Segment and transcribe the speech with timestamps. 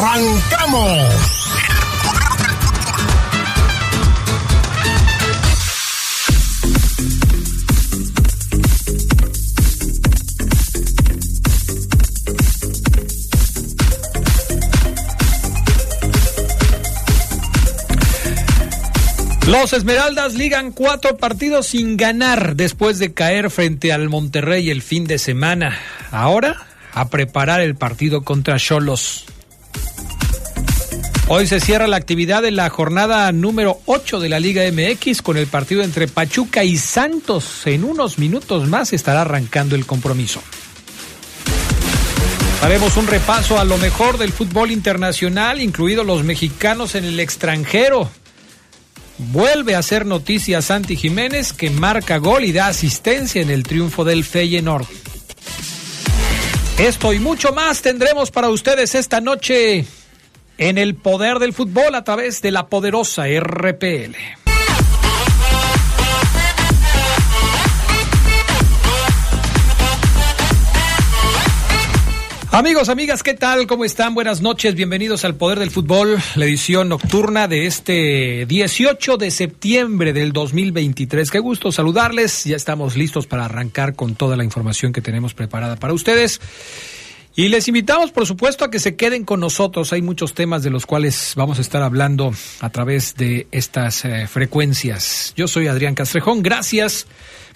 [0.00, 1.12] ¡Arrancamos!
[19.46, 25.04] Los Esmeraldas ligan cuatro partidos sin ganar después de caer frente al Monterrey el fin
[25.04, 25.78] de semana.
[26.10, 26.56] Ahora
[26.94, 29.26] a preparar el partido contra Cholos.
[31.32, 35.36] Hoy se cierra la actividad de la jornada número 8 de la Liga MX con
[35.36, 37.68] el partido entre Pachuca y Santos.
[37.68, 40.42] En unos minutos más estará arrancando el compromiso.
[42.62, 48.10] Haremos un repaso a lo mejor del fútbol internacional, incluidos los mexicanos en el extranjero.
[49.18, 54.02] Vuelve a hacer noticia Santi Jiménez que marca gol y da asistencia en el triunfo
[54.02, 54.86] del Feyenoord.
[56.76, 59.86] Esto y mucho más tendremos para ustedes esta noche
[60.60, 64.14] en el poder del fútbol a través de la poderosa RPL.
[72.52, 73.66] Amigos, amigas, ¿qué tal?
[73.66, 74.14] ¿Cómo están?
[74.14, 80.12] Buenas noches, bienvenidos al Poder del Fútbol, la edición nocturna de este 18 de septiembre
[80.12, 81.30] del 2023.
[81.30, 85.76] Qué gusto saludarles, ya estamos listos para arrancar con toda la información que tenemos preparada
[85.76, 86.38] para ustedes.
[87.36, 89.92] Y les invitamos, por supuesto, a que se queden con nosotros.
[89.92, 94.26] Hay muchos temas de los cuales vamos a estar hablando a través de estas eh,
[94.26, 95.32] frecuencias.
[95.36, 97.06] Yo soy Adrián Castrejón, gracias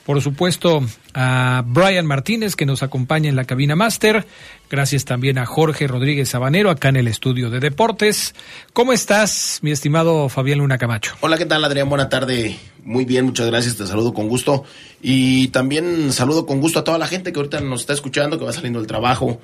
[0.05, 0.83] por supuesto
[1.15, 4.27] a Brian Martínez que nos acompaña en la cabina máster.
[4.71, 8.35] Gracias también a Jorge Rodríguez Sabanero acá en el estudio de deportes.
[8.73, 11.15] ¿Cómo estás, mi estimado Fabián Luna Camacho?
[11.21, 11.89] Hola, ¿qué tal Adrián?
[11.89, 12.57] Buena tarde.
[12.85, 13.77] Muy bien, muchas gracias.
[13.77, 14.65] Te saludo con gusto.
[15.01, 18.45] Y también saludo con gusto a toda la gente que ahorita nos está escuchando, que
[18.45, 19.41] va saliendo del trabajo,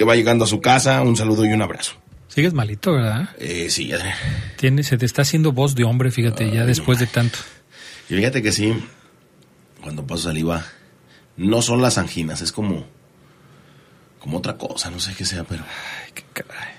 [0.00, 1.02] que va llegando a su casa.
[1.02, 1.92] Un saludo y un abrazo.
[2.28, 3.28] Sigues malito, ¿verdad?
[3.38, 4.16] Eh, sí, Adrián.
[4.56, 7.38] Tiene, se te está haciendo voz de hombre, fíjate, ya después de tanto.
[8.08, 8.74] Y fíjate que sí,
[9.82, 10.64] cuando paso saliva,
[11.36, 12.86] no son las anginas, es como,
[14.20, 15.64] como otra cosa, no sé qué sea, pero...
[15.64, 16.72] Ay, qué caray.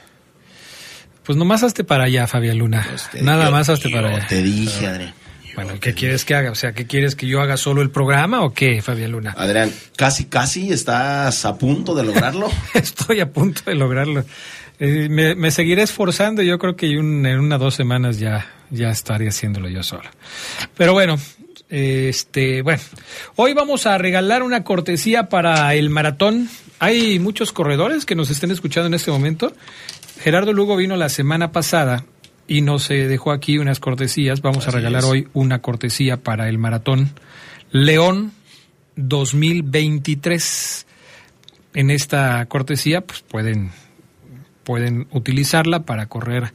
[1.24, 2.88] Pues nomás hazte para allá, Fabián Luna.
[2.90, 4.26] Pues Nada yo- más hazte para allá.
[4.28, 5.14] Te dije, Adrián.
[5.56, 6.52] Bueno, ¿qué quieres que haga?
[6.52, 9.34] O sea, ¿qué quieres que yo haga solo el programa o qué, Fabián Luna?
[9.38, 12.50] Adrián, casi, casi estás a punto de lograrlo.
[12.74, 14.24] Estoy a punto de lograrlo.
[14.80, 16.42] Eh, me, me seguiré esforzando.
[16.42, 20.10] Yo creo que un- en una dos semanas ya, ya estaré haciéndolo yo solo.
[20.76, 21.18] Pero bueno,
[21.70, 22.82] este, bueno,
[23.36, 26.50] hoy vamos a regalar una cortesía para el maratón.
[26.80, 29.54] Hay muchos corredores que nos estén escuchando en este momento.
[30.22, 32.04] Gerardo Lugo vino la semana pasada
[32.48, 34.42] y nos dejó aquí unas cortesías.
[34.42, 35.10] Vamos a regalar es.
[35.10, 37.12] hoy una cortesía para el maratón
[37.72, 38.32] León
[38.96, 40.88] 2023.
[41.74, 43.72] En esta cortesía, pues pueden,
[44.64, 46.54] pueden utilizarla para correr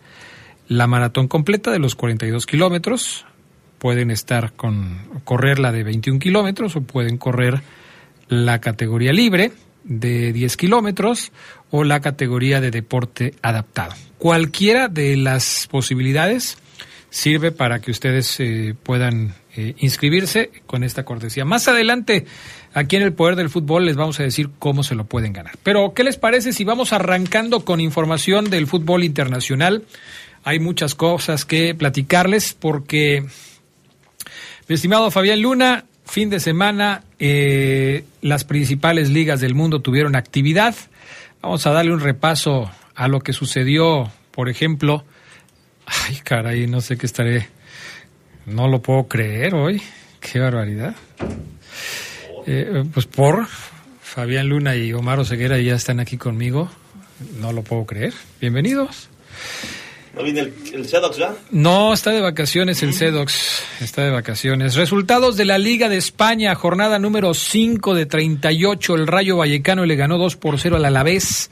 [0.69, 3.25] la maratón completa de los 42 kilómetros.
[3.79, 7.63] Pueden estar con correr la de 21 kilómetros o pueden correr
[8.29, 9.53] la categoría libre
[9.87, 11.33] de 10 kilómetros
[11.71, 13.95] o la categoría de deporte adaptado.
[14.19, 16.59] Cualquiera de las posibilidades
[17.11, 21.45] sirve para que ustedes eh, puedan eh, inscribirse con esta cortesía.
[21.45, 22.27] Más adelante,
[22.75, 25.55] aquí en el Poder del Fútbol, les vamos a decir cómo se lo pueden ganar.
[25.63, 29.85] Pero, ¿qué les parece si vamos arrancando con información del fútbol internacional?
[30.45, 33.25] Hay muchas cosas que platicarles porque,
[34.69, 40.75] mi estimado Fabián Luna, fin de semana, eh, las principales ligas del mundo tuvieron actividad.
[41.43, 45.05] Vamos a darle un repaso a lo que sucedió, por ejemplo.
[45.85, 47.49] Ay, caray, no sé qué estaré.
[48.47, 49.83] No lo puedo creer hoy.
[50.21, 50.95] Qué barbaridad.
[52.47, 53.47] Eh, pues por
[54.01, 56.71] Fabián Luna y Omar Oseguera ya están aquí conmigo.
[57.41, 58.15] No lo puedo creer.
[58.41, 59.09] Bienvenidos.
[60.17, 61.35] ¿No viene el, el Sedox, ya?
[61.51, 63.63] No, está de vacaciones el Cedox.
[63.83, 64.75] Está de vacaciones.
[64.75, 68.95] Resultados de la Liga de España, jornada número 5 de 38.
[68.95, 71.51] El Rayo Vallecano le ganó 2 por 0 al Alavés.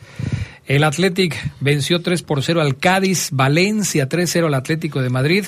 [0.64, 3.28] El Athletic venció 3 por 0 al Cádiz.
[3.32, 5.44] Valencia 3-0 al Atlético de Madrid.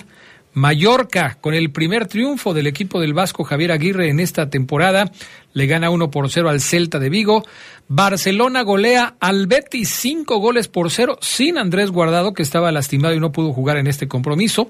[0.52, 5.10] Mallorca, con el primer triunfo del equipo del Vasco Javier Aguirre en esta temporada,
[5.52, 7.44] le gana 1 por 0 al Celta de Vigo.
[7.88, 13.20] Barcelona golea al Betis 5 goles por 0 sin Andrés Guardado, que estaba lastimado y
[13.20, 14.66] no pudo jugar en este compromiso.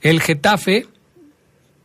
[0.00, 0.86] El Getafe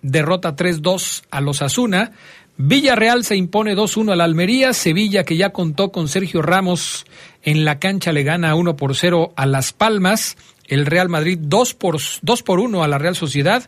[0.01, 2.11] derrota 3-2 a los Asuna.
[2.57, 4.73] Villarreal se impone 2-1 al Almería.
[4.73, 7.05] Sevilla, que ya contó con Sergio Ramos
[7.43, 10.37] en la cancha, le gana 1 por 0 a Las Palmas
[10.67, 13.63] el Real Madrid 2 por, 2 por 1 a la Real Sociedad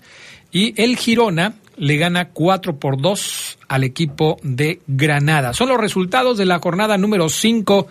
[0.52, 5.54] y el Girona le gana 4 por 2 al equipo de Granada.
[5.54, 7.88] Son los resultados de la jornada número 5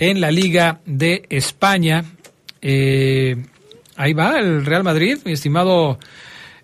[0.00, 2.04] en la Liga de España.
[2.60, 3.36] Eh,
[3.96, 6.00] ahí va el Real Madrid, mi estimado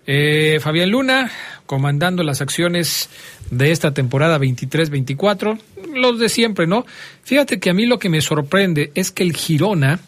[0.05, 1.31] eh, Fabián Luna,
[1.65, 3.09] comandando las acciones
[3.51, 5.57] de esta temporada 23-24.
[5.93, 6.85] Los de siempre, ¿no?
[7.23, 9.99] Fíjate que a mí lo que me sorprende es que el Girona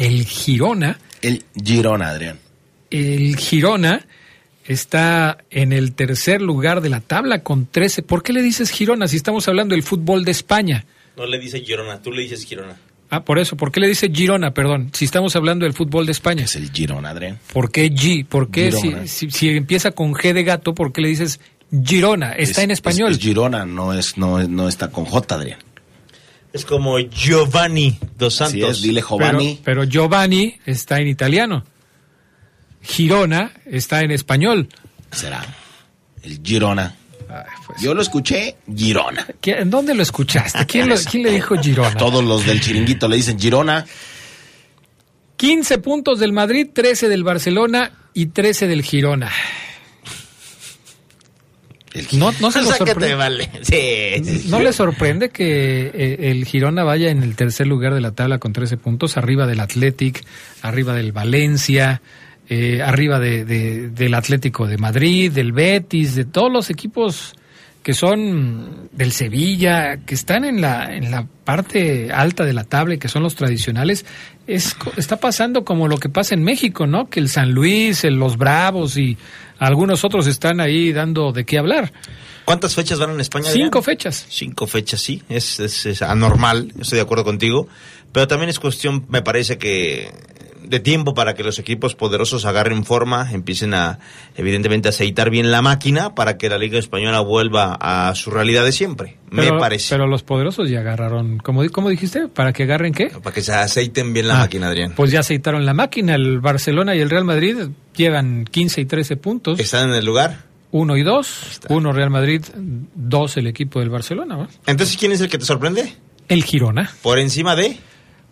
[0.00, 0.98] el Girona.
[1.20, 2.38] El Girona, Adrián.
[2.90, 4.06] El Girona
[4.64, 8.02] está en el tercer lugar de la tabla con 13.
[8.02, 10.84] ¿Por qué le dices Girona si estamos hablando del fútbol de España?
[11.16, 12.76] No le dice Girona, tú le dices Girona.
[13.10, 13.56] Ah, por eso.
[13.56, 14.90] ¿Por qué le dice Girona, perdón?
[14.92, 16.44] Si estamos hablando del fútbol de España.
[16.44, 17.40] Es el Girona, Adrián.
[17.52, 18.24] ¿Por qué G?
[18.24, 21.40] ¿Por qué si, si, empieza con G de gato, por qué le dices
[21.84, 22.32] Girona?
[22.32, 23.10] Está en español.
[23.10, 25.58] Es, Girona, no, es, no, no está con J, Adrián.
[26.52, 28.82] Es como Giovanni dos Santos.
[28.82, 29.60] dile Giovanni.
[29.64, 31.64] Pero, Giovanni está en italiano.
[32.82, 34.68] Girona está en español.
[35.12, 35.44] Será
[36.22, 36.96] el Girona.
[37.66, 37.80] Pues.
[37.80, 39.26] Yo lo escuché, Girona.
[39.42, 40.66] ¿En dónde lo escuchaste?
[40.66, 41.96] ¿Quién, le dijo Girona?
[41.96, 43.86] Todos los del chiringuito le dicen Girona.
[45.36, 49.30] 15 puntos del Madrid, 13 del Barcelona y 13 del Girona.
[52.12, 53.14] No, no se sorprende.
[53.14, 53.50] Vale.
[54.46, 58.38] ¿No le sorprende que eh, el Girona vaya en el tercer lugar de la tabla
[58.38, 60.24] con 13 puntos, arriba del Athletic,
[60.62, 62.02] arriba del Valencia,
[62.52, 67.36] eh, arriba de, del Atlético de Madrid, del Betis, de todos los equipos
[67.84, 72.94] que son del Sevilla, que están en la, en la parte alta de la tabla
[72.94, 74.04] y que son los tradicionales,
[74.48, 77.08] es, está pasando como lo que pasa en México, ¿no?
[77.08, 79.16] Que el San Luis, el, los Bravos y
[79.60, 81.92] algunos otros están ahí dando de qué hablar.
[82.44, 83.48] ¿Cuántas fechas van en España?
[83.48, 84.26] Cinco fechas.
[84.28, 87.68] Cinco fechas, sí, es, es anormal, estoy de acuerdo contigo,
[88.10, 90.10] pero también es cuestión, me parece que
[90.62, 93.98] de tiempo para que los equipos poderosos agarren forma, empiecen a,
[94.36, 98.72] evidentemente, aceitar bien la máquina para que la Liga Española vuelva a su realidad de
[98.72, 99.94] siempre, me parece.
[99.94, 102.28] Pero los poderosos ya agarraron, ¿cómo, cómo dijiste?
[102.28, 103.06] ¿Para que agarren qué?
[103.22, 104.92] Para que se aceiten bien la ah, máquina, Adrián.
[104.96, 107.56] Pues ya aceitaron la máquina, el Barcelona y el Real Madrid
[107.96, 109.60] llevan 15 y 13 puntos.
[109.60, 110.50] ¿Están en el lugar?
[110.72, 112.44] Uno y dos, uno Real Madrid,
[112.94, 114.48] dos el equipo del Barcelona.
[114.66, 115.94] Entonces, ¿quién es el que te sorprende?
[116.28, 116.92] El Girona.
[117.02, 117.76] ¿Por encima de?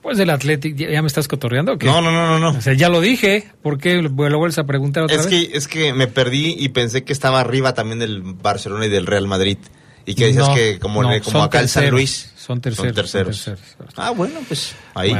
[0.02, 1.72] Pues del Athletic, ¿ya, me estás cotorreando?
[1.72, 1.86] ¿o qué?
[1.86, 5.02] No, no, no, no, O sea, ya lo dije, ¿por qué lo vuelves a preguntar
[5.04, 5.48] otra es vez?
[5.48, 9.06] Que, es que me perdí y pensé que estaba arriba también del Barcelona y del
[9.06, 9.58] Real Madrid.
[10.06, 12.32] Y que dices que como, como acá el San Luis.
[12.36, 13.50] Son terceros.
[13.96, 15.14] Ah, bueno, pues ahí.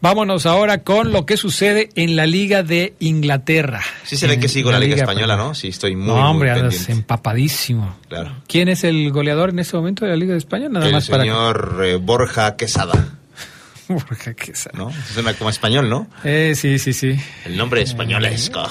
[0.00, 3.80] Vámonos ahora con lo que sucede en la Liga de Inglaterra.
[4.04, 5.54] Sí se ve que sigo la, Liga, Española, ¿no?
[5.54, 7.96] Sí, estoy muy No, hombre, andas empapadísimo.
[8.08, 8.32] Claro.
[8.46, 10.68] ¿Quién es el goleador en este momento de la Liga de España?
[10.68, 13.18] Nada más para señor eh, Borja Quesada.
[13.88, 14.78] Borja Quesada.
[14.78, 14.92] ¿No?
[15.12, 16.08] Suena como español, ¿no?
[16.24, 17.16] Eh, sí, sí, sí.
[17.44, 18.62] El nombre españolesco.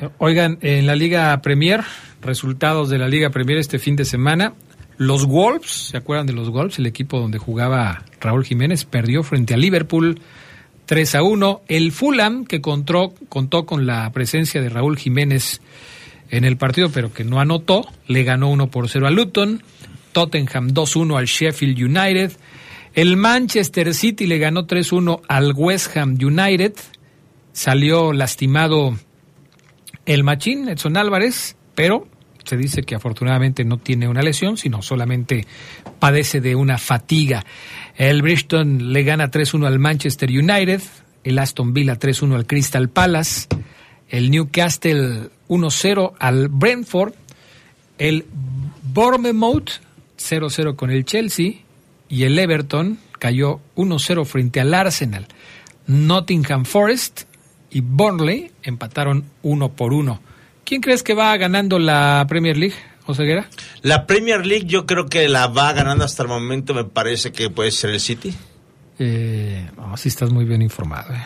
[0.00, 1.82] Eh, oigan, en la Liga Premier,
[2.22, 4.54] resultados de la Liga Premier este fin de semana.
[4.98, 6.78] Los Wolves, ¿se acuerdan de los Wolves?
[6.78, 10.20] El equipo donde jugaba Raúl Jiménez perdió frente a Liverpool
[10.86, 11.62] 3 a 1.
[11.68, 15.60] El Fulham, que contó, contó con la presencia de Raúl Jiménez
[16.30, 19.62] en el partido, pero que no anotó, le ganó 1 por 0 a Luton.
[20.12, 22.32] Tottenham 2-1 al Sheffield United.
[22.96, 26.72] El Manchester City le ganó 3-1 al West Ham United.
[27.52, 28.96] Salió lastimado
[30.06, 32.08] el Machín, Edson Álvarez, pero
[32.42, 35.46] se dice que afortunadamente no tiene una lesión, sino solamente
[35.98, 37.44] padece de una fatiga.
[37.96, 40.80] El Bristol le gana 3-1 al Manchester United,
[41.22, 43.46] el Aston Villa 3-1 al Crystal Palace,
[44.08, 47.12] el Newcastle 1-0 al Brentford,
[47.98, 48.24] el
[48.94, 49.68] Bournemouth
[50.16, 51.65] 0-0 con el Chelsea
[52.08, 55.26] y el Everton cayó 1-0 frente al Arsenal.
[55.86, 57.22] Nottingham Forest
[57.70, 60.20] y Burnley empataron 1 por 1.
[60.64, 63.48] ¿Quién crees que va ganando la Premier League, Joseguera?
[63.82, 67.50] La Premier League yo creo que la va ganando hasta el momento, me parece que
[67.50, 68.34] puede ser el City.
[68.98, 71.12] Eh, sí estás muy bien informado.
[71.12, 71.22] Eh.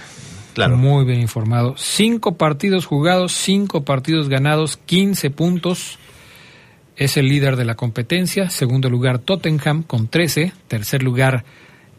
[0.54, 0.76] Claro.
[0.76, 1.74] Muy bien informado.
[1.78, 5.98] Cinco partidos jugados, cinco partidos ganados, 15 puntos.
[7.00, 8.50] Es el líder de la competencia.
[8.50, 10.52] Segundo lugar Tottenham con 13.
[10.68, 11.44] Tercer lugar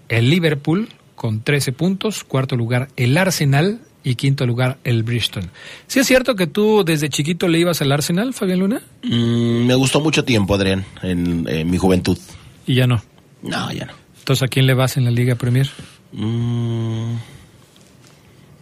[0.10, 2.24] el Liverpool con 13 puntos.
[2.24, 5.50] Cuarto lugar el Arsenal y quinto lugar el Bristol.
[5.88, 8.84] ¿Sí es cierto que tú desde chiquito le ibas al Arsenal, Fabián Luna?
[9.02, 12.20] Mm, me gustó mucho tiempo, Adrián, en, en mi juventud.
[12.68, 13.02] Y ya no.
[13.42, 13.94] No, ya no.
[14.20, 15.68] Entonces, ¿a quién le vas en la Liga Premier?
[16.12, 17.16] Mm,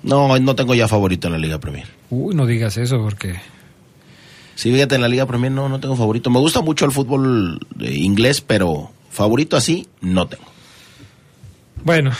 [0.04, 1.88] no, no tengo ya favorito en la Liga Premier.
[2.10, 3.36] Uy, no digas eso porque...
[4.60, 6.30] Sí, fíjate, en la Liga Premier no, no tengo favorito.
[6.30, 10.44] Me gusta mucho el fútbol eh, inglés, pero favorito así no tengo.
[11.86, 12.12] Bueno,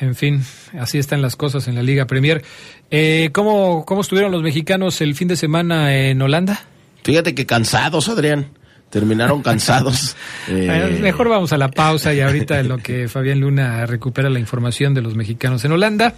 [0.00, 0.42] en fin,
[0.76, 2.42] así están las cosas en la Liga Premier.
[2.90, 6.64] Eh, ¿cómo, ¿Cómo estuvieron los mexicanos el fin de semana en Holanda?
[7.04, 8.48] Fíjate que cansados, Adrián.
[8.94, 10.16] Terminaron cansados.
[10.46, 14.38] Eh, mejor vamos a la pausa y ahorita en lo que Fabián Luna recupera la
[14.38, 16.12] información de los mexicanos en Holanda.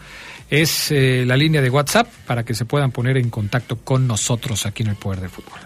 [0.48, 4.64] Es eh, la línea de WhatsApp para que se puedan poner en contacto con nosotros
[4.64, 5.58] aquí en el Poder de Fútbol.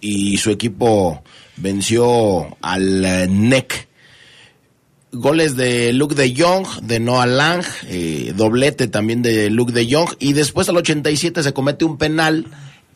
[0.00, 1.24] y su equipo
[1.56, 3.88] venció al eh, NEC.
[5.12, 10.10] Goles de Luke de Jong, de Noah Lang, eh, doblete también de Luke de Jong
[10.18, 12.46] y después al 87 se comete un penal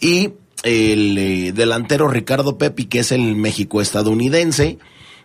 [0.00, 0.30] y
[0.62, 4.78] el eh, delantero Ricardo Pepi, que es el México estadounidense,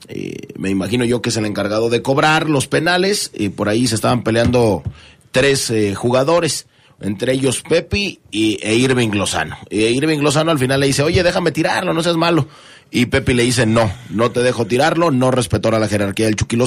[0.07, 3.87] eh, me imagino yo que es el encargado de cobrar los penales, y por ahí
[3.87, 4.83] se estaban peleando
[5.31, 6.67] tres eh, jugadores,
[7.01, 9.57] entre ellos Pepi y, e Irving Lozano.
[9.69, 12.47] E Irving Lozano al final le dice, oye, déjame tirarlo, no seas malo.
[12.91, 16.35] Y Pepi le dice, no, no te dejo tirarlo, no respetó a la jerarquía del
[16.35, 16.57] Chucky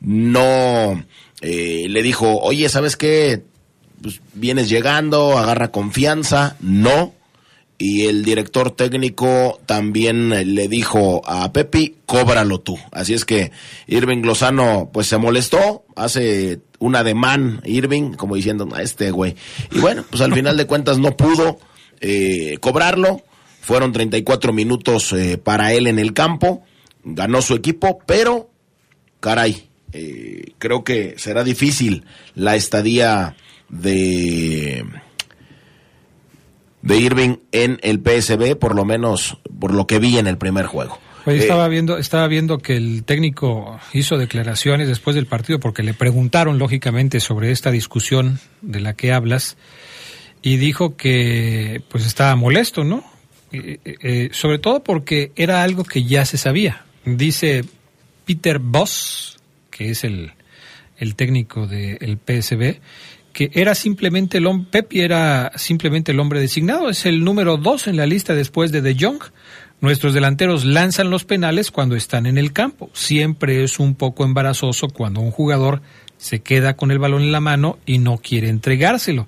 [0.00, 1.04] no
[1.40, 3.42] eh, le dijo, oye, ¿sabes qué?
[4.02, 7.14] Pues vienes llegando, agarra confianza, no.
[7.78, 12.78] Y el director técnico también eh, le dijo a Pepi, cóbralo tú.
[12.92, 13.52] Así es que
[13.86, 19.34] Irving Lozano pues se molestó, hace un ademán Irving, como diciendo, a este güey.
[19.72, 21.58] Y bueno, pues al final de cuentas no pudo
[22.00, 23.22] eh, cobrarlo.
[23.70, 26.64] Fueron 34 minutos eh, para él en el campo.
[27.04, 28.50] Ganó su equipo, pero,
[29.20, 33.36] caray, eh, creo que será difícil la estadía
[33.68, 34.84] de
[36.82, 40.66] de Irving en el PSB, por lo menos por lo que vi en el primer
[40.66, 40.98] juego.
[41.24, 45.84] Oye, Eh, estaba viendo, estaba viendo que el técnico hizo declaraciones después del partido porque
[45.84, 49.56] le preguntaron lógicamente sobre esta discusión de la que hablas
[50.42, 53.04] y dijo que pues estaba molesto, ¿no?
[53.52, 56.84] Eh, eh, eh, sobre todo porque era algo que ya se sabía.
[57.04, 57.64] Dice
[58.24, 59.40] Peter Voss,
[59.70, 60.32] que es el,
[60.98, 62.80] el técnico del PSB,
[63.32, 67.96] que era simplemente el hombre, era simplemente el hombre designado, es el número dos en
[67.96, 69.22] la lista después de De Jong.
[69.80, 72.90] Nuestros delanteros lanzan los penales cuando están en el campo.
[72.92, 75.80] Siempre es un poco embarazoso cuando un jugador
[76.18, 79.26] se queda con el balón en la mano y no quiere entregárselo.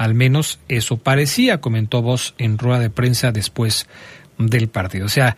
[0.00, 3.86] Al menos eso parecía, comentó Voss en rueda de prensa después
[4.38, 5.04] del partido.
[5.04, 5.36] O sea,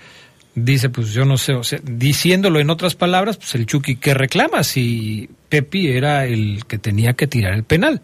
[0.54, 4.14] dice, pues yo no sé, o sea, diciéndolo en otras palabras, pues el Chucky que
[4.14, 8.02] reclama si Pepi era el que tenía que tirar el penal.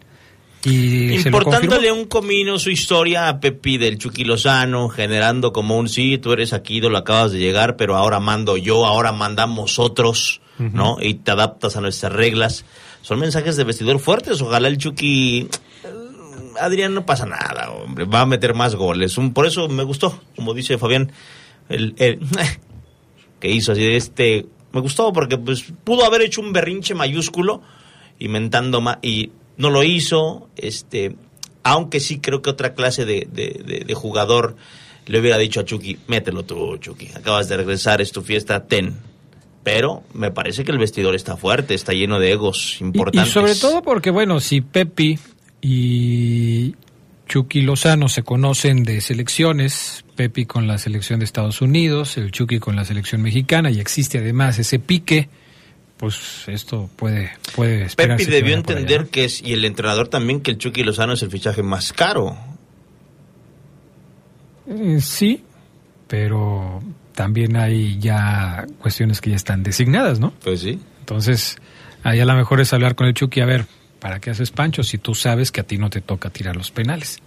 [0.65, 6.17] Y Importándole un comino su historia a Pepi del Chucky Lozano, generando como un sí,
[6.17, 10.97] tú eres aquí, lo acabas de llegar, pero ahora mando yo, ahora mandamos otros, ¿no?
[10.99, 12.65] Y te adaptas a nuestras reglas.
[13.01, 14.41] Son mensajes de vestidor fuertes.
[14.41, 15.47] Ojalá el Chucky.
[16.59, 18.05] Adrián, no pasa nada, hombre.
[18.05, 19.17] Va a meter más goles.
[19.17, 21.11] Un- por eso me gustó, como dice Fabián,
[21.69, 22.19] el, el-
[23.39, 24.45] que hizo así de este.
[24.71, 27.61] Me gustó porque pues pudo haber hecho un berrinche mayúsculo
[28.19, 31.15] inventando más y no lo hizo este
[31.63, 34.55] aunque sí creo que otra clase de, de- de- de jugador
[35.07, 38.97] le hubiera dicho a Chucky mételo tú Chucky acabas de regresar es tu fiesta ten
[39.63, 43.31] pero me parece que el vestidor está fuerte está lleno de egos Y- importantes Y,
[43.33, 45.17] sobre todo porque, bueno, si Pepi
[45.61, 46.75] y
[47.27, 52.59] Chucky Lozano se conocen de selecciones, Pepi con la selección de Estados Unidos, el Chucky
[52.59, 55.29] con la selección mexicana, y existe además ese pique,
[55.97, 60.41] pues esto puede, puede esperarse Pepi debió allá, entender que es y el entrenador también
[60.41, 62.37] que el Chucky Lozano es el fichaje más caro.
[64.67, 65.43] Eh, Sí,
[66.07, 66.81] pero
[67.13, 70.33] también hay ya cuestiones que ya están designadas, ¿no?
[70.43, 70.79] pues sí.
[70.99, 71.57] Entonces,
[72.03, 73.65] ahí a lo mejor es hablar con el Chucky, a ver,
[73.99, 76.71] ¿para qué haces pancho si tú sabes que a ti no te toca tirar los
[76.71, 77.19] penales?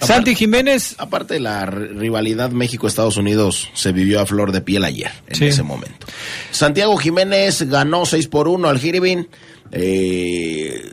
[0.00, 5.10] Santi Jiménez, Aparte de la rivalidad México-Estados Unidos se vivió a flor de piel ayer,
[5.26, 5.46] en Sí.
[5.46, 6.06] ese momento.
[6.52, 9.28] Santiago Jiménez ganó 6 por 1 al Jiribin.
[9.72, 10.90] Eh,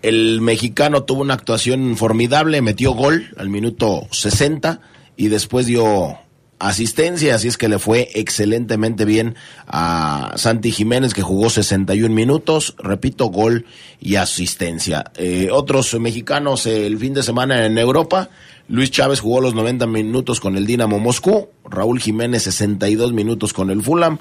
[0.00, 4.80] El mexicano tuvo una actuación formidable, metió gol al minuto 60
[5.16, 6.16] y después dio
[6.58, 9.36] asistencia, así es que le fue excelentemente bien
[9.66, 13.66] a Santi Jiménez que jugó 61 minutos, repito, gol
[14.00, 15.12] y asistencia.
[15.16, 18.30] Eh, otros mexicanos el fin de semana en Europa,
[18.68, 23.70] Luis Chávez jugó los 90 minutos con el Dinamo Moscú, Raúl Jiménez 62 minutos con
[23.70, 24.18] el Fulham,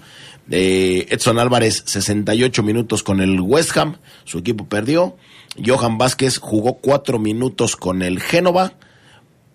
[0.50, 5.17] eh, Edson Álvarez 68 minutos con el West Ham, su equipo perdió,
[5.65, 8.74] Johan Vázquez jugó 4 minutos con el Génova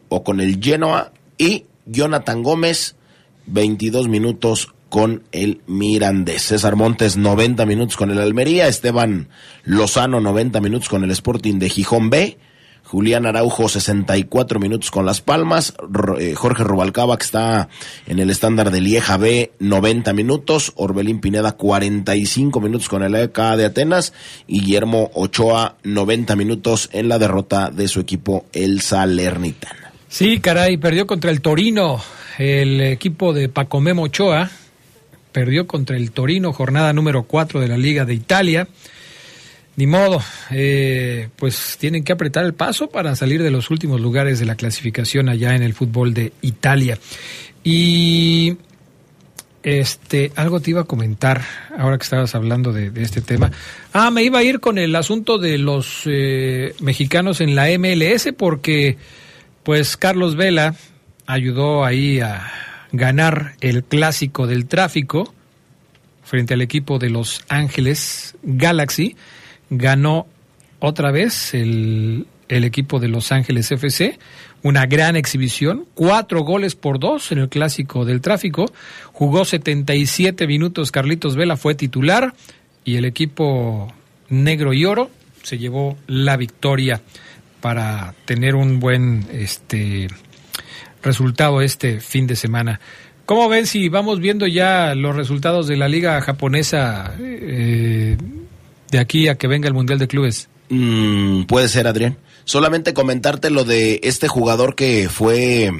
[0.08, 2.96] o con el Genoa y Jonathan Gómez,
[3.46, 6.42] 22 minutos con el Mirandés.
[6.42, 8.68] César Montes, 90 minutos con el Almería.
[8.68, 9.28] Esteban
[9.64, 12.38] Lozano, 90 minutos con el Sporting de Gijón B.
[12.84, 15.72] Julián Araujo, 64 minutos con Las Palmas.
[16.18, 17.70] Eh, Jorge Rubalcaba, que está
[18.06, 20.72] en el estándar de Lieja B, 90 minutos.
[20.76, 24.12] Orbelín Pineda, 45 minutos con el EK de Atenas.
[24.46, 29.91] Y Guillermo Ochoa, 90 minutos en la derrota de su equipo, el Salernitana.
[30.12, 31.98] Sí, caray, perdió contra el Torino.
[32.36, 34.50] El equipo de Paco Memo Ochoa
[35.32, 38.68] perdió contra el Torino, jornada número 4 de la Liga de Italia.
[39.76, 44.38] Ni modo, eh, pues tienen que apretar el paso para salir de los últimos lugares
[44.38, 46.98] de la clasificación allá en el fútbol de Italia.
[47.64, 48.58] Y
[49.62, 51.40] este, algo te iba a comentar
[51.78, 53.50] ahora que estabas hablando de, este tema.
[53.94, 58.28] Ah, me iba a ir con el asunto de los eh, mexicanos en la MLS
[58.36, 58.98] porque
[59.62, 60.74] pues Carlos Vela
[61.26, 62.50] ayudó ahí a
[62.92, 65.32] ganar el clásico del tráfico
[66.24, 69.16] frente al equipo de Los Ángeles Galaxy.
[69.70, 70.26] Ganó
[70.78, 74.18] otra vez el, el equipo de Los Ángeles FC.
[74.62, 78.66] Una gran exhibición, cuatro goles por dos en el clásico del tráfico.
[79.12, 82.34] Jugó 77 minutos Carlitos Vela, fue titular
[82.84, 83.92] y el equipo
[84.28, 85.10] negro y oro
[85.42, 87.02] se llevó la victoria
[87.62, 90.08] para tener un buen este
[91.02, 92.80] resultado este fin de semana.
[93.24, 98.18] ¿Cómo ven si vamos viendo ya los resultados de la liga japonesa eh,
[98.90, 100.48] de aquí a que venga el Mundial de Clubes?
[100.68, 102.18] Mm, puede ser, Adrián.
[102.44, 105.70] Solamente comentarte lo de este jugador que fue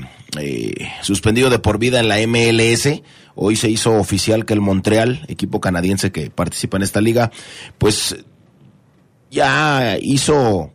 [0.41, 3.03] eh, suspendido de por vida en la MLS.
[3.35, 7.33] Hoy se hizo oficial que el Montreal, equipo canadiense que participa en esta liga,
[7.79, 8.17] pues
[9.31, 10.72] ya hizo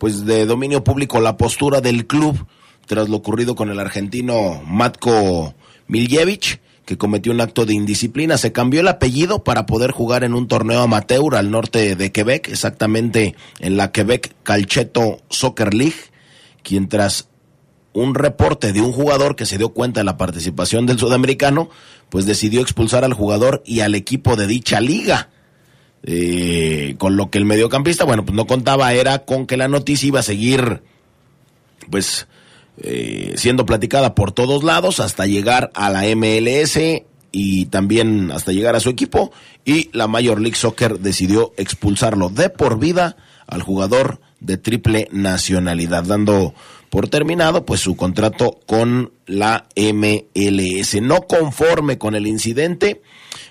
[0.00, 2.46] pues de dominio público la postura del club
[2.86, 5.54] tras lo ocurrido con el argentino Matko
[5.88, 8.38] Miljevich, que cometió un acto de indisciplina.
[8.38, 12.48] Se cambió el apellido para poder jugar en un torneo amateur al norte de Quebec,
[12.48, 16.00] exactamente en la Quebec Calcheto Soccer League,
[16.62, 17.28] quien tras
[17.92, 21.68] un reporte de un jugador que se dio cuenta de la participación del sudamericano,
[22.08, 25.28] pues decidió expulsar al jugador y al equipo de dicha liga.
[26.02, 30.08] Eh, con lo que el mediocampista, bueno, pues no contaba, era con que la noticia
[30.08, 30.82] iba a seguir,
[31.90, 32.26] pues,
[32.78, 38.74] eh, siendo platicada por todos lados hasta llegar a la MLS y también hasta llegar
[38.76, 39.30] a su equipo
[39.64, 46.04] y la Major League Soccer decidió expulsarlo de por vida al jugador de triple nacionalidad,
[46.04, 46.54] dando
[46.88, 51.00] por terminado pues su contrato con la MLS.
[51.02, 53.02] No conforme con el incidente,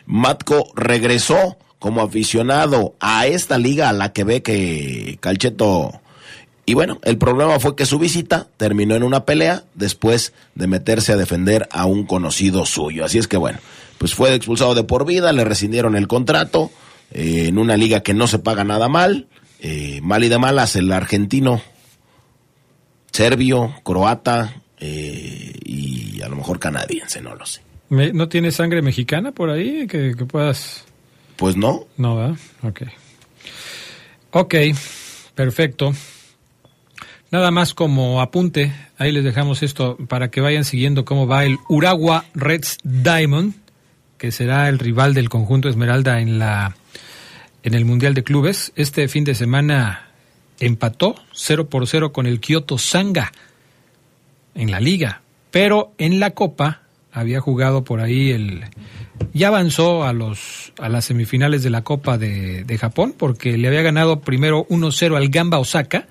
[0.06, 6.02] Matko regresó como aficionado a esta liga a la que ve que Calcheto...
[6.66, 11.14] Y bueno, el problema fue que su visita terminó en una pelea después de meterse
[11.14, 13.04] a defender a un conocido suyo.
[13.04, 13.58] Así es que bueno,
[13.98, 16.70] pues fue expulsado de por vida, le rescindieron el contrato
[17.12, 19.28] eh, en una liga que no se paga nada mal.
[19.62, 21.62] Eh, mal y de malas el argentino,
[23.12, 27.62] serbio, croata eh, y a lo mejor canadiense, no lo sé.
[27.90, 30.86] ¿No tiene sangre mexicana por ahí que, que puedas
[31.40, 31.88] pues no.
[31.98, 32.38] No, ¿verdad?
[32.64, 32.82] Ok.
[34.32, 34.56] Ok,
[35.34, 35.94] perfecto.
[37.32, 41.58] Nada más como apunte, ahí les dejamos esto para que vayan siguiendo cómo va el
[41.70, 43.54] Uragua Reds Diamond,
[44.18, 46.76] que será el rival del conjunto Esmeralda en la
[47.64, 48.74] en el Mundial de Clubes.
[48.76, 50.10] Este fin de semana
[50.60, 53.32] empató 0 por 0 con el Kyoto Sanga
[54.56, 55.22] en la liga,
[55.52, 58.66] pero en la Copa había jugado por ahí el
[59.34, 63.82] ya avanzó a los a las semifinales de la Copa de, Japón porque le había
[63.82, 66.08] ganado primero 1-0 al Gamba Osaka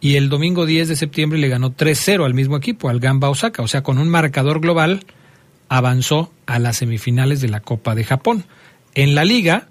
[0.00, 3.62] y el domingo 10 de septiembre le ganó 3-0 al mismo equipo, al Gamba Osaka,
[3.62, 5.04] o sea, con un marcador global
[5.68, 8.44] avanzó a las semifinales de la Copa de Japón.
[8.94, 9.68] En la liga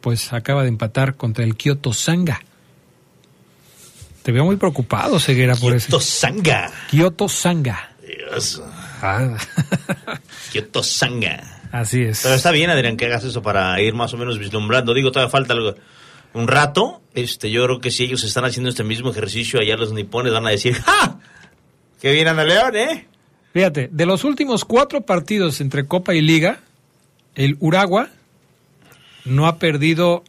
[0.00, 2.40] pues acaba de empatar contra el Kyoto Sanga.
[4.22, 5.88] Te veo muy preocupado, Ceguera, por eso.
[5.88, 6.72] Kyoto Sanga.
[6.90, 7.92] Kyoto Sanga.
[8.06, 8.62] Dios.
[9.02, 9.36] Ah.
[10.52, 11.60] Kyoto Sanga.
[11.72, 12.20] Así es.
[12.22, 14.92] Pero está bien, Adrián, que hagas eso para ir más o menos vislumbrando.
[14.94, 15.74] Digo, todavía falta algo.
[16.34, 19.92] un rato, este, yo creo que si ellos están haciendo este mismo ejercicio allá los
[19.92, 21.18] nipones van a decir, ¡ja!
[22.00, 23.06] ¡Qué bien anda León, eh!
[23.52, 26.60] Fíjate, de los últimos cuatro partidos entre Copa y Liga,
[27.34, 28.10] el Uragua
[29.24, 30.24] no ha perdido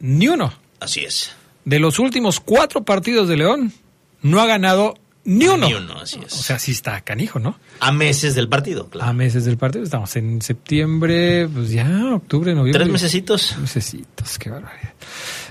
[0.00, 0.52] ni uno.
[0.80, 1.34] Así es.
[1.64, 3.72] De los últimos cuatro partidos de León,
[4.20, 5.68] no ha ganado ni uno.
[5.68, 6.32] Ni uno, así es.
[6.32, 7.58] O sea, sí está canijo, ¿no?
[7.80, 9.10] A meses del partido, claro.
[9.10, 9.84] A meses del partido.
[9.84, 12.84] Estamos en septiembre, pues ya, octubre, noviembre.
[12.84, 13.56] Tres mesecitos.
[13.58, 14.92] Mesecitos, qué barbaridad.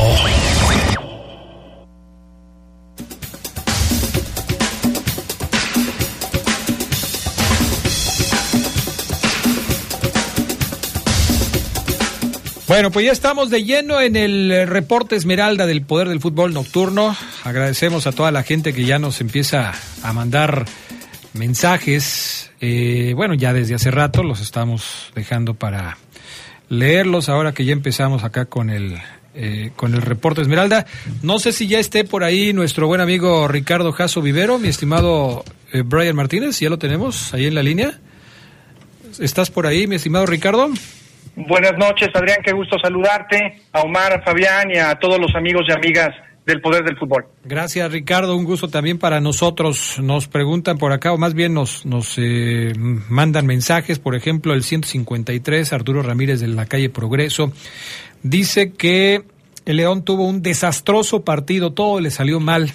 [12.74, 17.16] Bueno, pues ya estamos de lleno en el reporte Esmeralda del Poder del Fútbol Nocturno.
[17.44, 20.64] Agradecemos a toda la gente que ya nos empieza a mandar
[21.34, 22.50] mensajes.
[22.60, 25.98] Eh, bueno, ya desde hace rato los estamos dejando para
[26.68, 27.28] leerlos.
[27.28, 28.98] Ahora que ya empezamos acá con el
[29.36, 30.84] eh, con el reporte Esmeralda.
[31.22, 35.44] No sé si ya esté por ahí nuestro buen amigo Ricardo Jasso Vivero, mi estimado
[35.72, 36.58] eh, Brian Martínez.
[36.58, 38.00] Ya lo tenemos ahí en la línea.
[39.20, 40.72] ¿Estás por ahí, mi estimado Ricardo?
[41.36, 45.62] Buenas noches, Adrián, qué gusto saludarte, a Omar, a Fabián y a todos los amigos
[45.68, 46.10] y amigas
[46.46, 47.26] del Poder del Fútbol.
[47.44, 49.98] Gracias, Ricardo, un gusto también para nosotros.
[50.00, 54.62] Nos preguntan por acá, o más bien nos, nos eh, mandan mensajes, por ejemplo, el
[54.62, 57.52] 153, Arturo Ramírez de la calle Progreso,
[58.22, 59.24] dice que
[59.64, 62.70] el León tuvo un desastroso partido, todo le salió mal.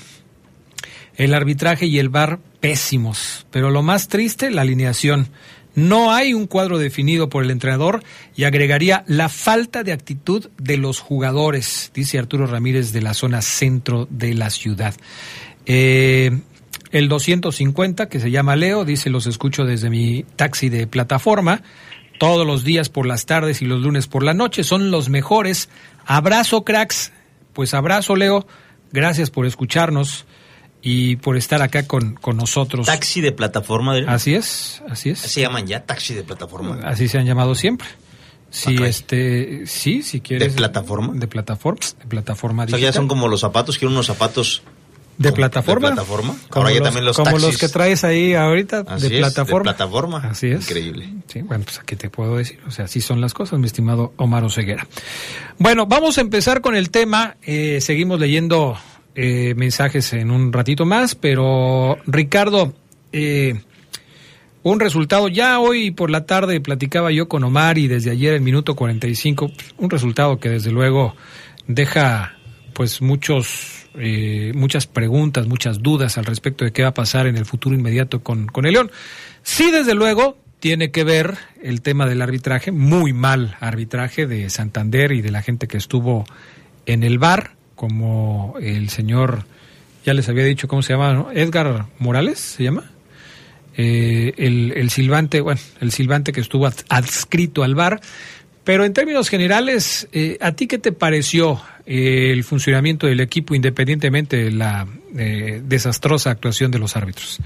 [1.16, 5.28] El arbitraje y el bar pésimos, pero lo más triste, la alineación.
[5.80, 8.04] No hay un cuadro definido por el entrenador
[8.36, 13.42] y agregaría la falta de actitud de los jugadores, dice Arturo Ramírez de la zona
[13.42, 14.94] centro de la ciudad.
[15.66, 16.38] Eh,
[16.92, 21.62] el 250, que se llama Leo, dice, los escucho desde mi taxi de plataforma,
[22.20, 25.70] todos los días por las tardes y los lunes por la noche, son los mejores.
[26.06, 27.14] Abrazo, cracks.
[27.54, 28.46] Pues abrazo, Leo.
[28.92, 30.26] Gracias por escucharnos
[30.82, 32.86] y por estar acá con, con nosotros.
[32.86, 33.96] Taxi de plataforma.
[33.96, 34.06] ¿de?
[34.08, 35.20] Así es, así es.
[35.20, 36.80] Se llaman ya taxi de plataforma.
[36.84, 37.88] Así se han llamado siempre.
[38.52, 38.84] Sí, Ok.
[38.86, 40.54] este, sí, si quieres.
[40.54, 41.14] ¿De plataforma?
[41.14, 42.94] De plataforma, de plataforma O sea, ya digital.
[42.94, 44.64] son como los zapatos, quiero unos zapatos
[45.20, 45.90] de plataforma.
[45.90, 46.36] de plataforma.
[46.50, 47.46] Como Ahora ya los, también los como taxis.
[47.46, 49.72] los que traes ahí ahorita Así de es, plataforma.
[49.72, 50.18] de plataforma.
[50.32, 50.62] Así es.
[50.62, 51.10] Increíble.
[51.28, 52.60] Sí, bueno, pues aquí te puedo decir.
[52.66, 54.88] O sea, así son las cosas, mi estimado Omar Oseguera.
[55.60, 57.36] Bueno, vamos a empezar con el tema.
[57.44, 58.78] Eh, seguimos leyendo
[59.22, 62.74] eh, mensajes en un ratito más, pero Ricardo,
[63.12, 63.60] eh,
[64.64, 68.40] un resultado, ya hoy por la tarde platicaba yo con Omar y desde ayer el
[68.40, 71.18] minuto 45, un resultado que desde luego
[71.68, 72.38] deja
[72.72, 77.36] pues muchos eh, muchas preguntas, muchas dudas al respecto de qué va a pasar en
[77.36, 78.90] el futuro inmediato con, con el León.
[79.44, 85.12] Sí, desde luego, tiene que ver el tema del arbitraje, muy mal arbitraje de Santander
[85.12, 86.24] y de la gente que estuvo
[86.86, 89.46] en el bar, como el señor,
[90.04, 91.32] ya les había dicho cómo se llama, ¿no?
[91.32, 92.92] Edgar Morales, ¿se llama?
[93.78, 98.02] Eh, el, el silbante, bueno, el silbante que estuvo ad- adscrito al bar.
[98.66, 103.56] Pero en términos generales, eh, ¿a ti qué te pareció eh, el funcionamiento del equipo
[103.56, 104.86] independientemente de la
[105.18, 107.40] eh, desastrosa actuación de los árbitros?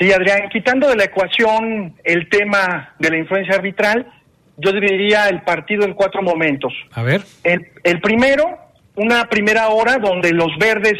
[0.00, 4.12] Sí, Adrián, quitando de la ecuación el tema de la influencia arbitral,
[4.56, 6.72] yo dividiría el partido en cuatro momentos.
[6.90, 8.58] A ver, El, el primero,
[9.00, 10.94] una primera hora donde los verdes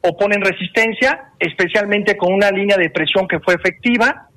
[0.00, 4.28] oponen resistencia, especialmente con una línea de presión que fue efectiva,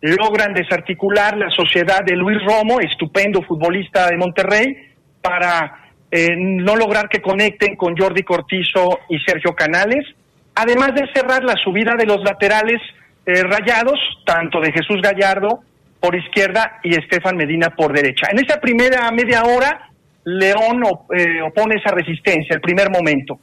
[0.00, 4.76] logran desarticular la sociedad de Luis Romo, estupendo futbolista de Monterrey,
[5.20, 10.06] para eh, no lograr que conecten con Jordi Cortizo y Sergio Canales,
[10.54, 12.80] además de cerrar la subida de los laterales
[13.26, 15.60] eh, rayados, tanto de Jesús Gallardo
[16.00, 18.28] por izquierda y Estefan Medina por derecha.
[18.30, 19.90] En esa primera media hora,
[20.24, 20.82] León
[21.14, 23.38] eh, opone esa resistencia, el primer momento.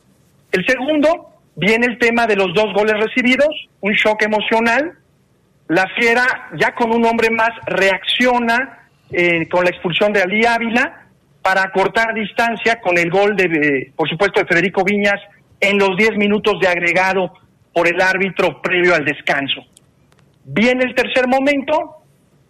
[0.52, 3.50] El segundo, viene el tema de los dos goles recibidos,
[3.82, 4.94] un shock emocional.
[5.68, 11.06] La Fiera, ya con un hombre más, reacciona eh, con la expulsión de Ali Ávila
[11.42, 15.20] para cortar distancia con el gol, de, eh, por supuesto, de Federico Viñas
[15.60, 17.34] en los 10 minutos de agregado
[17.74, 19.62] por el árbitro previo al descanso.
[20.44, 21.98] Viene el tercer momento,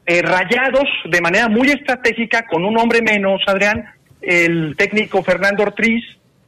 [0.06, 3.84] eh, rayados de manera muy estratégica, con un hombre menos, Adrián,
[4.26, 6.04] el técnico Fernando Ortiz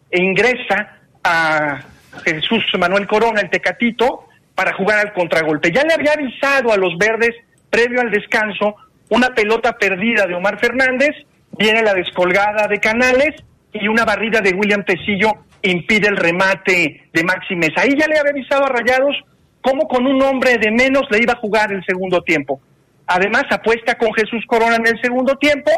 [0.09, 1.79] e ingresa a
[2.23, 5.71] Jesús Manuel Corona, el Tecatito, para jugar al contragolpe.
[5.71, 7.35] Ya le había avisado a los verdes,
[7.69, 8.75] previo al descanso,
[9.09, 11.11] una pelota perdida de Omar Fernández,
[11.57, 13.35] viene la descolgada de Canales
[13.71, 17.71] y una barrida de William Tecillo impide el remate de Máximes.
[17.77, 19.15] Ahí ya le había avisado a Rayados
[19.61, 22.59] cómo con un hombre de menos le iba a jugar el segundo tiempo.
[23.05, 25.71] Además, apuesta con Jesús Corona en el segundo tiempo,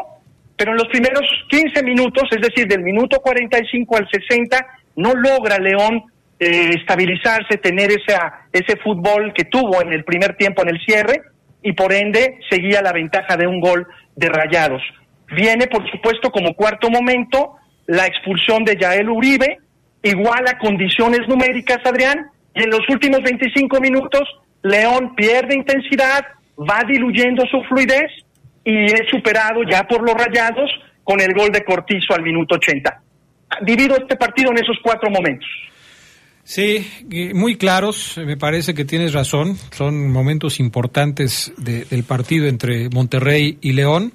[0.60, 5.56] pero en los primeros 15 minutos, es decir, del minuto 45 al 60, no logra
[5.56, 6.02] León
[6.38, 11.22] eh, estabilizarse, tener esa, ese fútbol que tuvo en el primer tiempo en el cierre,
[11.62, 14.82] y por ende seguía la ventaja de un gol de Rayados.
[15.34, 19.60] Viene, por supuesto, como cuarto momento, la expulsión de Yael Uribe,
[20.02, 24.28] igual a condiciones numéricas, Adrián, y en los últimos 25 minutos,
[24.62, 26.22] León pierde intensidad,
[26.58, 28.10] va diluyendo su fluidez
[28.64, 30.70] y es superado ya por los rayados
[31.04, 33.02] con el gol de Cortizo al minuto 80.
[33.62, 35.48] Divido este partido en esos cuatro momentos.
[36.44, 36.86] Sí,
[37.34, 43.72] muy claros, me parece que tienes razón, son momentos importantes del partido entre Monterrey y
[43.72, 44.12] León.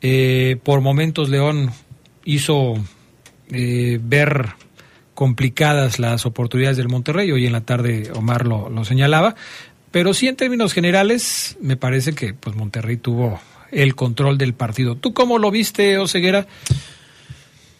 [0.00, 1.70] Eh, por momentos León
[2.24, 2.74] hizo
[3.52, 4.46] eh, ver
[5.14, 9.34] complicadas las oportunidades del Monterrey, hoy en la tarde Omar lo, lo señalaba,
[9.90, 14.96] pero sí en términos generales me parece que pues Monterrey tuvo el control del partido.
[14.96, 16.46] ¿Tú cómo lo viste, Oseguera?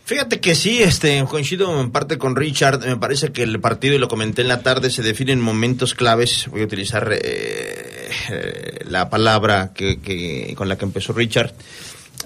[0.08, 2.80] Fíjate que sí, este, coincido en parte con Richard.
[2.86, 5.94] Me parece que el partido, y lo comenté en la tarde, se define en momentos
[5.94, 6.48] claves.
[6.50, 11.52] Voy a utilizar eh, eh, la palabra que, que, con la que empezó Richard,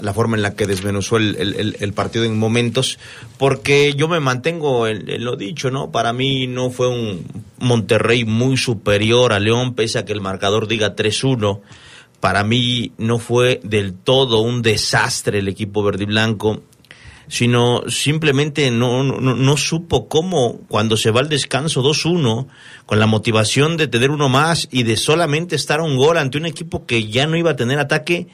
[0.00, 3.00] la forma en la que desmenuzó el, partido en momentos,
[3.36, 5.90] porque yo me mantengo en, en, lo dicho, ¿no?
[5.90, 7.26] Para mí no fue un
[7.58, 11.60] Monterrey muy superior a León, pese a que el marcador diga 3-1
[12.22, 16.62] para mí no fue del todo un desastre el equipo verde y blanco
[17.26, 22.46] sino simplemente no, no, no, supo cómo, cuando se va al descanso 2-1,
[22.84, 26.36] con la motivación de tener uno más y de solamente estar a un gol ante
[26.36, 28.26] un equipo que ya no iba a tener ataque,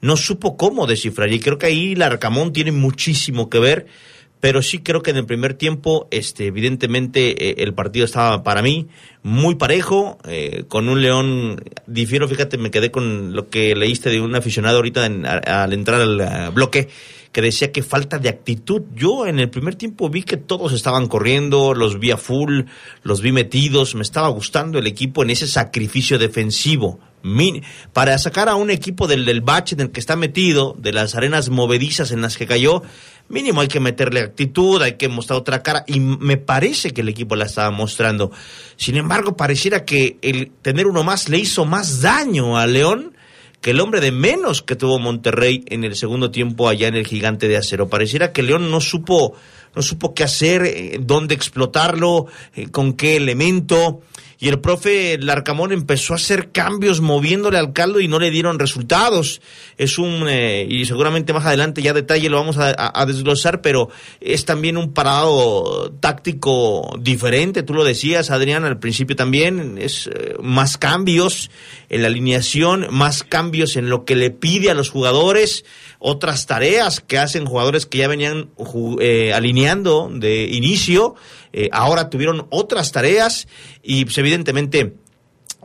[0.00, 1.30] no supo cómo descifrar.
[1.32, 3.86] Y creo que ahí la Arcamón tiene muchísimo que ver,
[4.40, 8.62] pero sí creo que en el primer tiempo, este, evidentemente, eh, el partido estaba para
[8.62, 8.88] mí
[9.22, 14.20] muy parejo, eh, con un León, difiero, fíjate, me quedé con lo que leíste de
[14.20, 16.88] un aficionado ahorita en, a, al entrar al uh, bloque
[17.32, 18.82] que decía que falta de actitud.
[18.94, 22.62] Yo en el primer tiempo vi que todos estaban corriendo, los vi a full,
[23.02, 26.98] los vi metidos, me estaba gustando el equipo en ese sacrificio defensivo.
[27.92, 31.16] Para sacar a un equipo del, del bache en el que está metido, de las
[31.16, 32.84] arenas movedizas en las que cayó,
[33.28, 37.08] mínimo hay que meterle actitud, hay que mostrar otra cara, y me parece que el
[37.08, 38.30] equipo la estaba mostrando.
[38.76, 43.16] Sin embargo, pareciera que el tener uno más le hizo más daño a León
[43.60, 47.06] que el hombre de menos que tuvo Monterrey en el segundo tiempo allá en el
[47.06, 47.88] gigante de acero.
[47.88, 49.34] Pareciera que León no supo,
[49.74, 54.02] no supo qué hacer, eh, dónde explotarlo, eh, con qué elemento
[54.38, 58.58] y el profe Larcamón empezó a hacer cambios moviéndole al caldo y no le dieron
[58.58, 59.40] resultados.
[59.78, 63.88] Es un, eh, y seguramente más adelante ya detalle lo vamos a, desglosar, pero
[64.20, 70.34] es también un parado táctico diferente, tú lo decías Adrián al principio también, es eh,
[70.42, 71.50] más cambios
[71.88, 75.64] en la alineación, más cambios en lo que le pide a los jugadores,
[75.98, 78.50] otras tareas que hacen jugadores que ya venían
[79.00, 81.14] eh, alineando de inicio
[81.72, 83.48] ahora tuvieron otras tareas
[83.82, 84.96] y pues, evidentemente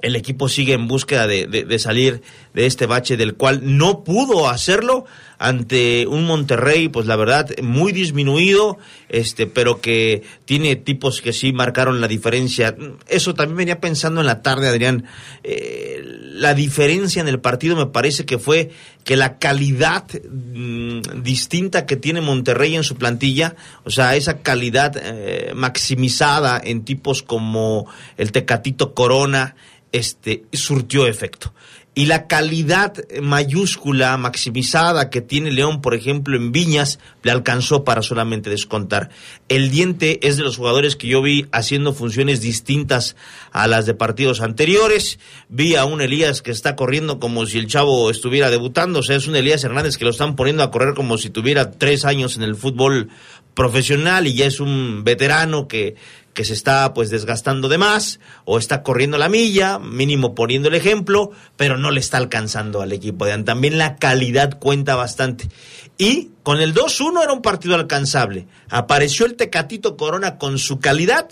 [0.02, 2.22] el equipo sigue en búsqueda de, salir
[2.54, 5.06] de este bache del cual no pudo hacerlo
[5.38, 8.78] ante un Monterrey, pues la verdad, muy disminuido,
[9.10, 12.76] este, pero que tiene tipos que sí marcaron la diferencia.
[13.08, 15.06] Eso también venía pensando en la tarde, Adrián.
[15.44, 18.70] Eh, la diferencia en el partido me parece que fue
[19.04, 24.96] que la calidad mmm, distinta que tiene Monterrey en su plantilla, o sea, esa calidad
[24.96, 27.88] eh, maximizada en tipos como
[28.18, 29.56] el Tecatito Corona,
[29.92, 31.54] este, surtió efecto
[31.94, 38.02] y la calidad mayúscula, maximizada que tiene León, por ejemplo, en Viñas, le alcanzó para
[38.02, 39.10] solamente descontar.
[39.50, 43.18] El diente es de los jugadores que yo vi haciendo funciones distintas
[43.52, 45.20] a las de partidos anteriores.
[45.50, 49.18] Vi a un Elías que está corriendo como si el chavo estuviera debutando, o sea,
[49.18, 52.38] es un Elías Hernández que lo están poniendo a correr como si tuviera tres años
[52.38, 53.10] en el fútbol
[53.54, 55.96] profesional y ya es un veterano que
[56.34, 60.76] que se está pues desgastando de más o está corriendo la milla, mínimo poniendo el
[60.76, 65.50] ejemplo, pero no le está alcanzando al equipo de También la calidad cuenta bastante.
[65.98, 68.48] Y con el 2-1 era un partido alcanzable.
[68.70, 71.30] Apareció el Tecatito Corona con su calidad,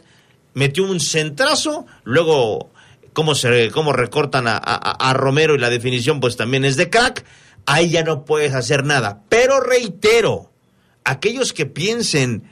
[0.53, 2.69] metió un centrazo, luego
[3.13, 3.33] cómo,
[3.71, 7.25] cómo recortan a, a Romero y la definición pues también es de crack,
[7.65, 9.21] ahí ya no puedes hacer nada.
[9.29, 10.51] Pero reitero,
[11.05, 12.43] aquellos que piensen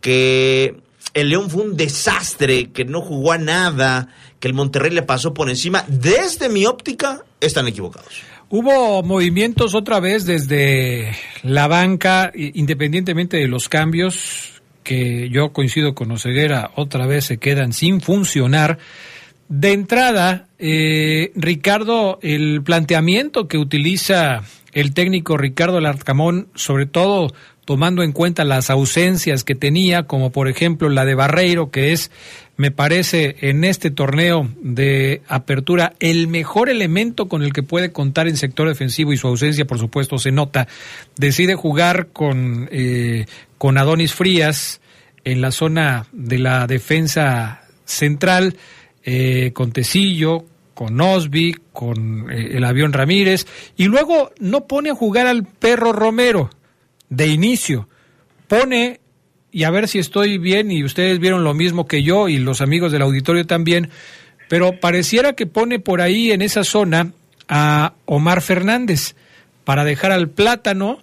[0.00, 0.83] que
[1.14, 4.08] el León fue un desastre, que no jugó a nada,
[4.40, 8.22] que el Monterrey le pasó por encima, desde mi óptica, están equivocados.
[8.50, 16.10] Hubo movimientos otra vez desde la banca, independientemente de los cambios, que yo coincido con
[16.10, 18.78] Oseguera, otra vez se quedan sin funcionar.
[19.48, 27.32] De entrada, eh, Ricardo, el planteamiento que utiliza el técnico Ricardo Larcamón, sobre todo
[27.64, 32.10] tomando en cuenta las ausencias que tenía, como por ejemplo la de Barreiro, que es,
[32.56, 38.28] me parece, en este torneo de apertura, el mejor elemento con el que puede contar
[38.28, 40.68] en sector defensivo y su ausencia, por supuesto, se nota.
[41.16, 43.26] Decide jugar con, eh,
[43.58, 44.80] con Adonis Frías
[45.24, 48.56] en la zona de la defensa central,
[49.04, 53.46] eh, con Tecillo, con Osby, con eh, el avión Ramírez,
[53.76, 56.50] y luego no pone a jugar al perro Romero
[57.16, 57.88] de inicio.
[58.48, 59.00] Pone,
[59.50, 62.60] y a ver si estoy bien, y ustedes vieron lo mismo que yo y los
[62.60, 63.90] amigos del auditorio también,
[64.48, 67.12] pero pareciera que pone por ahí en esa zona
[67.48, 69.14] a Omar Fernández
[69.64, 71.02] para dejar al plátano,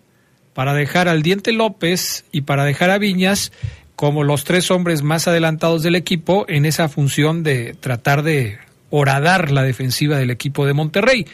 [0.53, 3.51] para dejar al Diente López y para dejar a Viñas
[3.95, 8.57] como los tres hombres más adelantados del equipo en esa función de tratar de
[8.89, 11.25] horadar la defensiva del equipo de Monterrey.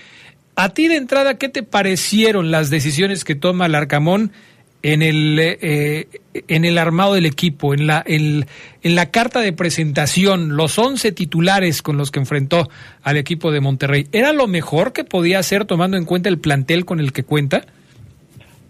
[0.55, 4.31] A ti de entrada, ¿qué te parecieron las decisiones que toma el Arcamón
[4.83, 6.07] en el, eh,
[6.47, 8.45] en el armado del equipo, en la, en,
[8.83, 12.69] la carta de presentación, los 11 titulares con los que enfrentó
[13.03, 14.07] al equipo de Monterrey?
[14.11, 17.61] ¿Era lo mejor que podía hacer tomando en cuenta el plantel con el que cuenta?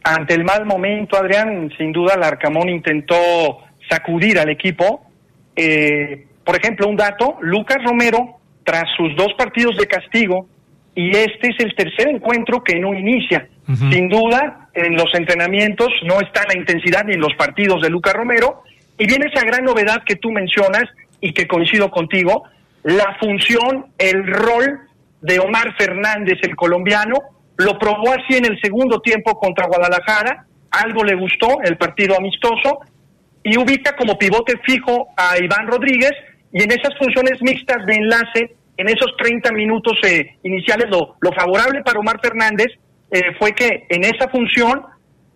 [0.04, 5.06] Ante el mal momento, Adrián, sin duda el Arcamón intentó sacudir al equipo.
[5.56, 10.48] Eh, por ejemplo, un dato, Lucas Romero tras sus dos partidos de castigo
[10.94, 13.48] y este es el tercer encuentro que no inicia.
[13.92, 18.14] Sin duda, en los entrenamientos no está la intensidad ni en los partidos de Lucas
[18.14, 18.64] Romero
[18.98, 20.84] y viene esa gran novedad que tú mencionas
[21.20, 22.44] y que coincido contigo,
[22.84, 24.82] la función, el rol
[25.22, 27.16] de Omar Fernández, el colombiano,
[27.58, 32.80] lo probó así en el segundo tiempo contra Guadalajara, algo le gustó el partido amistoso
[33.44, 36.12] y ubica como pivote fijo a Iván Rodríguez
[36.54, 41.82] y en esas funciones mixtas de enlace, en esos 30 minutos eh, iniciales, lo, favorable
[41.82, 42.68] para Omar Fernández
[43.12, 44.84] eh, fue que en esa función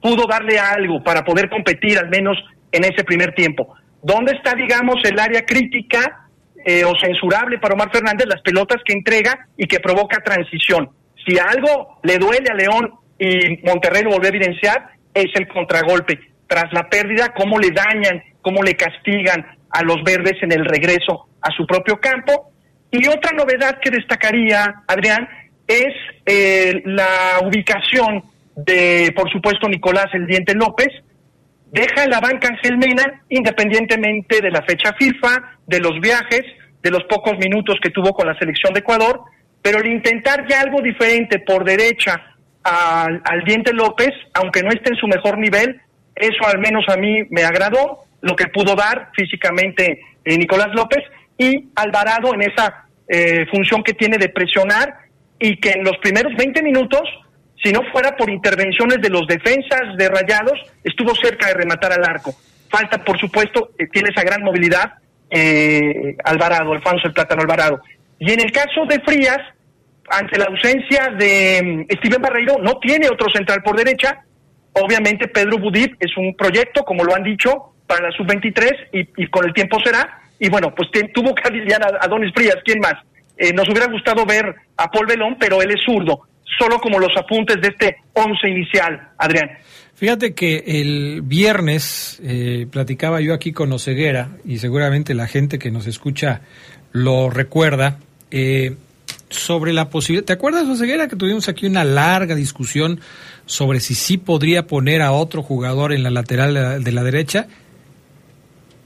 [0.02, 2.38] pudo darle algo para poder competir al menos
[2.72, 3.76] en ese primer tiempo.
[4.02, 6.28] ¿Dónde está, digamos, el área crítica
[6.66, 8.28] eh, o censurable para Omar Fernández?
[8.28, 10.90] Las pelotas que entrega y que provoca transición.
[11.26, 16.20] Si algo le duele a León y Monterrey lo volvió a evidenciar, es el contragolpe.
[16.48, 21.28] Tras la pérdida, cómo le dañan, cómo le castigan, a los verdes en el regreso
[21.42, 22.52] a su propio campo.
[22.92, 25.28] Y otra novedad que destacaría, Adrián,
[25.72, 25.94] es
[26.26, 28.24] eh, la ubicación
[28.56, 30.90] de, por supuesto, Nicolás El Diente López.
[31.72, 36.44] Deja la banca Ángel Mena, independientemente de la fecha FIFA, de los viajes,
[36.84, 39.22] de los pocos minutos que tuvo con la selección de Ecuador,
[39.62, 44.90] pero el intentar ya algo diferente por derecha al, al Diente López, aunque no esté
[44.90, 45.80] en su mejor nivel,
[46.16, 51.04] eso al menos a mí me agradó lo que pudo dar físicamente eh, Nicolás López
[51.38, 54.96] y Alvarado en esa eh, función que tiene de presionar
[55.42, 57.02] y que en los primeros 20 minutos,
[57.62, 62.06] si no fuera por intervenciones de los defensas de Rayados, estuvo cerca de rematar al
[62.06, 62.34] arco.
[62.70, 64.94] Falta, por supuesto, eh, tiene esa gran movilidad
[66.24, 67.82] Alvarado, Alfonso el Plátano Alvarado.
[68.20, 69.40] Y en el caso de Frías,
[70.10, 74.24] ante la ausencia de mm, Steven Barreiro, no tiene otro central por derecha.
[74.74, 79.46] Obviamente Pedro Budip es un proyecto, como lo han dicho, para la sub-23 y, con
[79.46, 80.22] el tiempo será.
[80.40, 82.96] Y bueno, pues tuvo que aliviar a, Donis Frías, ¿quién más?
[83.42, 86.28] Eh, nos hubiera gustado ver a Paul Belón, pero él es zurdo.
[86.60, 89.50] Solo como los apuntes de este once inicial, Adrián.
[89.96, 95.72] Fíjate que el viernes eh, platicaba yo aquí con Oseguera, y seguramente la gente que
[95.72, 96.42] nos escucha
[96.92, 97.98] lo recuerda,
[98.30, 98.76] eh,
[99.30, 100.26] sobre la posibilidad.
[100.26, 103.00] ¿Te acuerdas, Oseguera, que tuvimos aquí una larga discusión
[103.48, 107.48] sobre si sí podría poner a otro jugador en la lateral de la derecha?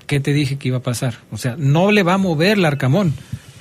[0.06, 1.16] ¿qué te dije que iba a pasar?
[1.32, 3.14] O sea, no le va a mover el Arcamón,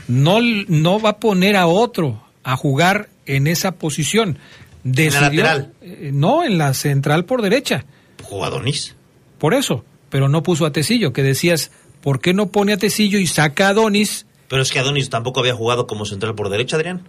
[0.08, 4.38] no, no va a poner a otro a jugar en esa posición.
[4.84, 5.72] ¿En la lateral?
[5.80, 7.86] Eh, no, en la central por derecha.
[8.22, 8.96] ¿Jugadonis?
[9.38, 11.70] Por eso, pero no puso a Tecillo, que decías,
[12.02, 14.26] ¿por qué no pone a Tecillo y saca a Adonis?
[14.48, 17.02] Pero es que Adonis tampoco había jugado como central por derecha, Adrián.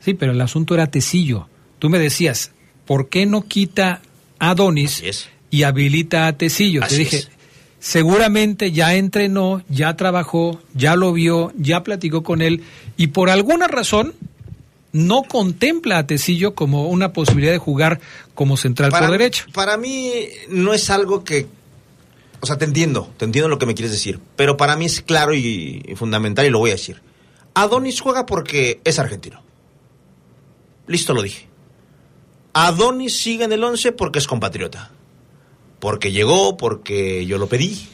[0.00, 1.48] Sí, pero el asunto era Tecillo.
[1.78, 2.52] Tú me decías,
[2.86, 4.02] ¿por qué no quita
[4.38, 5.02] a Adonis
[5.50, 6.82] y habilita a Tecillo?
[6.86, 7.24] Te dije,
[7.82, 12.62] seguramente ya entrenó, ya trabajó, ya lo vio, ya platicó con él
[12.96, 14.14] y por alguna razón
[14.92, 18.00] no contempla a Tecillo como una posibilidad de jugar
[18.36, 19.46] como central por derecha.
[19.52, 20.12] Para mí
[20.48, 21.48] no es algo que...
[22.40, 25.00] O sea, te entiendo, te entiendo lo que me quieres decir, pero para mí es
[25.00, 27.02] claro y, fundamental y lo voy a decir.
[27.54, 29.42] Adonis juega porque es argentino.
[30.86, 31.48] Listo lo dije.
[32.52, 34.92] Adonis sigue en el 11 porque es compatriota.
[35.82, 37.88] Porque llegó, porque yo lo pedí,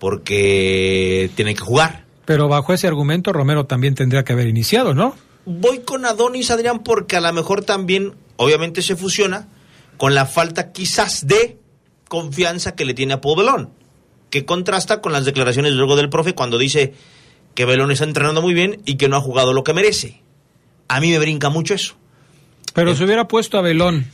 [0.00, 2.04] porque tiene que jugar.
[2.24, 5.14] Pero bajo ese argumento, Romero también tendría que haber iniciado, ¿no?
[5.44, 9.46] Voy con Adonis, Adrián, porque a lo mejor también, obviamente, se fusiona
[9.96, 11.56] con la falta quizás de
[12.08, 13.70] confianza que le tiene a Pobelón,
[14.28, 16.94] que contrasta con las declaraciones luego del profe cuando dice
[17.54, 20.20] que Belón está entrenando muy bien y que no ha jugado lo que merece.
[20.88, 21.94] A mí me brinca mucho eso.
[22.74, 24.10] Pero se hubiera puesto a Belón,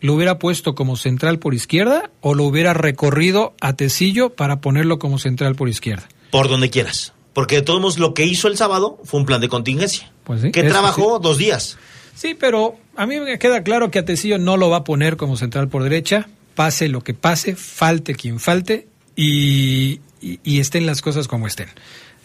[0.00, 4.98] ¿lo hubiera puesto como central por izquierda o lo hubiera recorrido a Tecillo para ponerlo
[4.98, 6.08] como central por izquierda?
[6.30, 7.12] Por donde quieras.
[7.32, 10.10] Porque de todos modos lo que hizo el sábado fue un plan de contingencia.
[10.24, 11.22] Pues sí, que trabajó sí.
[11.22, 11.78] dos días.
[12.14, 15.16] Sí, pero a mí me queda claro que a Tecillo no lo va a poner
[15.16, 20.86] como central por derecha, pase lo que pase, falte quien falte y, y, y estén
[20.86, 21.68] las cosas como estén.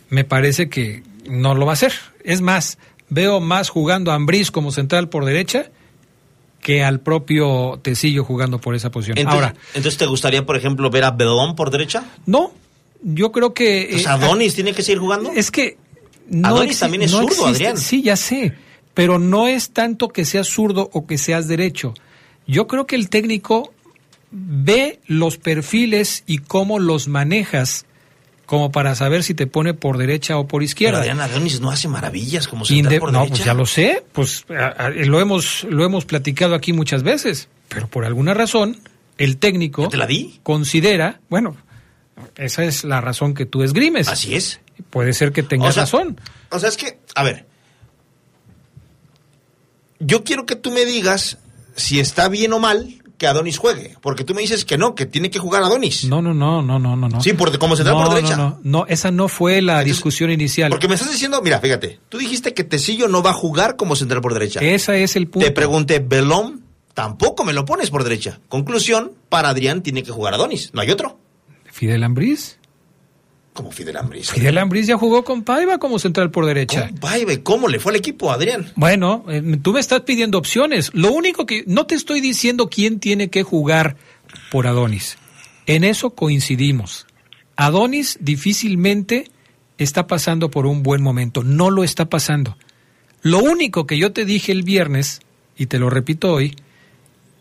[0.10, 1.94] Me parece que no lo va a hacer.
[2.24, 2.78] Es más,
[3.10, 5.72] veo más jugando a Ambriz como central por derecha
[6.66, 9.20] que al propio Tecillo jugando por esa posición.
[9.20, 12.04] Entonces, Ahora, entonces, ¿te gustaría, por ejemplo, ver a Belón por derecha?
[12.26, 12.52] no,
[13.04, 13.82] yo creo que...
[13.98, 15.32] Eh, ¿Adonis tiene que seguir jugando?
[15.32, 15.78] Es que
[16.28, 17.78] no Adonis también es no zurdo, existe- Adrián.
[17.78, 18.56] Sí, ya sé,
[18.96, 21.94] pero no es tanto que seas zurdo o que seas derecho.
[22.48, 23.72] Yo creo que el técnico
[24.32, 27.86] ve los perfiles y cómo los manejas
[28.46, 31.00] como para saber si te pone por derecha o por Pero izquierda.
[31.00, 33.34] Adrián Adonis no hace maravillas como Inde- por no, derecha.
[33.36, 37.48] pues ya lo sé, pues a- a- lo hemos lo hemos platicado aquí muchas veces,
[37.70, 38.78] pero por alguna razón
[39.18, 40.40] el técnico ¿Ya te la di?
[40.44, 41.56] considera, bueno,
[42.36, 44.08] esa es la razón que tú esgrimes.
[44.10, 44.60] Así es.
[44.90, 46.20] Puede ser que tengas O sea, razón.
[46.52, 47.46] O sea, es que, a ver,
[50.00, 51.38] yo quiero que tú me digas
[51.76, 55.06] si está bien o mal que Adonis juegue, porque tú me dices que no, que
[55.06, 56.06] tiene que jugar Adonis.
[56.06, 57.10] No, no, no, no, no, no.
[57.10, 57.22] no.
[57.22, 58.36] Sí, por, como central no, por derecha.
[58.36, 60.70] No, no, no, esa no fue la Entonces, discusión inicial.
[60.70, 63.96] Porque me estás diciendo, mira, fíjate, tú dijiste que Tecillo no va a jugar como
[63.96, 64.60] central por derecha.
[64.60, 65.46] Ese es el punto.
[65.46, 66.64] Te pregunté, Belón,
[66.94, 68.40] tampoco me lo pones por derecha.
[68.50, 71.20] Conclusión, para Adrián tiene que jugar Adonis, no hay otro.
[71.72, 72.58] Fidel Ambriz.
[73.56, 74.32] Como Fidel Ambris.
[74.32, 76.90] Fidel Ambriz ya jugó con Paiva como central por derecha.
[77.00, 78.70] Vaya, ¿cómo le fue al equipo, Adrián?
[78.76, 80.92] Bueno, eh, tú me estás pidiendo opciones.
[80.94, 83.96] Lo único que no te estoy diciendo quién tiene que jugar
[84.52, 85.18] por Adonis.
[85.68, 87.08] En eso coincidimos.
[87.56, 89.32] Adonis difícilmente
[89.78, 91.42] está pasando por un buen momento.
[91.42, 92.58] No lo está pasando.
[93.22, 95.22] Lo único que yo te dije el viernes,
[95.56, 96.58] y te lo repito hoy,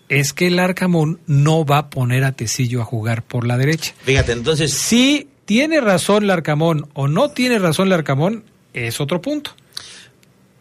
[0.09, 3.95] es que el Arcamón no va a poner a Tecillo a jugar por la derecha.
[4.05, 9.53] Fíjate, entonces, Si tiene razón Larcamón o no tiene razón Larcamón, es otro punto.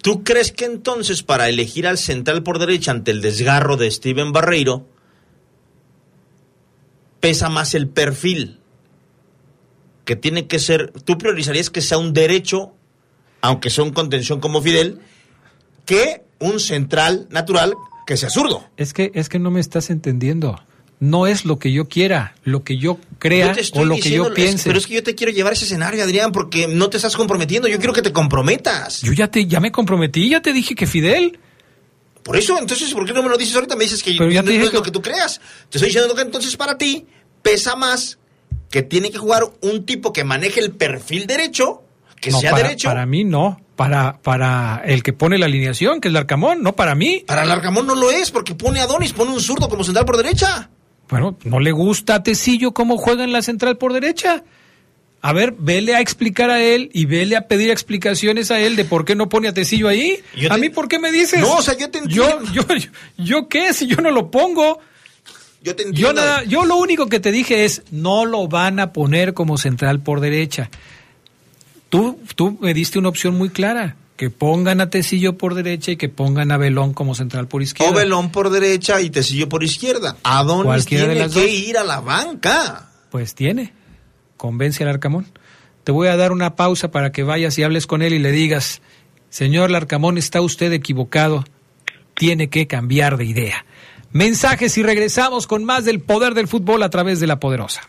[0.02, 4.34] ¿Tú crees que entonces para elegir al central por derecha ante el desgarro de Steven
[4.34, 4.86] Barreiro
[7.22, 8.60] pesa más el perfil?
[10.04, 12.74] Que tiene que ser, tú priorizarías que sea un derecho,
[13.40, 15.00] aunque sea un contención como Fidel,
[15.86, 17.74] que un central natural
[18.06, 18.66] que sea zurdo.
[18.76, 20.60] Es que, es que no me estás entendiendo.
[21.04, 24.28] No es lo que yo quiera, lo que yo crea Yo o lo que yo
[24.28, 24.64] es- piense.
[24.70, 27.18] pero es que yo te quiero llevar a ese escenario, Adrián, porque no te estás
[27.18, 27.68] comprometiendo.
[27.68, 29.02] Yo quiero que te comprometas.
[29.02, 31.40] Yo ya te, ya me comprometí, ya te dije que Fidel.
[32.24, 33.76] Por eso, entonces, ¿por qué no me lo dices ahorita?
[33.76, 35.42] Me dices que Pero ya no, te no dije es lo que- tú creas.
[35.70, 37.06] Te estoy diciendo que entonces para ti
[37.42, 38.18] pesa más
[38.70, 41.84] que tiene que jugar un tipo que maneje el perfil derecho,
[42.22, 42.88] que No, sea para, derecho.
[42.88, 43.60] para mí no.
[43.76, 47.24] Para, para el que pone la alineación, que es Larcamón, no para mí.
[47.28, 50.16] Para Largamón no lo es, porque pone a Donis, pone un zurdo como central por
[50.16, 50.70] derecha.
[51.10, 54.44] Bueno, no le gusta a Tecillo cómo juega en la central por derecha.
[55.22, 58.84] A ver, vele a explicar a él y vele a pedir explicaciones a él de
[58.84, 60.20] por qué no pone a Tecillo ahí.
[60.36, 61.40] Yo ¿A mí por qué me dices?
[61.40, 62.52] No, o sea, yo te Yo, entiendo.
[62.68, 63.74] yo, yo, ¿yo qué?
[63.74, 64.80] Si yo no lo pongo.
[65.62, 66.14] Yo te Yo, entiendo.
[66.16, 70.02] nada, yo lo único que te dije es, no lo van a poner como central
[70.02, 70.70] por derecha.
[71.88, 75.98] Tú, tú me diste una opción muy clara, que pongan a Tecillo por derecha y
[75.98, 77.92] que pongan a Belón como central por izquierda.
[77.92, 80.18] O Belón por derecha y Tecillo por izquierda.
[80.24, 81.50] Adonis Cualquiera de tiene que dos.
[81.50, 82.90] ir a la banca.
[83.10, 83.74] Pues tiene.
[84.38, 85.26] Convence al Arcamón.
[85.84, 88.32] Te voy a dar una pausa para que vayas y hables con él y le
[88.32, 88.82] digas,
[89.30, 91.44] señor Larcamón, está usted equivocado.
[92.14, 93.66] Tiene que cambiar de idea.
[94.12, 97.82] Mensajes y regresamos con más del poder del fútbol a través de la poderosa.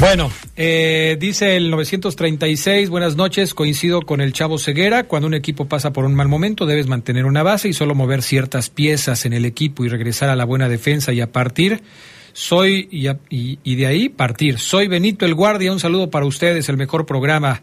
[0.00, 5.66] Bueno, eh, dice el 936, buenas noches, coincido con el Chavo Ceguera, cuando un equipo
[5.66, 9.34] pasa por un mal momento debes mantener una base y solo mover ciertas piezas en
[9.34, 11.82] el equipo y regresar a la buena defensa y a partir.
[12.32, 14.58] Soy, y, a- y- de ahí partir.
[14.58, 17.60] Soy Benito el Guardia, un saludo para ustedes, el mejor programa.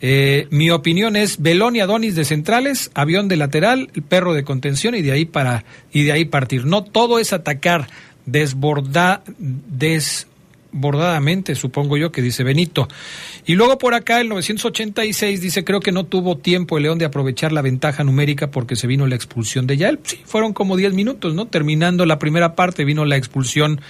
[0.00, 4.44] Eh, mi opinión es Belón y Adonis de centrales, avión de lateral, el perro de
[4.44, 6.66] contención y de ahí para y de ahí partir.
[6.66, 7.88] No todo es atacar,
[8.26, 10.28] desbordar, des
[10.72, 12.88] desbordadamente, supongo yo, que dice Benito.
[13.46, 17.04] Y luego por acá, el 986 dice, creo que no tuvo tiempo el León de
[17.04, 20.00] aprovechar la ventaja numérica porque se vino la expulsión de Yael.
[20.02, 21.46] Sí, fueron como 10 minutos, ¿no?
[21.46, 23.80] Terminando la primera parte vino la expulsión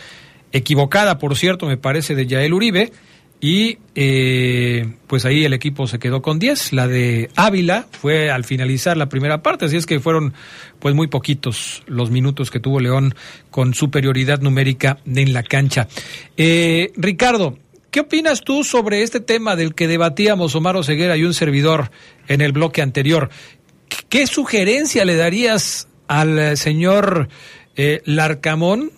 [0.53, 2.93] equivocada, por cierto, me parece, de Yael Uribe
[3.41, 6.75] y eh, pues ahí el equipo se quedó con 10.
[6.75, 10.35] La de Ávila fue al finalizar la primera parte, así es que fueron
[10.79, 13.15] pues muy poquitos los minutos que tuvo León
[13.51, 15.89] con superioridad numérica en la cancha.
[16.37, 17.59] Eh, Ricardo,
[17.91, 21.91] ¿qué opinas tú sobre este tema del que debatíamos Omar Oseguera y un servidor
[22.29, 23.31] en el bloque anterior?
[24.11, 27.29] ¿Qué sugerencia le darías al señor
[27.75, 28.93] eh, Larcamón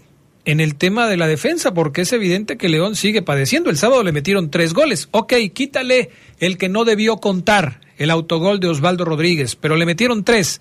[0.44, 3.70] en el tema de la defensa, porque es evidente que León sigue padeciendo.
[3.70, 5.08] El sábado le metieron tres goles.
[5.12, 10.24] Ok, quítale el que no debió contar, el autogol de Osvaldo Rodríguez, pero le metieron
[10.24, 10.60] tres.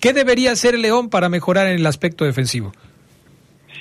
[0.00, 2.72] ¿Qué debería hacer León para mejorar en el aspecto defensivo?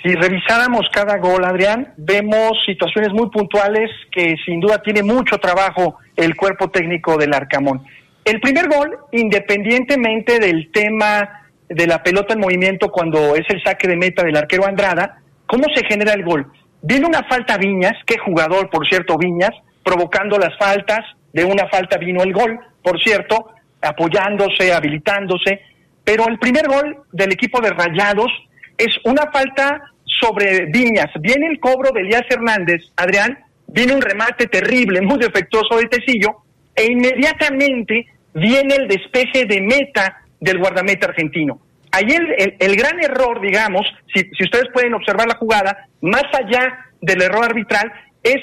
[0.03, 5.97] Si revisáramos cada gol, Adrián, vemos situaciones muy puntuales que sin duda tiene mucho trabajo
[6.15, 7.83] el cuerpo técnico del Arcamón.
[8.23, 11.40] El primer gol, independientemente del tema
[11.73, 15.65] de la pelota en movimiento cuando es el saque de meta del arquero Andrada, ¿cómo
[15.73, 16.51] se genera el gol?
[16.81, 19.51] Viene una falta Viñas, qué jugador, por cierto, Viñas,
[19.83, 20.99] provocando las faltas,
[21.33, 23.51] de una falta vino el gol, por cierto,
[23.81, 25.61] apoyándose, habilitándose,
[26.03, 28.31] pero el primer gol del equipo de Rayados
[28.77, 31.09] es una falta sobre Viñas.
[31.19, 36.37] Viene el cobro de Elías Hernández, Adrián, viene un remate terrible, muy defectuoso de Tecillo,
[36.75, 41.61] e inmediatamente viene el despeje de meta del guardameta argentino.
[41.93, 42.07] Ahí
[42.59, 47.91] el, gran error, digamos, si, ustedes pueden observar la jugada, más allá del error arbitral,
[48.23, 48.41] es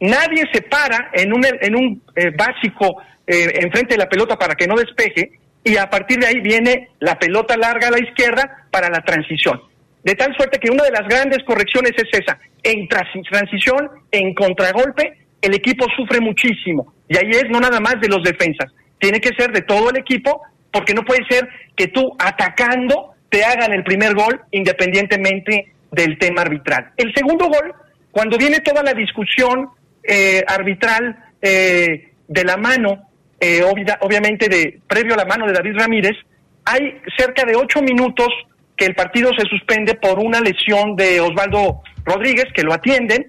[0.00, 4.54] nadie se para en un, en un eh, básico eh, enfrente de la pelota para
[4.54, 8.66] que no despeje y a partir de ahí viene la pelota larga a la izquierda
[8.70, 9.60] para la transición.
[10.02, 12.38] De tal suerte que una de las grandes correcciones es esa.
[12.62, 16.94] En transición, en contragolpe, el equipo sufre muchísimo.
[17.08, 18.72] Y ahí es no nada más de los defensas.
[18.98, 20.40] Tiene que ser de todo el equipo
[20.72, 26.42] porque no puede ser que tú atacando te hagan el primer gol independientemente del tema
[26.42, 26.92] arbitral.
[26.96, 27.74] El segundo gol,
[28.10, 29.70] cuando viene toda la discusión
[30.02, 33.08] eh, arbitral eh, de la mano,
[33.40, 33.62] eh,
[34.00, 36.16] obviamente de previo a la mano de David Ramírez,
[36.64, 38.28] hay cerca de ocho minutos
[38.76, 43.26] que el partido se suspende por una lesión de Osvaldo Rodríguez, que lo atienden.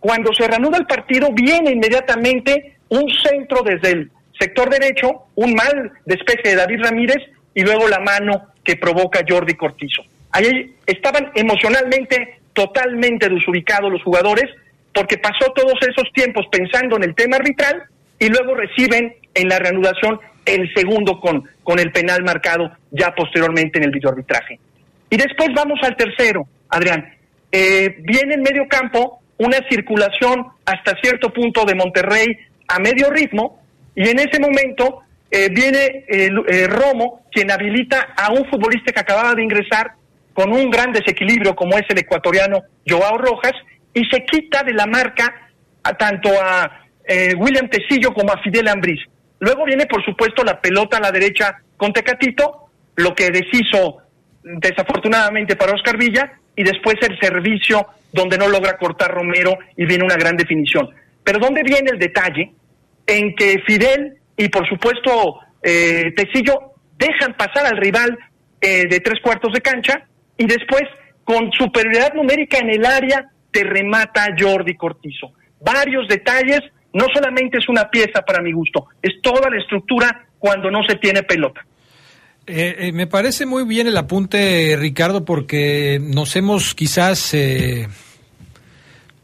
[0.00, 5.92] Cuando se reanuda el partido, viene inmediatamente un centro desde el sector derecho, un mal
[6.04, 7.18] despeje de David Ramírez
[7.54, 10.02] y luego la mano que provoca Jordi Cortizo.
[10.32, 14.50] Ahí estaban emocionalmente totalmente desubicados los jugadores
[14.92, 17.84] porque pasó todos esos tiempos pensando en el tema arbitral
[18.18, 23.78] y luego reciben en la reanudación el segundo con, con el penal marcado ya posteriormente
[23.78, 24.58] en el videoarbitraje.
[25.10, 27.14] Y después vamos al tercero, Adrián.
[27.50, 32.26] Eh, viene en medio campo una circulación hasta cierto punto de Monterrey
[32.68, 33.63] a medio ritmo
[33.94, 39.00] y en ese momento eh, viene eh, eh, Romo, quien habilita a un futbolista que
[39.00, 39.92] acababa de ingresar
[40.32, 43.52] con un gran desequilibrio como es el ecuatoriano Joao Rojas,
[43.92, 45.50] y se quita de la marca
[45.82, 46.80] a, tanto a
[47.36, 49.00] William Tecillo como a Fidel Ambriz.
[49.38, 53.98] Luego viene, por supuesto, la pelota a la derecha con Tecatito, lo que deshizo
[54.42, 60.04] desafortunadamente para Oscar Villa, y después el servicio donde no logra cortar Romero y viene
[60.04, 60.90] una gran definición.
[61.22, 62.52] Pero ¿dónde viene el detalle?
[63.06, 68.18] En que Fidel y por supuesto eh, Tecillo dejan pasar al rival
[68.60, 70.82] eh, de tres cuartos de cancha y después
[71.24, 75.32] con superioridad numérica en el área te remata Jordi Cortizo.
[75.60, 76.60] Varios detalles,
[76.92, 80.96] no solamente es una pieza para mi gusto, es toda la estructura cuando no se
[80.96, 81.64] tiene pelota.
[82.46, 87.32] Eh, me parece muy bien el apunte, Ricardo, porque nos hemos quizás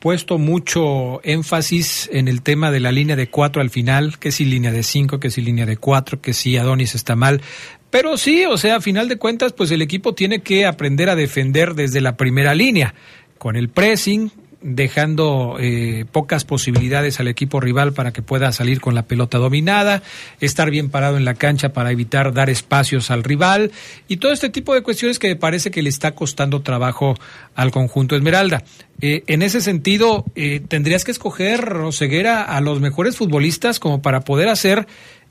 [0.00, 4.44] puesto mucho énfasis en el tema de la línea de cuatro al final, que si
[4.44, 7.42] línea de cinco, que si línea de cuatro, que si Adonis está mal.
[7.90, 11.16] Pero sí, o sea, a final de cuentas, pues el equipo tiene que aprender a
[11.16, 12.94] defender desde la primera línea,
[13.36, 14.32] con el pressing,
[14.62, 20.02] dejando eh, pocas posibilidades al equipo rival para que pueda salir con la pelota dominada,
[20.40, 23.72] estar bien parado en la cancha para evitar dar espacios al rival
[24.08, 27.14] y todo este tipo de cuestiones que me parece que le está costando trabajo
[27.54, 28.62] al conjunto Esmeralda.
[29.00, 34.20] Eh, en ese sentido, eh, tendrías que escoger, Roseguera, a los mejores futbolistas como para
[34.20, 34.86] poder hacer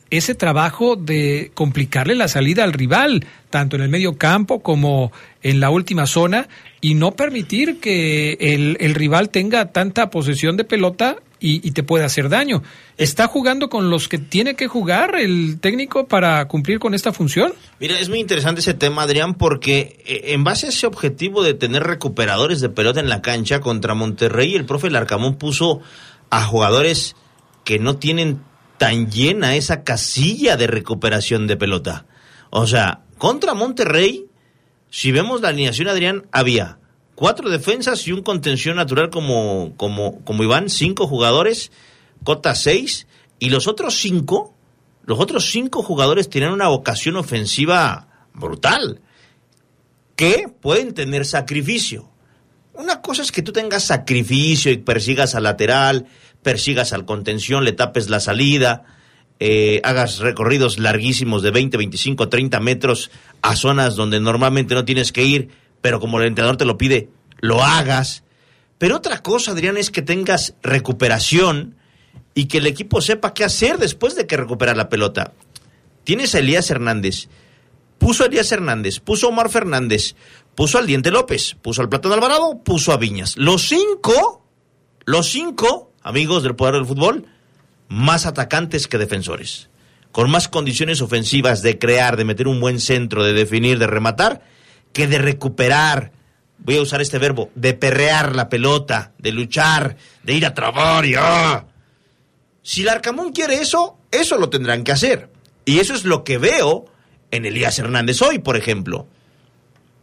[0.09, 5.11] ese trabajo de complicarle la salida al rival, tanto en el medio campo como
[5.43, 6.47] en la última zona,
[6.81, 12.05] y no permitir que el, rival tenga tanta posesión de pelota y, y te puede
[12.05, 12.63] hacer daño.
[12.97, 17.53] ¿Está jugando con los que tiene que jugar el técnico para cumplir con esta función?
[17.79, 21.53] Mira, es muy interesante ese tema, Adrián, porque eh, en base a ese objetivo de
[21.53, 25.81] tener recuperadores de pelota en la cancha contra Monterrey, el profe Larcamón puso
[26.29, 27.15] a jugadores
[27.63, 28.41] que no tienen
[28.79, 32.07] tan llena esa casilla de recuperación de pelota.
[32.49, 34.25] O sea, contra Monterrey,
[34.89, 36.79] si vemos la alineación, Adrián, había
[37.13, 41.71] cuatro defensas y un contención natural como, como, como Iván, cinco jugadores,
[42.23, 43.05] Cota seis,
[43.37, 44.55] y los otros cinco,
[45.03, 49.01] los otros cinco jugadores tienen una vocación ofensiva brutal,
[50.15, 52.09] que pueden tener sacrificio.
[52.73, 56.07] Una cosa es que tú tengas sacrificio y persigas al lateral,
[56.43, 58.85] persigas al contención, le tapes la salida,
[59.39, 63.11] eh, hagas recorridos larguísimos de 20, 25, 30 metros
[63.41, 65.49] a zonas donde normalmente no tienes que ir,
[65.81, 67.09] pero como el entrenador te lo pide,
[67.39, 68.23] lo hagas.
[68.77, 71.75] Pero otra cosa, Adrián, es que tengas recuperación
[72.33, 75.33] y que el equipo sepa qué hacer después de que recupera la pelota.
[76.03, 77.27] Tienes a Elías Hernández,
[77.97, 80.15] puso a Elías Hernández, puso a Omar Fernández,
[80.55, 83.37] puso al Diente López, puso al Platón Alvarado, puso a Viñas.
[83.37, 84.45] Los cinco,
[85.05, 87.27] los cinco amigos del poder del fútbol,
[87.87, 89.69] más atacantes que defensores,
[90.11, 94.41] con más condiciones ofensivas de crear, de meter un buen centro, de definir, de rematar,
[94.91, 96.11] que de recuperar,
[96.57, 101.05] voy a usar este verbo, de perrear la pelota, de luchar, de ir a trabar
[101.05, 101.67] y ¡ah!
[102.63, 105.29] Si el Arcamón quiere eso, eso lo tendrán que hacer.
[105.63, 106.85] Y eso es lo que veo
[107.29, 109.07] en Elías Hernández hoy, por ejemplo.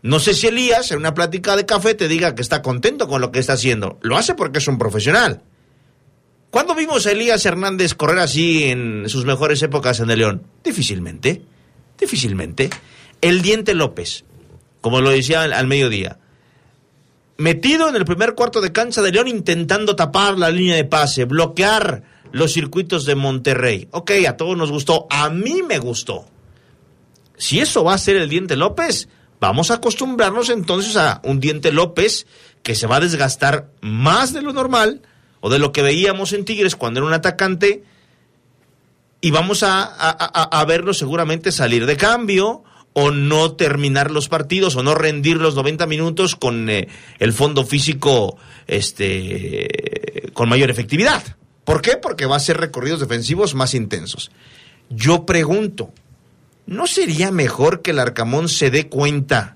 [0.03, 3.21] No sé si Elías en una plática de café te diga que está contento con
[3.21, 3.99] lo que está haciendo.
[4.03, 5.43] Lo hace porque es un profesional.
[6.57, 10.43] ¿Cuándo vimos a Elías Hernández correr así en sus mejores épocas en el León?
[10.65, 11.43] Difícilmente,
[12.01, 12.71] difícilmente.
[13.21, 14.25] El Diente López,
[14.81, 16.19] como lo decía al, mediodía,
[17.37, 21.27] metido en el primer cuarto de cancha de León intentando tapar la línea de pase,
[21.27, 23.89] bloquear los circuitos de Monterrey.
[23.91, 26.25] Ok, a todos nos gustó, a mí me gustó.
[27.37, 31.71] Si eso va a ser el Diente López, vamos a acostumbrarnos entonces a un Diente
[31.71, 32.27] López
[32.63, 35.03] que se va a desgastar más de lo normal
[35.41, 37.85] o de lo que veíamos en Tigres cuando era un atacante
[39.21, 42.63] y vamos a, verlo seguramente salir de cambio
[42.93, 47.65] o no terminar los partidos o no rendir los 90 minutos con eh, el fondo
[47.65, 51.23] físico este con mayor efectividad.
[51.65, 51.97] ¿Por qué?
[51.97, 54.31] Porque va a ser recorridos defensivos más intensos.
[54.89, 55.93] Yo pregunto,
[56.67, 59.55] ¿no sería mejor que el Arcamón se dé cuenta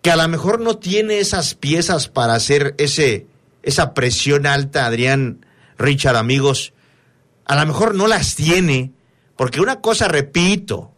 [0.00, 3.26] que a lo mejor no tiene esas piezas para hacer ese
[3.66, 5.44] esa presión alta, Adrián,
[5.76, 6.72] Richard, amigos?
[7.44, 8.92] A lo mejor no las tiene,
[9.36, 10.92] porque una cosa, repito,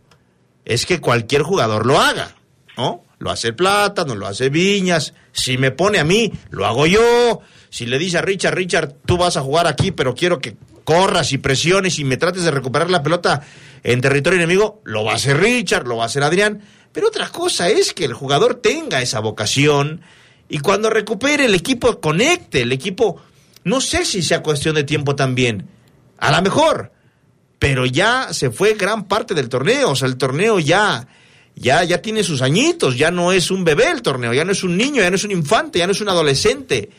[0.65, 2.37] es que cualquier jugador lo haga,
[2.77, 3.03] ¿no?
[3.19, 5.15] Lo hace Plátano, lo hace Viñas.
[5.33, 7.41] Si me pone a mí, lo hago yo.
[7.71, 11.33] Si le dice a Richard, Richard, tú vas a jugar aquí, pero quiero que corras
[11.33, 13.43] y presiones y me trates de recuperar la pelota
[13.83, 16.63] en territorio enemigo, lo va a hacer Richard, lo va a hacer Adrián.
[16.93, 20.03] Pero otra cosa es que el jugador tenga esa vocación
[20.49, 23.21] y cuando recupere el equipo conecte, el equipo,
[23.65, 25.69] no sé si sea cuestión de tiempo también,
[26.19, 26.93] a lo mejor,
[27.59, 31.07] pero ya se fue gran parte del torneo, o sea, el torneo ya,
[31.55, 34.63] ya, ya tiene sus añitos, ya no es un bebé el torneo, ya no es
[34.65, 36.91] un niño, ya no es un infante, ya no es un adolescente.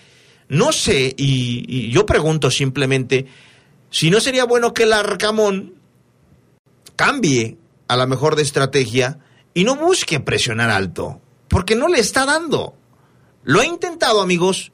[0.49, 3.27] No sé, y, y yo pregunto simplemente,
[3.89, 5.75] si no sería bueno que el Arcamón
[6.95, 9.19] cambie a la mejor de estrategia
[9.53, 12.78] y no busque presionar alto, porque no le está dando.
[13.43, 14.71] Lo ha intentado, amigos,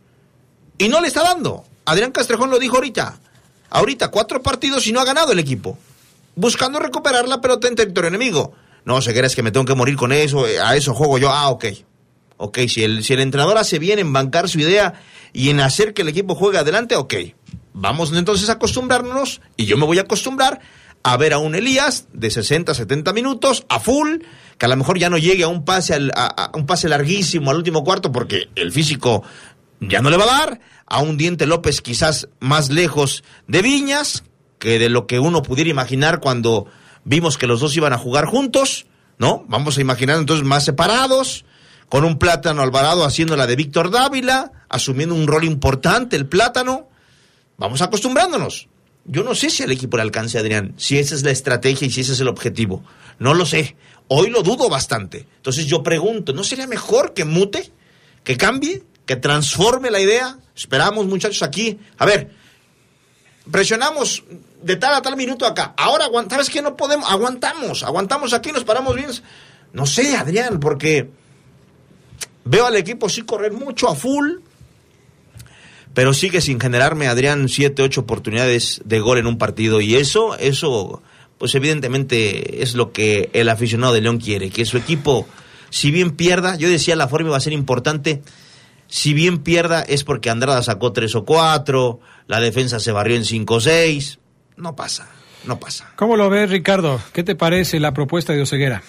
[0.78, 1.64] y no le está dando.
[1.86, 3.20] Adrián Castrejón lo dijo ahorita.
[3.70, 5.78] Ahorita, cuatro partidos y no ha ganado el equipo.
[6.36, 8.54] Buscando recuperar la pelota en territorio enemigo.
[8.84, 11.30] No, Ceguera, es que me tengo que morir con eso, eh, a eso juego yo.
[11.30, 11.66] Ah, ok.
[12.38, 15.02] Ok, si el, si el entrenador hace bien en bancar su idea
[15.32, 17.14] y en hacer que el equipo juegue adelante, ok.
[17.74, 20.62] Vamos entonces a acostumbrarnos, y yo me voy a acostumbrar
[21.04, 24.20] a ver a un Elías de 60, 70 minutos, a full,
[24.58, 27.52] que a lo mejor ya no llegue a un pase, al, a, un pase larguísimo
[27.52, 29.24] al último cuarto porque el físico
[29.80, 34.24] ya no le va a dar, a un Diente López quizás más lejos de Viñas,
[34.60, 36.68] que de lo que uno pudiera imaginar cuando
[37.04, 38.86] vimos que los dos iban a jugar juntos,
[39.18, 39.46] ¿no?
[39.48, 41.46] Vamos a imaginar entonces más separados,
[41.90, 46.90] con un plátano Alvarado haciendo la de Víctor Dávila, asumiendo un rol importante el plátano.
[47.58, 48.68] Vamos acostumbrándonos.
[49.06, 51.92] Yo no sé si al equipo le alcance, Adrián, si esa es la estrategia y
[51.92, 52.84] si ese es el objetivo.
[53.20, 53.76] No lo sé.
[54.08, 55.28] Hoy lo dudo bastante.
[55.38, 57.72] Entonces yo pregunto, ¿no sería mejor que mute,
[58.24, 60.38] que cambie, que transforme la idea?
[60.56, 61.80] Esperamos, muchachos, aquí.
[61.98, 62.32] A ver,
[63.52, 64.24] presionamos
[64.62, 65.74] de tal a tal minuto acá.
[65.78, 66.62] Ahora, ¿sabes qué?
[66.62, 69.10] No podemos, aguantamos, aguantamos aquí, nos paramos bien.
[69.74, 71.10] No sé, Adrián, porque
[72.46, 74.38] veo al equipo sí correr mucho a full,
[75.94, 79.82] pero sigue sin generarme, Adrián, siete, ocho oportunidades de gol en un partido.
[79.82, 81.02] Y eso, eso,
[81.38, 85.28] pues evidentemente es lo que el aficionado de León quiere, que su equipo,
[85.70, 88.22] si bien pierda, yo decía la forma iba a ser importante,
[88.88, 93.26] si bien pierda es porque Andrada sacó tres o cuatro, la defensa se barrió en
[93.26, 94.20] cinco o seis,
[94.58, 95.10] no pasa,
[95.46, 95.92] no pasa.
[95.96, 97.02] ¿Cómo lo ves, Ricardo?
[97.14, 98.84] ¿Qué te parece la propuesta de Oseguera?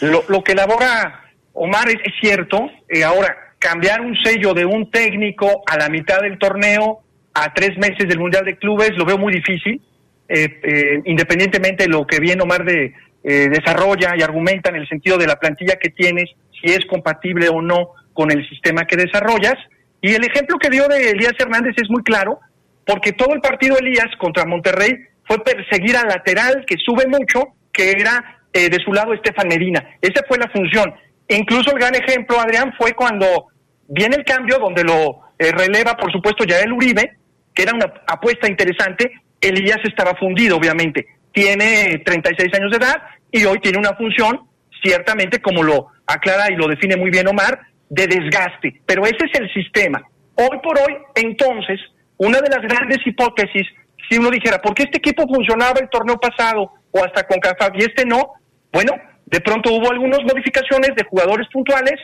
[0.00, 1.22] Lo, lo que elabora
[1.52, 2.68] Omar es, es cierto.
[2.88, 7.00] Eh, ahora, cambiar un sello de un técnico a la mitad del torneo,
[7.34, 9.80] a tres meses del Mundial de Clubes, lo veo muy difícil.
[10.28, 12.92] Eh, eh, independientemente de lo que bien Omar de,
[13.28, 17.48] eh, desarrolla y argumenta en el sentido de la plantilla que tienes, si es compatible
[17.48, 19.56] o no con el sistema que desarrollas.
[20.00, 22.38] Y el ejemplo que dio de Elías Hernández es muy claro,
[22.86, 27.90] porque todo el partido Elías contra Monterrey fue perseguir al lateral que sube mucho, que
[27.90, 29.84] era eh, de su lado Estefan Medina.
[30.00, 30.94] Esa fue la función.
[31.28, 33.46] Incluso el gran ejemplo, Adrián, fue cuando
[33.88, 37.16] viene el cambio donde lo eh, releva, por supuesto, Yael Uribe,
[37.52, 39.10] que era una apuesta interesante.
[39.48, 41.06] Elías estaba fundido, obviamente.
[41.32, 44.40] Tiene 36 años de edad y hoy tiene una función,
[44.82, 48.80] ciertamente, como lo aclara y lo define muy bien Omar, de desgaste.
[48.86, 50.02] Pero ese es el sistema.
[50.34, 51.80] Hoy por hoy, entonces,
[52.18, 53.66] una de las grandes hipótesis,
[54.08, 57.76] si uno dijera, ¿por qué este equipo funcionaba el torneo pasado o hasta con CAFAB
[57.76, 58.32] y este no?
[58.72, 58.92] Bueno,
[59.26, 61.94] de pronto hubo algunas modificaciones de jugadores puntuales,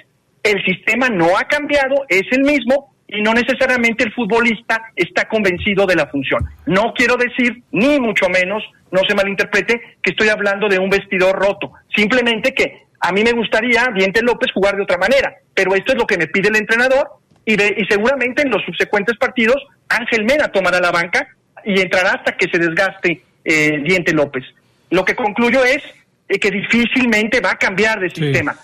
[0.43, 5.87] el sistema no ha cambiado, es el mismo y no necesariamente el futbolista está convencido
[5.87, 6.45] de la función.
[6.67, 11.37] No quiero decir, ni mucho menos, no se malinterprete, que estoy hablando de un vestidor
[11.39, 11.73] roto.
[11.95, 15.99] Simplemente que a mí me gustaría, Diente López, jugar de otra manera, pero esto es
[15.99, 17.09] lo que me pide el entrenador
[17.45, 19.57] y, de, y seguramente en los subsecuentes partidos
[19.89, 21.27] Ángel Mena tomará la banca
[21.65, 24.45] y entrará hasta que se desgaste eh, Diente López.
[24.91, 25.83] Lo que concluyo es
[26.29, 28.23] eh, que difícilmente va a cambiar de Sí.
[28.23, 28.55] sistema.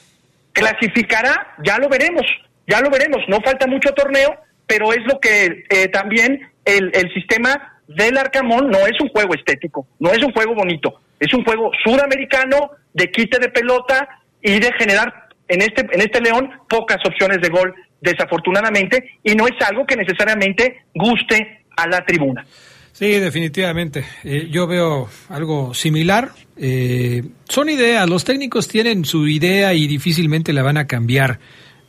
[0.53, 2.24] Clasificará, ya lo veremos,
[2.69, 7.12] ya lo veremos, no falta mucho torneo, pero es lo que eh, también el, el
[7.12, 11.43] sistema del Arcamón no es un juego estético, no es un juego bonito, es un
[11.45, 14.07] juego sudamericano de quite de pelota
[14.43, 19.47] y de generar en este, en este León pocas opciones de gol, desafortunadamente, y no
[19.47, 22.45] es algo que necesariamente guste a la tribuna.
[22.93, 24.05] Sí, definitivamente.
[24.25, 26.31] Eh, yo veo algo similar.
[26.57, 31.39] Eh, son ideas, los técnicos tienen su idea y difícilmente la van a cambiar.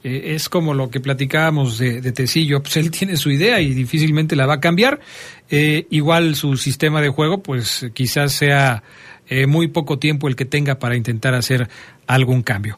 [0.03, 4.35] Eh, es como lo que platicábamos de, de pues él tiene su idea y difícilmente
[4.35, 4.99] la va a cambiar.
[5.49, 8.83] Eh, igual su sistema de juego, pues quizás sea
[9.27, 11.67] eh, muy poco tiempo el que tenga para intentar hacer
[12.07, 12.77] algún cambio.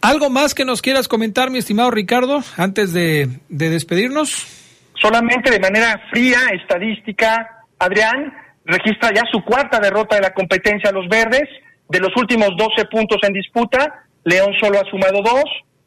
[0.00, 4.62] ¿Algo más que nos quieras comentar, mi estimado Ricardo, antes de, de despedirnos?
[5.04, 8.32] solamente de manera fría, estadística, Adrián
[8.64, 11.48] registra ya su cuarta derrota de la competencia a los verdes.
[11.88, 15.44] De los últimos 12 puntos en disputa, León solo ha sumado dos,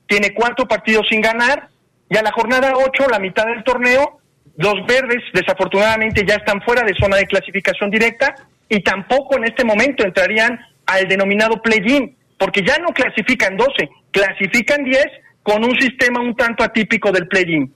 [0.07, 1.69] tiene cuatro partidos sin ganar,
[2.09, 4.19] y a la jornada 8, la mitad del torneo,
[4.55, 8.33] los verdes desafortunadamente ya están fuera de zona de clasificación directa
[8.69, 14.83] y tampoco en este momento entrarían al denominado play-in, porque ya no clasifican 12, clasifican
[14.83, 15.05] 10
[15.43, 17.71] con un sistema un tanto atípico del play-in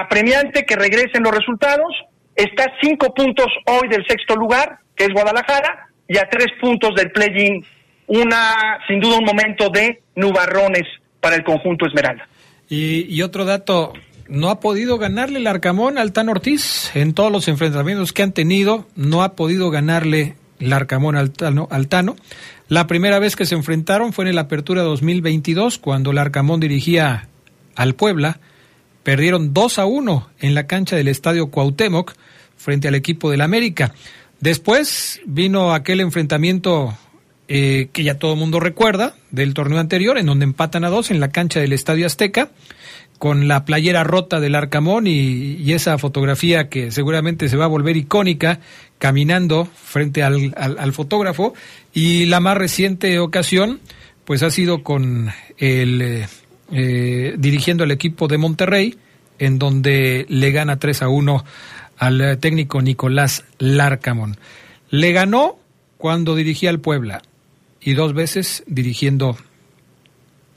[0.00, 1.92] apremiante que regresen los resultados.
[2.34, 7.10] Está cinco puntos hoy del sexto lugar, que es Guadalajara, y a tres puntos del
[7.10, 7.64] play-in.
[8.08, 10.84] Una, sin duda, un momento de nubarrones
[11.26, 12.28] para el conjunto Esmeralda.
[12.68, 13.92] Y, otro dato,
[14.28, 18.30] no ha podido ganarle el Arcamón al Tan Ortiz en todos los enfrentamientos que han
[18.30, 21.16] tenido, no ha podido ganarle el Arcamón.
[21.16, 22.14] Al Tano.
[22.68, 27.26] La primera vez que se enfrentaron fue en la Apertura 2022, cuando el Arcamón dirigía
[27.74, 28.38] al Puebla.
[29.02, 32.14] Perdieron 2 a 1 en la cancha del Estadio Cuauhtémoc
[32.56, 33.92] frente al equipo del América.
[34.38, 36.96] Después vino aquel enfrentamiento
[37.48, 41.10] eh, que ya todo el mundo recuerda del torneo anterior, en donde empatan a dos
[41.10, 42.50] en la cancha del Estadio Azteca,
[43.18, 47.96] con la playera rota del Arcamón y, esa fotografía que seguramente se va a volver
[47.96, 48.60] icónica,
[48.98, 51.54] caminando frente al, al, fotógrafo.
[51.92, 53.80] Y la más reciente ocasión,
[54.24, 56.26] pues ha sido con el eh,
[56.72, 58.98] eh, dirigiendo al equipo de Monterrey,
[59.38, 61.44] en donde le gana 3 a 1
[61.98, 64.36] al eh, técnico Nicolás Larcamón.
[64.90, 65.58] Le ganó
[65.96, 67.22] cuando dirigía al Puebla
[67.86, 69.36] y dos veces dirigiendo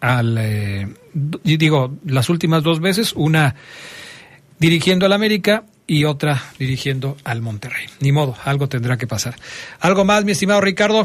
[0.01, 3.53] al, eh, digo, las últimas dos veces, una
[4.57, 7.85] dirigiendo al América y otra dirigiendo al Monterrey.
[7.99, 9.35] Ni modo, algo tendrá que pasar.
[9.79, 11.03] ¿Algo más, mi estimado Ricardo?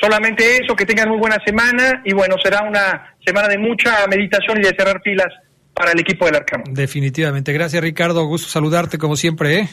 [0.00, 4.58] Solamente eso, que tengan muy buena semana y bueno, será una semana de mucha meditación
[4.58, 5.32] y de cerrar pilas
[5.74, 6.72] para el equipo del Arcamón.
[6.72, 7.52] Definitivamente.
[7.52, 8.24] Gracias, Ricardo.
[8.26, 9.68] Gusto saludarte como siempre, ¿eh?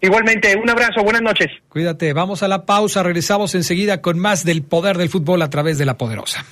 [0.00, 1.48] Igualmente, un abrazo, buenas noches.
[1.68, 5.78] Cuídate, vamos a la pausa, regresamos enseguida con más del poder del fútbol a través
[5.78, 6.44] de la poderosa.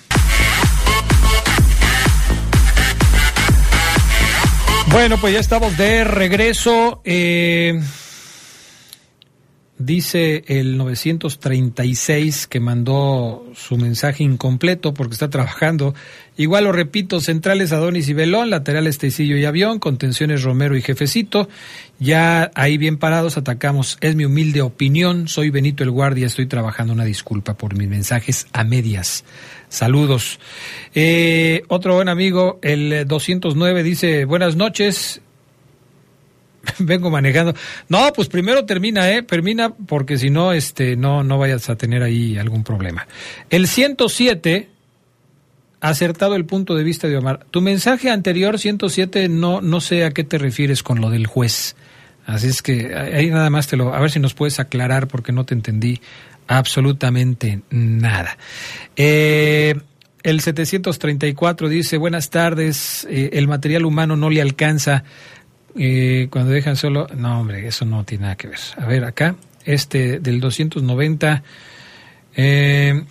[4.88, 7.02] Bueno, pues ya estamos de regreso.
[7.04, 7.80] Eh,
[9.78, 15.94] dice el 936 que mandó su mensaje incompleto porque está trabajando.
[16.36, 21.48] Igual lo repito, centrales Adonis y Belón, laterales Tecillo y Avión, contenciones Romero y Jefecito.
[21.98, 23.98] Ya ahí bien parados atacamos.
[24.00, 25.28] Es mi humilde opinión.
[25.28, 26.92] Soy Benito el Guardia, estoy trabajando.
[26.92, 29.24] Una disculpa por mis mensajes a medias.
[29.68, 30.38] Saludos.
[30.94, 35.20] Eh, otro buen amigo, el 209, dice, buenas noches.
[36.78, 37.54] Vengo manejando.
[37.88, 39.22] No, pues primero termina, ¿eh?
[39.22, 43.06] Termina porque si no, este, no, no vayas a tener ahí algún problema.
[43.50, 44.68] El 107,
[45.80, 47.46] acertado el punto de vista de Omar.
[47.50, 51.76] Tu mensaje anterior, 107, no, no sé a qué te refieres con lo del juez.
[52.26, 55.32] Así es que ahí nada más te lo, a ver si nos puedes aclarar porque
[55.32, 56.00] no te entendí
[56.46, 58.38] absolutamente nada.
[58.96, 59.74] Eh,
[60.22, 65.04] el 734 dice, buenas tardes, eh, el material humano no le alcanza
[65.76, 67.06] eh, cuando dejan solo...
[67.16, 68.58] No, hombre, eso no tiene nada que ver.
[68.76, 71.42] A ver, acá, este del 290...
[72.34, 73.04] el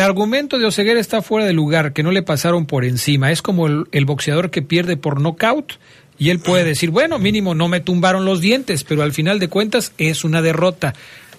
[0.00, 3.30] argumento de Oseguera está fuera de lugar, que no le pasaron por encima.
[3.30, 5.74] Es como el, el boxeador que pierde por nocaut
[6.18, 9.48] y él puede decir, bueno, mínimo no me tumbaron los dientes, pero al final de
[9.48, 10.94] cuentas es una derrota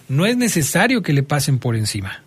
[0.07, 2.23] no es necesario que le pasen por encima.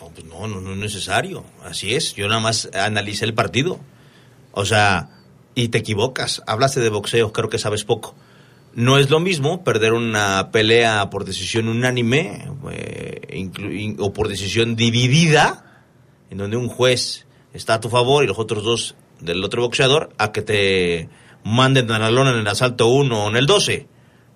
[0.00, 1.44] No, pues no, no, no es necesario.
[1.64, 2.14] Así es.
[2.14, 3.80] Yo nada más analicé el partido.
[4.52, 5.08] O sea,
[5.54, 6.42] y te equivocas.
[6.46, 8.14] Hablaste de boxeo, creo que sabes poco.
[8.74, 13.50] No es lo mismo perder una pelea por decisión unánime eh,
[13.98, 15.84] o por decisión dividida,
[16.30, 20.10] en donde un juez está a tu favor y los otros dos del otro boxeador,
[20.16, 21.08] a que te
[21.44, 23.86] manden a la lona en el asalto 1 o en el 12.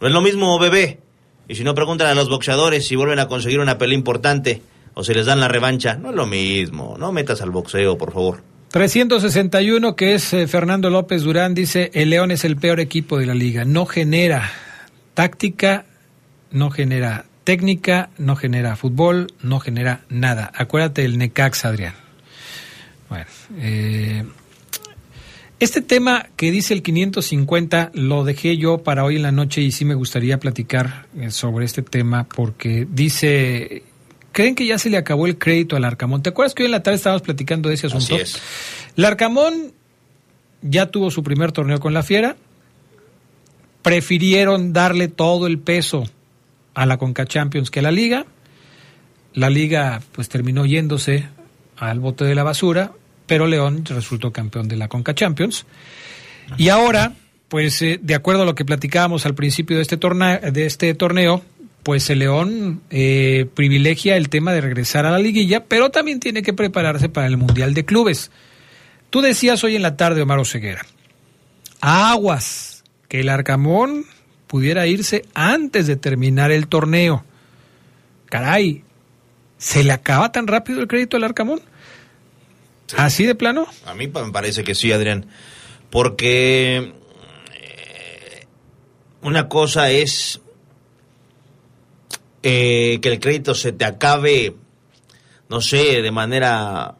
[0.00, 1.00] No es lo mismo, bebé.
[1.48, 4.62] Y si no, preguntan a los boxeadores si vuelven a conseguir una pelea importante
[4.94, 5.94] o si les dan la revancha.
[5.94, 6.96] No es lo mismo.
[6.98, 8.42] No metas al boxeo, por favor.
[8.70, 13.26] 361, que es eh, Fernando López Durán, dice, el León es el peor equipo de
[13.26, 13.64] la liga.
[13.64, 14.50] No genera
[15.14, 15.86] táctica,
[16.50, 20.50] no genera técnica, no genera fútbol, no genera nada.
[20.54, 21.94] Acuérdate del Necax, Adrián.
[23.08, 23.26] Bueno,
[23.58, 24.24] eh,
[25.58, 29.70] este tema que dice el 550 lo dejé yo para hoy en la noche y
[29.70, 33.84] sí me gustaría platicar eh, sobre este tema porque dice,
[34.36, 36.22] ¿creen que ya se le acabó el crédito al Arcamón?
[36.22, 38.16] ¿Te acuerdas que hoy en la tarde estábamos platicando de ese asunto?
[38.16, 38.42] Así es.
[38.94, 39.72] El Arcamón
[40.60, 42.36] ya tuvo su primer torneo con la Fiera,
[43.80, 46.04] prefirieron darle todo el peso
[46.74, 48.26] a la Conca Champions que a la Liga.
[49.32, 51.26] La Liga pues terminó yéndose
[51.78, 52.92] al bote de la basura,
[53.26, 55.64] pero León resultó campeón de la Conca Champions.
[56.58, 57.14] Y ahora,
[57.48, 60.92] pues eh, de acuerdo a lo que platicábamos al principio de este, torneo, de este
[60.92, 61.42] torneo,
[61.86, 66.42] pues el León eh, privilegia el tema de regresar a la liguilla, pero también tiene
[66.42, 68.32] que prepararse para el Mundial de Clubes.
[69.08, 70.84] Tú decías hoy en la tarde, Omar Oseguera,
[71.80, 74.04] aguas, que el Arcamón
[74.48, 77.24] pudiera irse antes de terminar el torneo.
[78.30, 78.82] Caray,
[79.56, 81.60] ¿se le acaba tan rápido el crédito al Arcamón?
[82.96, 83.64] ¿Así de plano?
[83.84, 85.26] A mí me parece que sí, Adrián.
[85.90, 86.78] Porque
[87.54, 88.46] eh,
[89.22, 90.40] una cosa es
[92.48, 94.54] eh, que el crédito se te acabe,
[95.48, 96.94] no sé, de manera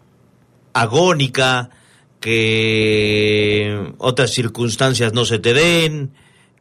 [0.73, 1.71] agónica,
[2.19, 6.11] que otras circunstancias no se te den,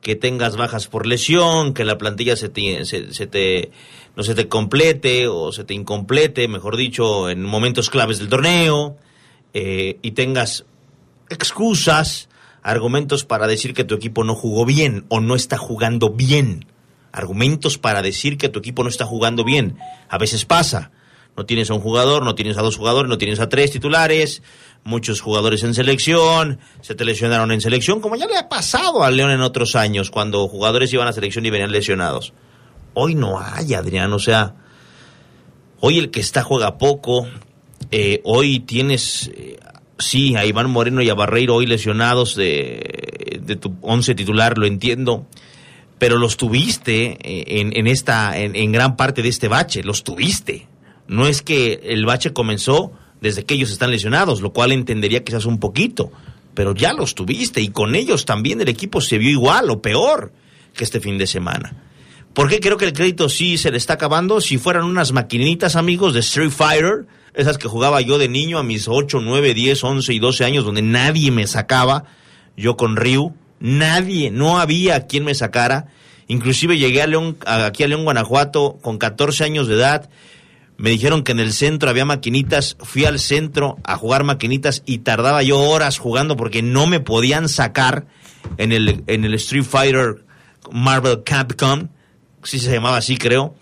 [0.01, 2.51] que tengas bajas por lesión, que la plantilla se
[2.86, 3.71] se te
[4.15, 8.97] no se te complete o se te incomplete, mejor dicho, en momentos claves del torneo
[9.55, 10.63] eh, y tengas
[11.29, 12.29] excusas,
[12.61, 16.67] argumentos para decir que tu equipo no jugó bien o no está jugando bien.
[17.16, 19.78] Argumentos para decir que tu equipo no está jugando bien.
[20.09, 20.91] A veces pasa.
[21.38, 24.43] No tienes a un jugador, no tienes a dos jugadores, no tienes a tres titulares,
[24.84, 29.16] muchos jugadores en selección, se te lesionaron en selección, como ya le ha pasado al
[29.16, 32.34] León en otros años, cuando jugadores iban a selección y venían lesionados.
[32.93, 34.55] Hoy no hay, Adrián, o sea,
[35.80, 37.28] hoy el que está juega poco,
[37.91, 39.57] eh, hoy tienes, eh,
[39.99, 44.66] sí, a Iván Moreno y a Barreiro hoy lesionados de, de tu once titular, lo
[44.66, 45.28] entiendo,
[45.97, 50.03] pero los tuviste eh, en, en esta, en, en, gran parte de este bache, los
[50.03, 50.67] tuviste.
[51.07, 52.91] No es que el bache comenzó
[53.21, 56.11] desde que ellos están lesionados, lo cual entendería quizás un poquito,
[56.53, 60.33] pero ya los tuviste y con ellos también el equipo se vio igual o peor
[60.73, 61.73] que este fin de semana.
[62.33, 64.41] ¿Por qué creo que el crédito sí se le está acabando?
[64.41, 68.63] Si fueran unas maquinitas, amigos, de Street Fighter, esas que jugaba yo de niño a
[68.63, 72.03] mis 8, 9, 10, 11 y 12 años, donde nadie me sacaba,
[72.57, 73.33] yo con Ryu,
[73.66, 75.88] nadie, no había quien me sacara.
[76.28, 80.09] Inclusive llegué a León, aquí a León, Guanajuato, con 14 años de edad,
[80.78, 82.76] Me dijeron que en el centro había maquinitas.
[82.82, 87.47] Fui al centro a jugar maquinitas y tardaba yo horas jugando porque no me podían
[87.47, 88.07] sacar
[88.57, 90.26] en el, en el Street Fighter
[90.72, 91.88] Marvel Capcom.
[92.43, 93.55] Sí se llamaba así, creo.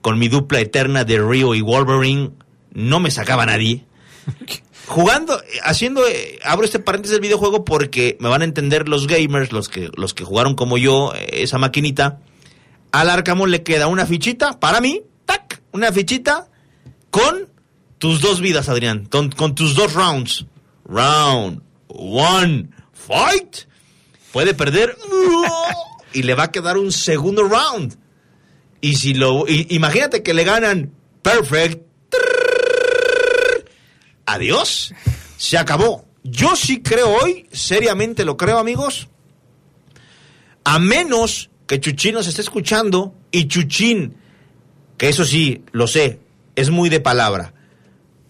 [0.00, 2.32] Con mi dupla eterna de Rio y Wolverine.
[2.72, 3.84] No me sacaba nadie.
[4.86, 9.50] Jugando, haciendo, eh, abro este paréntesis del videojuego porque me van a entender los gamers,
[9.52, 12.20] los que, los que jugaron como yo eh, esa maquinita.
[12.92, 16.48] Al Arcamón le queda una fichita, para mí, tac, una fichita
[17.10, 17.48] con
[17.98, 20.46] tus dos vidas, Adrián, con, con tus dos rounds.
[20.84, 23.56] Round one, fight.
[24.32, 24.96] Puede perder
[26.12, 27.96] y le va a quedar un segundo round.
[28.80, 31.82] Y si lo, y- imagínate que le ganan perfect.
[34.26, 34.92] Adiós.
[35.36, 36.04] Se acabó.
[36.22, 39.08] Yo sí creo hoy, seriamente lo creo, amigos.
[40.64, 44.16] A menos que Chuchín nos esté escuchando y Chuchín,
[44.98, 46.18] que eso sí, lo sé,
[46.56, 47.54] es muy de palabra.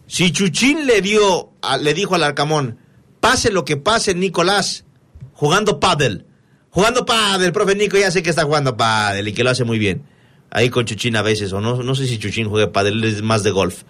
[0.07, 2.79] Si Chuchín le dio, le dijo al Arcamón,
[3.21, 4.85] pase lo que pase, Nicolás,
[5.33, 6.27] jugando pádel,
[6.71, 9.79] jugando pádel, profe Nico, ya sé que está jugando pádel y que lo hace muy
[9.79, 10.05] bien.
[10.51, 13.43] Ahí con Chuchín a veces, o no, no sé si Chuchín juega pádel, es más
[13.43, 13.83] de golf.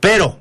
[0.00, 0.38] Pero,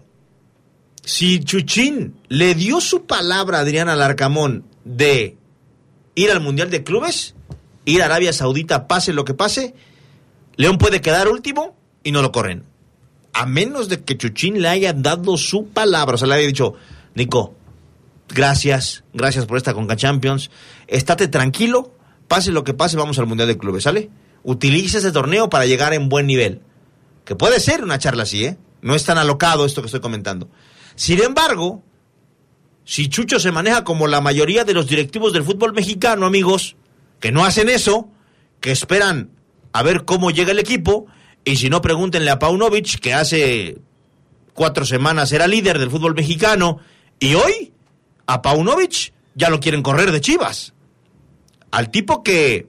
[1.04, 5.38] si Chuchín le dio su palabra a Adrián Alarcamón de
[6.16, 7.36] ir al Mundial de Clubes,
[7.86, 9.74] ir a Arabia Saudita, pase lo que pase,
[10.56, 12.66] León puede quedar último y no lo corren.
[13.34, 16.76] A menos de que Chuchín le haya dado su palabra, o sea, le haya dicho,
[17.16, 17.56] Nico,
[18.30, 20.52] gracias, gracias por esta Conca Champions,
[20.88, 21.93] estate tranquilo,
[22.28, 24.10] pase lo que pase, vamos al Mundial de Clubes, ¿sale?
[24.43, 26.62] Utiliza ese torneo para llegar en buen nivel.
[27.26, 28.58] Que puede ser una charla así, ¿eh?
[28.82, 30.49] No es tan alocado esto que estoy comentando.
[30.96, 31.84] Sin embargo,
[32.84, 36.76] si Chucho se maneja como la mayoría de los directivos del fútbol mexicano, amigos,
[37.20, 38.10] que no hacen eso,
[38.60, 39.32] que esperan
[39.74, 41.06] a ver cómo llega el equipo,
[41.46, 43.78] y si no, pregúntenle a Paunovic, que hace
[44.54, 46.80] cuatro semanas era líder del fútbol mexicano,
[47.20, 47.74] y hoy
[48.26, 50.74] a Paunovic ya lo quieren correr de Chivas.
[51.72, 52.68] Al tipo que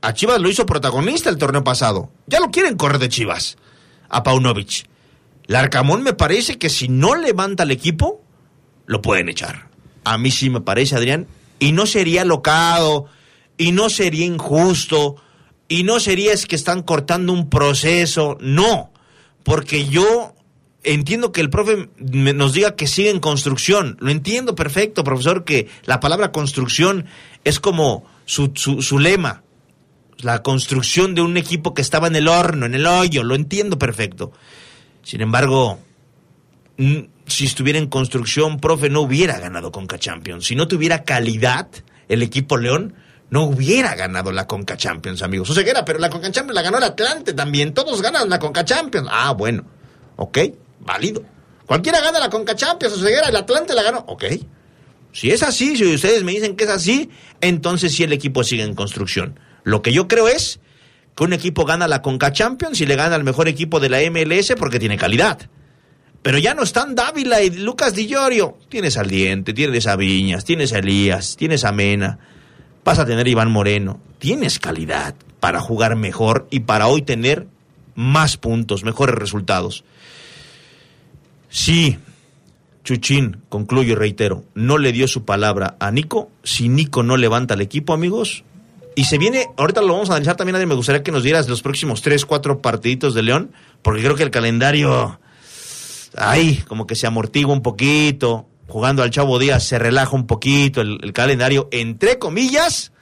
[0.00, 3.56] a Chivas lo hizo protagonista el torneo pasado, ya lo quieren correr de Chivas,
[4.08, 4.88] a Paunovic.
[5.46, 8.22] Larcamón me parece que si no levanta el equipo,
[8.86, 9.68] lo pueden echar.
[10.04, 11.26] A mí sí me parece, Adrián.
[11.58, 13.06] Y no sería locado,
[13.56, 15.16] y no sería injusto,
[15.68, 18.36] y no sería es que están cortando un proceso.
[18.40, 18.92] No,
[19.42, 20.34] porque yo
[20.82, 23.96] entiendo que el profe nos diga que sigue en construcción.
[24.00, 27.06] Lo entiendo perfecto, profesor, que la palabra construcción
[27.44, 29.42] es como su, su, su lema.
[30.18, 33.24] La construcción de un equipo que estaba en el horno, en el hoyo.
[33.24, 34.32] Lo entiendo perfecto.
[35.04, 35.78] Sin embargo,
[37.26, 40.46] si estuviera en construcción, profe, no hubiera ganado Conca Champions.
[40.46, 41.68] Si no tuviera calidad,
[42.08, 42.94] el equipo León
[43.30, 45.50] no hubiera ganado la Conca Champions, amigos.
[45.50, 47.74] O pero la Conca Champions la ganó el Atlante también.
[47.74, 49.08] Todos ganan la Conca Champions.
[49.10, 49.64] Ah, bueno.
[50.16, 50.38] Ok,
[50.80, 51.22] válido.
[51.66, 53.00] Cualquiera gana la Conca Champions.
[53.00, 54.04] O el Atlante la ganó.
[54.08, 54.24] Ok.
[55.12, 58.64] Si es así, si ustedes me dicen que es así, entonces sí el equipo sigue
[58.64, 59.38] en construcción.
[59.62, 60.60] Lo que yo creo es
[61.14, 63.98] que un equipo gana la Conca Champions y le gana al mejor equipo de la
[64.10, 65.38] MLS porque tiene calidad.
[66.22, 68.56] Pero ya no están Dávila y Lucas Di Llorio.
[68.68, 72.18] Tienes al Diente, tienes a Viñas, tienes a Elías, tienes a Mena.
[72.82, 74.00] Vas a tener a Iván Moreno.
[74.18, 77.46] Tienes calidad para jugar mejor y para hoy tener
[77.94, 79.84] más puntos, mejores resultados.
[81.50, 81.98] Sí,
[82.84, 86.30] Chuchín, concluyo y reitero, no le dio su palabra a Nico.
[86.42, 88.44] Si Nico no levanta el equipo, amigos,
[88.94, 91.48] y se viene, ahorita lo vamos a analizar también, Adri, me gustaría que nos dieras
[91.48, 95.20] los próximos tres, cuatro partiditos de León, porque creo que el calendario,
[96.16, 100.80] ahí, como que se amortigua un poquito, jugando al Chavo Díaz se relaja un poquito
[100.80, 102.92] el, el calendario, entre comillas,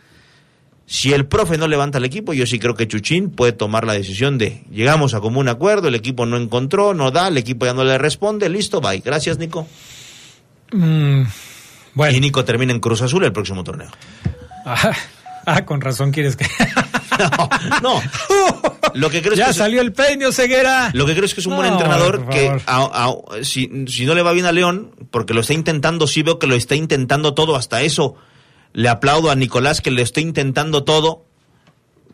[0.87, 3.95] si el profe no levanta el equipo, yo sí creo que Chuchín puede tomar la
[3.95, 7.73] decisión de llegamos a común acuerdo, el equipo no encontró, no da, el equipo ya
[7.73, 9.01] no le responde, listo, bye.
[9.01, 9.67] Gracias, Nico.
[10.73, 11.23] Mm,
[11.95, 12.17] bueno.
[12.17, 13.89] Y Nico termina en Cruz Azul el próximo torneo.
[14.67, 14.93] Ah,
[15.47, 16.47] ah, con razón quieres que.
[17.83, 18.01] No,
[18.95, 20.91] lo que creo es ya que salió el peño, ceguera.
[20.95, 22.91] Lo que creo es que es un buen No, entrenador que favor.
[22.95, 23.07] a-
[23.41, 26.39] a- si, si no le va bien a León, porque lo está intentando, sí veo
[26.39, 28.17] que lo está intentando todo, hasta eso
[28.73, 31.25] le aplaudo a Nicolás que le está intentando todo,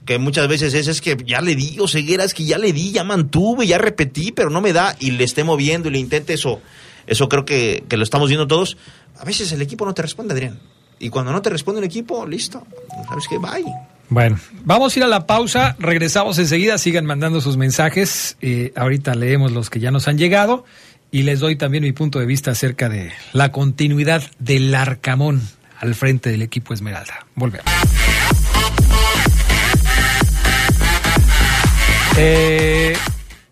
[0.05, 2.72] que muchas veces es, es que ya le di, o ceguera, es que ya le
[2.72, 5.99] di, ya mantuve, ya repetí, pero no me da, y le esté moviendo y le
[6.01, 6.61] intente eso,
[7.07, 8.76] eso creo que, que lo estamos viendo todos.
[9.18, 10.59] A veces el equipo no te responde, Adrián.
[10.99, 12.66] Y cuando no te responde el equipo, listo,
[13.09, 13.38] ¿sabes qué?
[13.38, 13.72] Bye.
[14.11, 19.14] Bueno, vamos a ir a la pausa, regresamos enseguida, sigan mandando sus mensajes, eh, ahorita
[19.14, 20.64] leemos los que ya nos han llegado
[21.11, 25.42] y les doy también mi punto de vista acerca de la continuidad del Arcamón
[25.78, 27.26] al frente del equipo Esmeralda.
[27.34, 27.70] Volvemos.
[32.16, 32.96] Eh,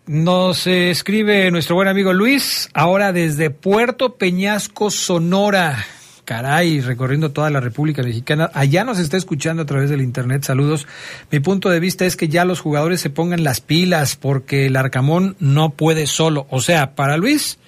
[0.07, 5.85] Nos escribe nuestro buen amigo Luis, ahora desde Puerto Peñasco, Sonora.
[6.27, 8.51] Caray, recorriendo toda la República Mexicana.
[8.53, 10.43] Allá nos está escuchando a través del Internet.
[10.43, 10.85] Saludos.
[11.31, 14.75] Mi punto de vista es que ya los jugadores se pongan las pilas porque el
[14.75, 16.45] Arcamón no puede solo.
[16.49, 17.59] O sea, para Luis,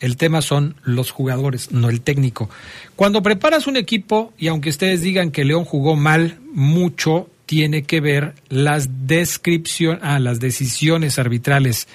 [0.00, 2.48] el tema son los jugadores, no el técnico.
[2.96, 8.00] Cuando preparas un equipo, y aunque ustedes digan que León jugó mal, mucho tiene que
[8.00, 11.86] ver las descripción, ah, las decisiones arbitrales,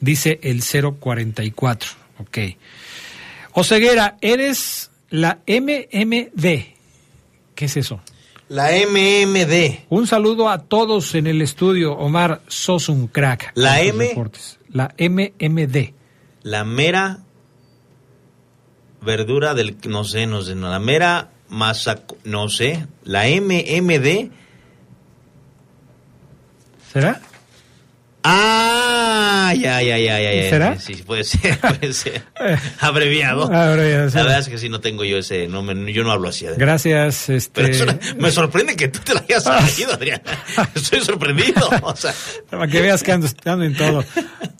[0.00, 1.90] dice el 044.
[2.18, 2.38] Ok.
[3.52, 6.42] Oseguera, eres la MMD.
[7.54, 8.00] ¿Qué es eso?
[8.48, 9.80] La MMD.
[9.90, 11.92] Un saludo a todos en el estudio.
[11.92, 13.52] Omar, sos un crack.
[13.54, 14.08] La M.
[14.08, 14.58] reportes.
[14.70, 15.92] La MMD.
[16.42, 17.18] La mera
[19.02, 19.76] verdura del.
[19.86, 20.54] No sé, no sé.
[20.54, 22.00] No, la mera masa.
[22.24, 22.86] No sé.
[23.04, 24.30] La MMD.
[26.92, 27.20] ¿Será?
[28.30, 30.50] Ah, ya, ya, ya, ya.
[30.50, 30.78] ¿Será?
[30.78, 32.22] Sí, puede ser, puede ser.
[32.80, 33.50] Abreviado.
[33.50, 35.48] La verdad es que sí, no tengo yo ese.
[35.48, 36.44] No, me- yo no hablo así.
[36.44, 36.60] Adrián.
[36.60, 37.28] Gracias.
[37.30, 40.20] Este, Pero me sorprende que tú te la hayas elegido, Adrián.
[40.74, 41.68] Estoy sorprendido.
[41.82, 42.12] O sea,
[42.50, 44.04] Para que veas que ando, ando en todo.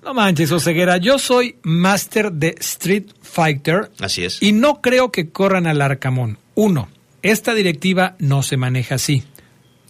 [0.03, 0.97] No manches, Oseguera.
[0.97, 3.91] Yo soy máster de Street Fighter.
[4.01, 4.43] Así es.
[4.43, 6.39] Y no creo que corran al Arcamón.
[6.55, 6.89] Uno,
[7.23, 9.25] esta directiva no se maneja así.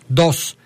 [0.09, 0.57] Dos,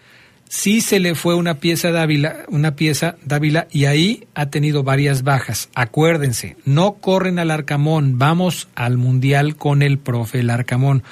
[0.52, 5.22] sí se le fue una pieza Dávila, una pieza Dávila y ahí ha tenido varias
[5.22, 5.70] bajas.
[5.74, 11.04] Acuérdense, no corren al Arcamón, vamos al Mundial con el profe el Arcamón.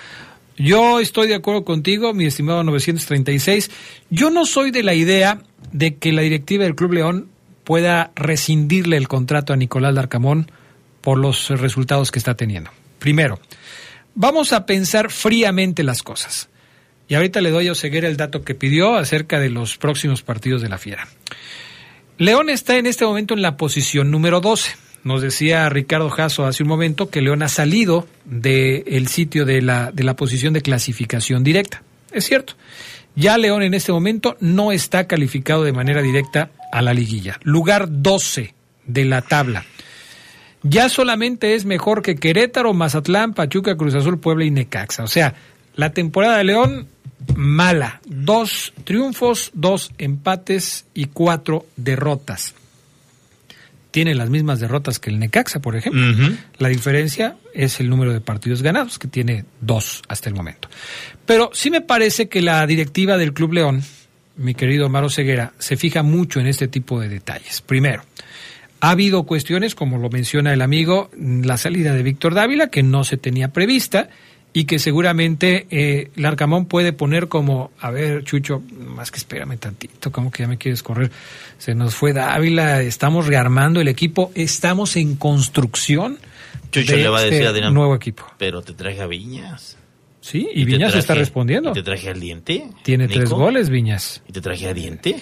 [0.58, 3.70] Yo estoy de acuerdo contigo, mi estimado 936.
[4.10, 5.40] Yo no soy de la idea
[5.72, 7.28] de que la directiva del Club León
[7.64, 10.52] pueda rescindirle el contrato a Nicolás Larcamón
[11.00, 12.70] por los resultados que está teniendo.
[12.98, 13.40] Primero,
[14.14, 16.49] vamos a pensar fríamente las cosas.
[17.10, 20.62] Y ahorita le doy a Oseguera el dato que pidió acerca de los próximos partidos
[20.62, 21.08] de la Fiera.
[22.18, 24.76] León está en este momento en la posición número 12.
[25.02, 29.90] Nos decía Ricardo Jasso hace un momento que León ha salido del sitio de la,
[29.90, 31.82] de la posición de clasificación directa.
[32.12, 32.54] Es cierto.
[33.16, 37.40] Ya León en este momento no está calificado de manera directa a la liguilla.
[37.42, 38.54] Lugar 12
[38.86, 39.64] de la tabla.
[40.62, 45.02] Ya solamente es mejor que Querétaro, Mazatlán, Pachuca, Cruz Azul, Puebla y Necaxa.
[45.02, 45.34] O sea,
[45.74, 46.88] la temporada de León
[47.34, 48.00] mala.
[48.06, 52.54] Dos triunfos, dos empates y cuatro derrotas.
[53.90, 56.36] Tiene las mismas derrotas que el Necaxa, por ejemplo.
[56.58, 60.68] La diferencia es el número de partidos ganados, que tiene dos hasta el momento.
[61.26, 63.82] Pero sí me parece que la directiva del Club León,
[64.36, 67.62] mi querido Maro Ceguera, se fija mucho en este tipo de detalles.
[67.62, 68.04] Primero,
[68.80, 73.02] ha habido cuestiones, como lo menciona el amigo, la salida de Víctor Dávila, que no
[73.04, 74.08] se tenía prevista
[74.52, 80.10] y que seguramente eh, Larcamón puede poner como, a ver, Chucho, más que espérame tantito,
[80.10, 81.10] como que ya me quieres correr.
[81.58, 86.18] Se nos fue Dávila, estamos rearmando el equipo, estamos en construcción.
[86.72, 87.74] Chucho de le va a este decir a Dinamo.
[87.74, 88.24] nuevo equipo.
[88.38, 89.76] Pero te traje a Viñas.
[90.20, 91.70] Sí, y, Viñas traje- está respondiendo.
[91.70, 92.68] y te traje al diente.
[92.82, 93.18] Tiene Nico.
[93.20, 94.22] tres goles, Viñas.
[94.28, 95.16] Y te traje a diente.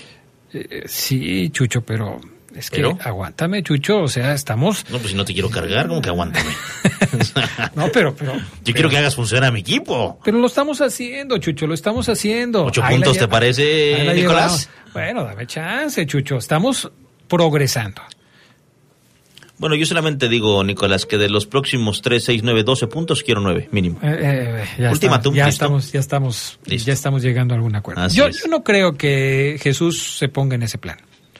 [0.53, 2.20] Eh, sí, Chucho, pero
[2.59, 2.98] es que ¿Pero?
[3.02, 4.84] aguántame, Chucho, o sea, estamos...
[4.90, 6.50] No, pues si no te quiero cargar, como que aguántame.
[7.74, 8.34] No, pero, pero...
[8.64, 10.18] Yo quiero que hagas funcionar a mi equipo.
[10.24, 12.64] Pero lo estamos haciendo, Chucho, lo estamos haciendo.
[12.66, 14.16] ¿Ocho Ahí puntos te parece, Nicolás?
[14.16, 14.68] llevamos.
[14.92, 16.36] Bueno, dame chance, Chucho.
[16.36, 16.90] Estamos
[17.28, 18.02] progresando.
[19.59, 23.40] Bueno, yo solamente digo, Nicolás, que de los próximos 3, 6, 9, 12 puntos quiero
[23.40, 23.98] 9, mínimo.
[24.02, 28.06] Eh, eh, ya Ultimátum, estamos, ya estamos, ya estamos, ya estamos llegando a algún acuerdo.
[28.09, 30.98] Yo no creo que Jesús se ponga en ese plan.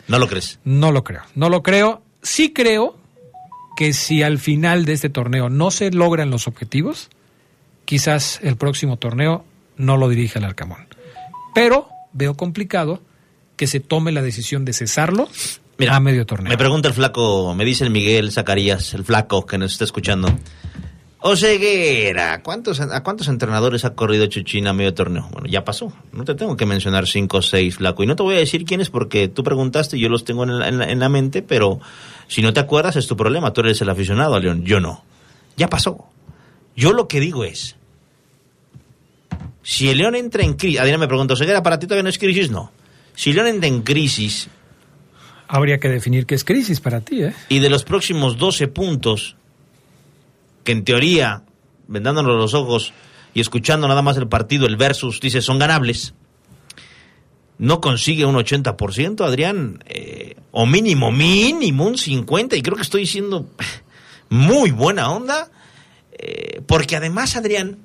[0.09, 0.59] ¿No lo crees?
[0.65, 1.23] No lo creo.
[1.35, 2.03] No lo creo.
[2.23, 2.97] Sí creo
[3.77, 7.11] que si al final de este torneo no se logran los objetivos,
[7.85, 9.45] quizás el próximo torneo
[9.77, 10.89] no lo dirija el Arcamón.
[11.55, 13.01] Pero veo complicado
[13.57, 15.29] que se tome la decisión de cesarlo
[15.89, 16.51] a medio torneo.
[16.51, 20.29] Me pregunta el flaco, me dice el Miguel Zacarías, el flaco que nos está escuchando.
[21.21, 25.29] Oseguera, ¿cuántos, ¿a cuántos entrenadores ha corrido Chuchín a medio torneo?
[25.33, 25.93] Bueno, ya pasó.
[26.13, 28.05] No te tengo que mencionar cinco o seis, flaco.
[28.05, 30.59] Y no te voy a decir quiénes porque tú preguntaste y yo los tengo en
[30.59, 31.81] la, en la- en la mente, pero
[32.29, 33.53] si no te acuerdas es tu problema.
[33.53, 35.05] Tú eres el aficionado a León, yo no.
[35.57, 36.07] Ya pasó.
[36.77, 37.75] Yo lo que digo es,
[39.63, 42.19] si el León entra en crisis, Adrián me pregunta, Oseguera, ¿para ti todavía no es
[42.19, 42.51] crisis?
[42.51, 42.71] No.
[43.17, 44.49] Si León entra en crisis
[45.51, 47.33] Habría que definir qué es crisis para ti, ¿eh?
[47.49, 49.35] y de los próximos 12 puntos,
[50.69, 51.45] que en teoría,
[51.87, 52.93] vendándonos los ojos
[53.33, 56.13] y escuchando nada más el partido, el versus, dice, son ganables,
[57.57, 63.07] no consigue un 80%, Adrián, eh, o mínimo, mínimo un 50%, y creo que estoy
[63.07, 63.49] siendo
[64.29, 65.51] muy buena onda,
[66.13, 67.79] eh, porque además, Adrián,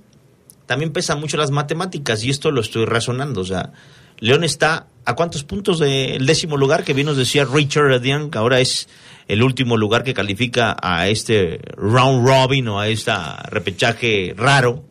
[0.66, 3.72] también pesan mucho las matemáticas, y esto lo estoy razonando, o sea,
[4.20, 8.40] León está a cuántos puntos del décimo lugar que bien nos decía Richard Adrian, que
[8.40, 8.90] ahora es
[9.28, 13.12] el último lugar que califica a este round robin o a este
[13.45, 14.84] repechaje raro.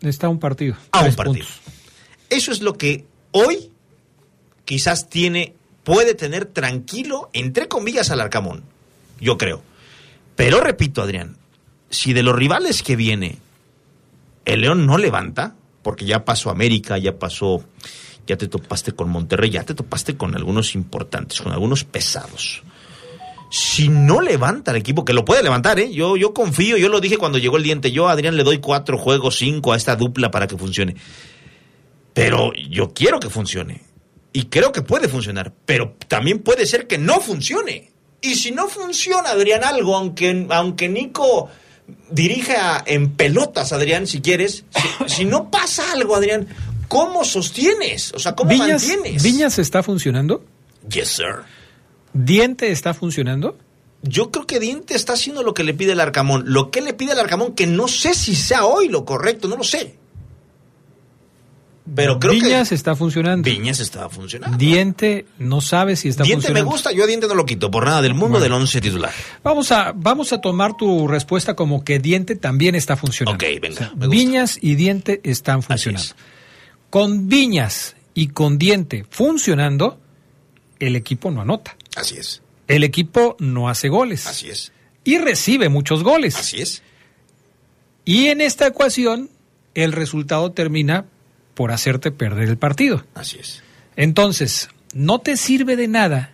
[0.00, 0.76] Está un partido.
[0.90, 1.46] A un partido.
[1.46, 1.60] puntos.
[2.28, 3.70] Eso es lo que hoy
[4.64, 5.54] quizás tiene,
[5.84, 8.64] puede tener tranquilo, entre comillas, al Arcamón.
[9.20, 9.62] Yo creo.
[10.34, 11.36] Pero repito, Adrián,
[11.90, 13.38] si de los rivales que viene
[14.44, 17.64] el León no levanta, porque ya pasó América, ya pasó,
[18.26, 22.62] ya te topaste con Monterrey, ya te topaste con algunos importantes, con algunos pesados.
[23.54, 25.92] Si no levanta el equipo, que lo puede levantar, ¿eh?
[25.92, 28.60] Yo, yo confío, yo lo dije cuando llegó el diente, yo a Adrián le doy
[28.60, 30.96] cuatro juegos, cinco a esta dupla para que funcione.
[32.14, 33.82] Pero yo quiero que funcione.
[34.32, 35.52] Y creo que puede funcionar.
[35.66, 37.90] Pero también puede ser que no funcione.
[38.22, 41.50] Y si no funciona, Adrián, algo, aunque, aunque Nico
[42.10, 46.48] dirija en pelotas, Adrián, si quieres, si, si no pasa algo, Adrián,
[46.88, 48.14] ¿cómo sostienes?
[48.14, 49.22] O sea, ¿cómo Viñas, mantienes?
[49.22, 50.42] Viñas está funcionando.
[50.88, 51.61] Yes, sir.
[52.14, 53.56] Diente está funcionando.
[54.02, 56.44] Yo creo que Diente está haciendo lo que le pide el Arcamón.
[56.46, 59.56] Lo que le pide el Arcamón, que no sé si sea hoy lo correcto, no
[59.56, 59.96] lo sé.
[61.94, 63.44] Pero creo Viñas que está funcionando.
[63.50, 64.56] Viñas estaba funcionando.
[64.56, 66.70] Diente no sabe si está Diente me funcionando.
[66.70, 68.42] gusta, yo a Diente no lo quito por nada del mundo Bueno.
[68.44, 69.10] del once titular.
[69.42, 73.44] Vamos a, vamos a tomar tu respuesta como que Diente también está funcionando.
[73.44, 74.08] Ok, venga, O sea, me gusta.
[74.08, 76.04] Viñas y Diente están funcionando.
[76.04, 76.14] es.
[76.88, 79.98] Con Viñas y con Diente funcionando,
[80.78, 81.76] el equipo no anota.
[81.96, 84.26] Así es, El equipo no hace goles.
[84.26, 84.72] así es,
[85.04, 86.36] Y recibe muchos goles.
[86.36, 86.82] así es.
[88.04, 89.30] Y en esta ecuación,
[89.74, 91.04] el resultado termina
[91.54, 93.04] por hacerte perder el partido.
[93.14, 93.62] Así es.
[93.96, 96.32] Entonces, no te sirve de nada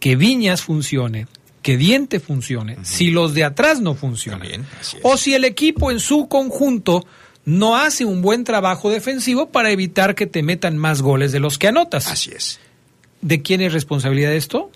[0.00, 1.26] que Viñas funcione,
[1.62, 4.40] que Diente funcione, si los de atrás no funcionan.
[4.40, 4.66] También.
[5.02, 7.06] O si el equipo en su conjunto
[7.44, 11.56] no hace un buen trabajo defensivo para evitar que te metan más goles de los
[11.58, 12.06] que anotas.
[12.08, 12.60] Así es.
[13.22, 14.70] ¿De quién es responsabilidad esto?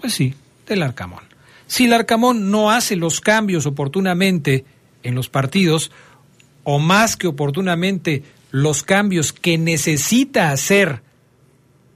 [0.00, 0.34] Pues sí,
[0.66, 1.24] del Arcamón.
[1.66, 4.64] Si el Arcamón no hace los cambios oportunamente
[5.02, 5.90] en los partidos,
[6.64, 11.02] o más que oportunamente los cambios que necesita hacer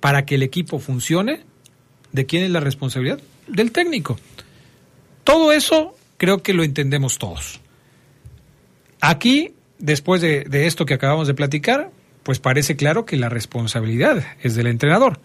[0.00, 1.42] para que el equipo funcione,
[2.12, 3.20] ¿de quién es la responsabilidad?
[3.46, 4.18] Del técnico.
[5.24, 7.60] Todo eso creo que lo entendemos todos.
[9.00, 11.90] Aquí, después de, de esto que acabamos de platicar,
[12.22, 15.20] pues parece claro que la responsabilidad es del entrenador.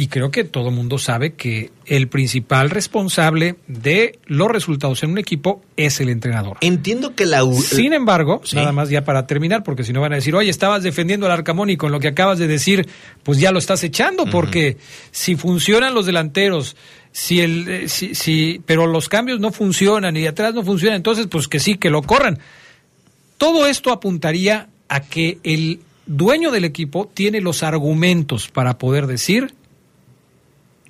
[0.00, 5.10] Y creo que todo el mundo sabe que el principal responsable de los resultados en
[5.10, 6.56] un equipo es el entrenador.
[6.60, 7.44] Entiendo que la...
[7.52, 8.54] Sin embargo, Sí.
[8.54, 11.32] nada más ya para terminar, porque si no van a decir, oye, estabas defendiendo al
[11.32, 12.88] Arcamón y con lo que acabas de decir,
[13.24, 14.76] pues ya lo estás echando, porque
[15.10, 16.76] si funcionan los delanteros,
[17.10, 20.94] si el, eh, si, si, pero los cambios no funcionan y de atrás no funcionan,
[20.94, 22.38] entonces pues que sí, que lo corran.
[23.36, 29.54] Todo esto apuntaría a que el dueño del equipo tiene los argumentos para poder decir,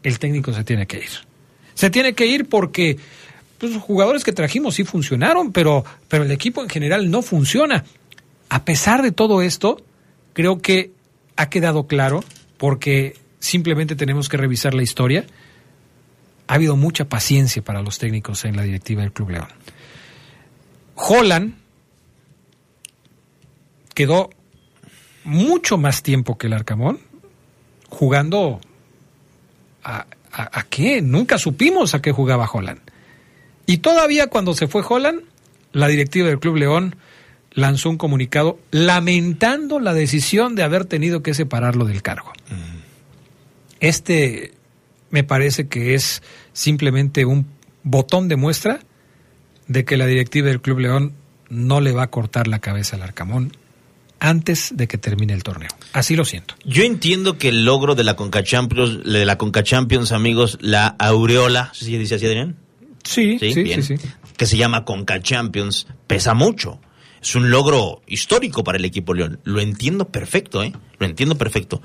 [0.02, 1.10] el técnico se tiene que ir.
[1.74, 2.98] Se tiene que ir porque
[3.58, 7.84] pues, los jugadores que trajimos sí funcionaron, pero, pero el equipo en general no funciona.
[8.48, 9.82] A pesar de todo esto,
[10.32, 10.92] creo que
[11.36, 12.24] ha quedado claro,
[12.56, 15.26] porque simplemente tenemos que revisar la historia,
[16.46, 19.48] ha habido mucha paciencia para los técnicos en la directiva del Club León.
[20.94, 21.54] Holland
[23.94, 24.30] quedó
[25.24, 27.00] mucho más tiempo que el Arcamón
[27.88, 28.60] jugando
[29.84, 31.00] a, a- a qué?
[31.02, 32.80] Nunca supimos a qué jugaba Holland.
[33.66, 35.20] Y todavía cuando se fue Holland,
[35.72, 36.96] la directiva del Club León
[37.52, 42.32] lanzó un comunicado lamentando la decisión de haber tenido que separarlo del cargo.
[43.80, 44.52] Este
[45.10, 46.22] me parece que es
[46.52, 47.46] simplemente un
[47.82, 48.80] botón de muestra
[49.66, 51.12] de que la directiva del Club León
[51.48, 53.52] no le va a cortar la cabeza al Arcamón
[54.20, 55.70] antes de que termine el torneo.
[55.92, 56.54] Así lo siento.
[56.64, 60.86] Yo entiendo que el logro de la Conca Champions, de la Conca Champions, amigos, la
[60.98, 62.56] aureola, ¿sí dice así, Adrián?
[63.04, 63.82] Sí, Sí, sí, bien.
[63.82, 64.08] sí, sí.
[64.36, 66.80] Que se llama Conca Champions, pesa mucho.
[67.20, 69.40] Es un logro histórico para el equipo León.
[69.44, 70.72] Lo entiendo perfecto, ¿eh?
[70.98, 71.82] Lo entiendo perfecto.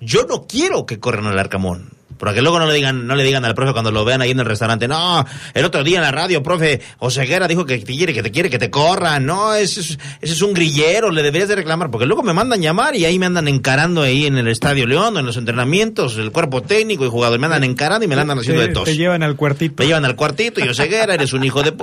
[0.00, 1.90] Yo no quiero que corran al Arcamón.
[2.18, 4.30] Para que luego no le digan, no le digan al profe cuando lo vean ahí
[4.30, 7.84] en el restaurante, no, el otro día en la radio, profe, Oseguera dijo que te
[7.96, 11.22] quiere, que te quiere, que te corran, no, ese es, ese es un grillero, le
[11.24, 14.38] deberías de reclamar, porque luego me mandan llamar y ahí me andan encarando ahí en
[14.38, 18.08] el Estadio León, en los entrenamientos, el cuerpo técnico y jugador, me andan encarando y
[18.08, 18.84] me la andan haciendo Te- de tos.
[18.84, 19.74] Te llevan al cuartito.
[19.74, 21.74] Te llevan al cuartito y Oseguera, eres un hijo de...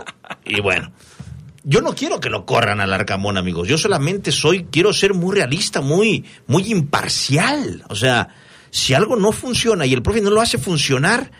[0.46, 0.94] Y bueno,
[1.64, 3.68] yo no quiero que lo corran al Arcamón, amigos.
[3.68, 7.84] Yo solamente soy, quiero ser muy realista, muy, muy imparcial.
[7.90, 8.30] O sea,
[8.72, 11.32] si algo no funciona y el profe no lo hace funcionar,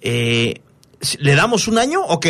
[0.00, 0.60] eh,
[1.18, 2.02] ¿le damos un año?
[2.02, 2.26] Ok.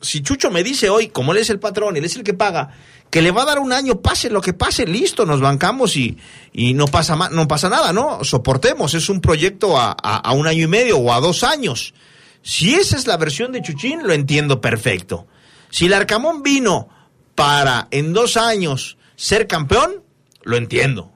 [0.00, 2.70] si Chucho me dice hoy, como él es el patrón, él es el que paga,
[3.10, 6.16] que le va a dar un año, pase lo que pase, listo, nos bancamos y,
[6.52, 8.22] y no, pasa no pasa nada, ¿no?
[8.22, 11.94] Soportemos, es un proyecto a, a, un año y medio o a dos años.
[12.42, 15.26] Si esa es la versión de Chuchín, lo entiendo perfecto.
[15.70, 16.88] Si el Arcamón vino
[17.34, 20.02] para en dos años ser campeón,
[20.42, 21.13] lo entiendo.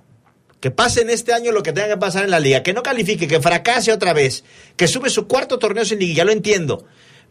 [0.61, 2.83] Que pase en este año lo que tenga que pasar en la liga, que no
[2.83, 4.45] califique, que fracase otra vez,
[4.77, 6.85] que sube su cuarto torneo sin liga, ya lo entiendo.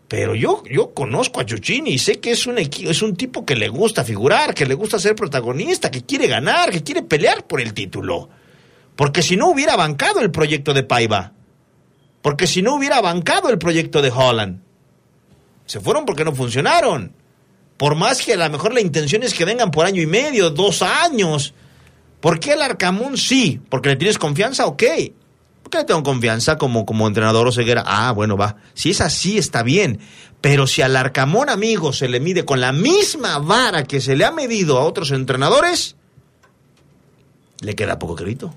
[0.08, 3.56] Pero yo, yo conozco a Chuchín y sé que es un, es un tipo que
[3.56, 7.60] le gusta figurar, que le gusta ser protagonista, que quiere ganar, que quiere pelear por
[7.60, 8.30] el título.
[8.96, 11.34] Porque si no hubiera bancado el proyecto de Paiva,
[12.22, 14.62] porque si no hubiera bancado el proyecto de Holland,
[15.66, 17.14] se fueron porque no funcionaron.
[17.76, 20.50] Por más que a lo mejor la intención es que vengan por año y medio,
[20.50, 21.54] dos años.
[22.20, 23.62] ¿Por qué el Arcamón sí?
[23.70, 24.66] ¿Porque le tienes confianza?
[24.66, 24.84] Ok.
[25.64, 27.84] ¿Por qué le tengo confianza como, como entrenador o ceguera?
[27.86, 28.58] Ah, bueno, va.
[28.74, 30.00] Si es así, está bien.
[30.42, 34.26] Pero si al Arcamón, amigo, se le mide con la misma vara que se le
[34.26, 35.96] ha medido a otros entrenadores,
[37.62, 38.54] le queda poco crédito.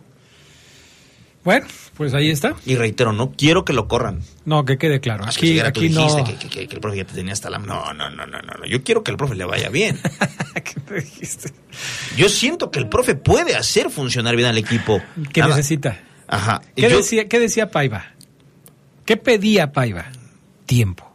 [1.42, 2.54] Bueno, pues ahí está.
[2.66, 4.20] Y reitero, no quiero que lo corran.
[4.44, 5.24] No, que quede claro.
[5.24, 6.24] Aquí, que aquí no.
[6.24, 7.58] Que, el profe ya te tenía hasta la.
[7.58, 8.66] No, no, no, no, no.
[8.66, 9.98] Yo quiero que el profe le vaya bien.
[10.54, 11.52] ¿Qué dijiste?
[12.16, 15.00] Yo siento que el profe puede hacer funcionar bien al equipo.
[15.32, 15.98] ¿Qué necesita?
[16.26, 16.60] Ajá.
[16.76, 18.12] ¿Qué, decía, ¿Qué decía Paiva?
[19.06, 20.06] ¿Qué pedía Paiva?
[20.66, 21.10] Tiempo.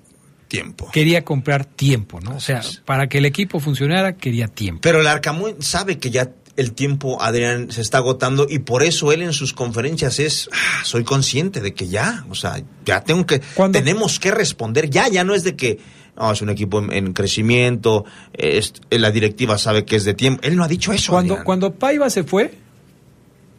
[0.47, 0.89] Tiempo.
[0.91, 2.35] Quería comprar tiempo, ¿no?
[2.35, 4.81] o sea, para que el equipo funcionara, quería tiempo.
[4.81, 9.11] Pero el Arcamón sabe que ya el tiempo, Adrián, se está agotando y por eso
[9.11, 13.26] él en sus conferencias es, ah, soy consciente de que ya, o sea, ya tengo
[13.26, 13.41] que,
[13.72, 15.80] tenemos que responder, ya, ya no es de que,
[16.18, 20.56] no, es un equipo en, crecimiento, es, la directiva sabe que es de tiempo, él
[20.56, 21.11] no ha dicho eso.
[21.11, 22.53] Cuando, cuando Paiva se fue,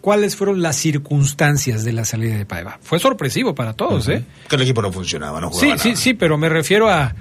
[0.01, 2.78] ¿cuáles fueron las circunstancias de la salida de Paiva?
[2.81, 4.24] Fue sorpresivo para todos, ¿eh?
[4.48, 7.14] Que el equipo no funcionaba, no jugaba Sí, sí, sí, pero me refiero a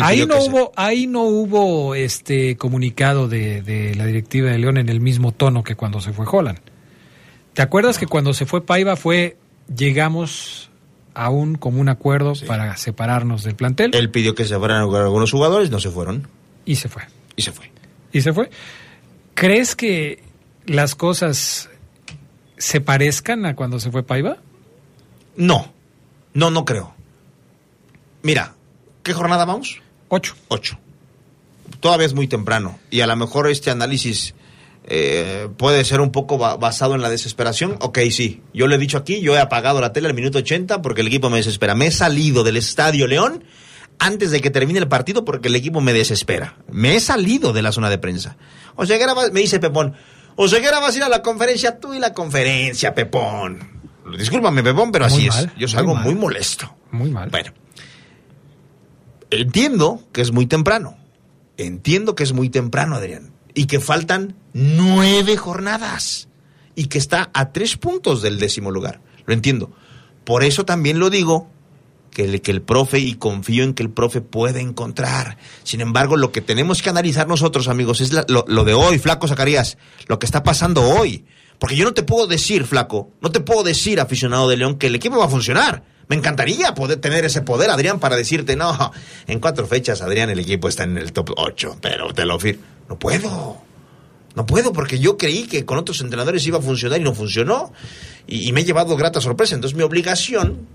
[0.00, 5.00] ahí no hubo, ahí no hubo este comunicado de, la directiva de León en el
[5.00, 6.58] mismo tono que cuando se fue Holland.
[7.54, 9.36] ¿Te acuerdas que cuando se fue Paiva fue
[9.74, 10.70] llegamos
[11.14, 13.90] a un común acuerdo para separarnos del plantel?
[13.94, 16.28] Él pidió que se fueran algunos jugadores, no se fueron.
[16.64, 17.02] Y se fue.
[17.36, 17.70] Y se fue.
[18.12, 18.50] Y se fue.
[19.34, 20.22] ¿Crees que
[20.66, 21.68] las cosas
[22.56, 24.38] se parezcan a cuando se fue Paiva?
[25.36, 25.72] No.
[26.34, 26.94] No, no creo.
[28.22, 28.54] Mira,
[29.02, 29.80] ¿Qué jornada vamos?
[30.08, 30.34] Ocho.
[30.48, 30.78] Ocho.
[31.80, 34.34] Todavía es muy temprano y a lo mejor este análisis
[34.84, 37.76] eh, puede ser un poco basado en la desesperación.
[37.80, 38.42] Ok, sí.
[38.52, 41.06] Yo le he dicho aquí, yo he apagado la tele al minuto 80 porque el
[41.06, 41.74] equipo me desespera.
[41.74, 43.44] Me he salido del Estadio León
[43.98, 46.56] antes de que termine el partido porque el equipo me desespera.
[46.70, 48.36] Me he salido de la zona de prensa.
[48.74, 48.98] O sea,
[49.32, 49.94] me dice Pepón,
[50.36, 53.80] o sea, que vas a ir a la conferencia, tú y la conferencia, Pepón.
[54.16, 55.48] Discúlpame, Pepón, pero así es.
[55.56, 56.74] Yo salgo muy molesto.
[56.90, 57.28] Muy mal.
[57.30, 57.52] Bueno.
[59.30, 60.96] Entiendo que es muy temprano.
[61.56, 63.32] Entiendo que es muy temprano, Adrián.
[63.54, 66.28] Y que faltan nueve jornadas.
[66.74, 69.00] Y que está a tres puntos del décimo lugar.
[69.26, 69.70] Lo entiendo.
[70.24, 71.48] Por eso también lo digo
[72.10, 75.38] que el, que el profe, y confío en que el profe puede encontrar.
[75.62, 79.28] Sin embargo, lo que tenemos que analizar nosotros, amigos, es lo, lo, de hoy, Flaco
[79.28, 81.24] Zacarías, lo que está pasando hoy.
[81.58, 84.88] Porque yo no te puedo decir, Flaco, no te puedo decir, aficionado de León, que
[84.88, 85.84] el equipo va a funcionar.
[86.10, 88.92] Me encantaría poder tener ese poder, Adrián, para decirte, no,
[89.28, 92.64] en cuatro fechas, Adrián, el equipo está en el top 8, pero te lo firmo.
[92.88, 93.62] No puedo.
[94.34, 97.72] No puedo porque yo creí que con otros entrenadores iba a funcionar y no funcionó.
[98.26, 99.54] Y, me he llevado grata sorpresa.
[99.54, 100.66] Entonces mi obligación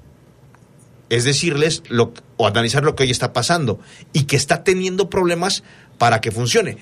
[1.09, 3.81] es decirles lo, o analizar lo que hoy está pasando
[4.13, 5.63] y que está teniendo problemas
[5.97, 6.77] para que funcione.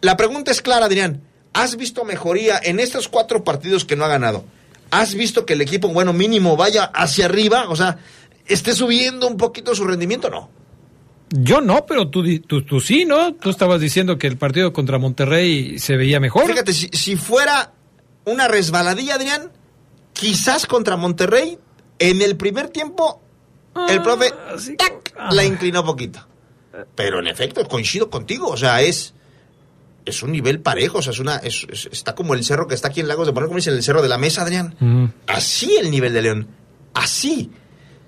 [0.00, 1.22] La pregunta es clara, Adrián.
[1.52, 4.44] ¿Has visto mejoría en estos cuatro partidos que no ha ganado?
[4.92, 7.64] ¿Has visto que el equipo, bueno, mínimo vaya hacia arriba?
[7.70, 7.96] O sea,
[8.44, 10.50] esté subiendo un poquito su rendimiento, ¿no?
[11.30, 13.32] Yo no, pero tú, tú, sí, ¿no?
[13.32, 16.46] Tú estabas diciendo que el partido contra Monterrey se veía mejor.
[16.46, 17.72] Fíjate, si, fuera
[18.26, 19.50] una resbaladilla, Adrián,
[20.12, 21.58] quizás contra Monterrey,
[21.98, 23.22] en el primer tiempo,
[23.88, 24.30] el ah, profe
[25.30, 26.28] la inclinó poquito.
[26.94, 29.14] Pero en efecto, coincido contigo, o sea, es
[30.04, 33.00] es un nivel parejo, o sea, es una, está como el cerro que está aquí
[33.00, 34.74] en Lagos de Poner, como dicen, el cerro de la mesa, Adrián.
[35.26, 36.48] Así el nivel de León,
[36.94, 37.50] así.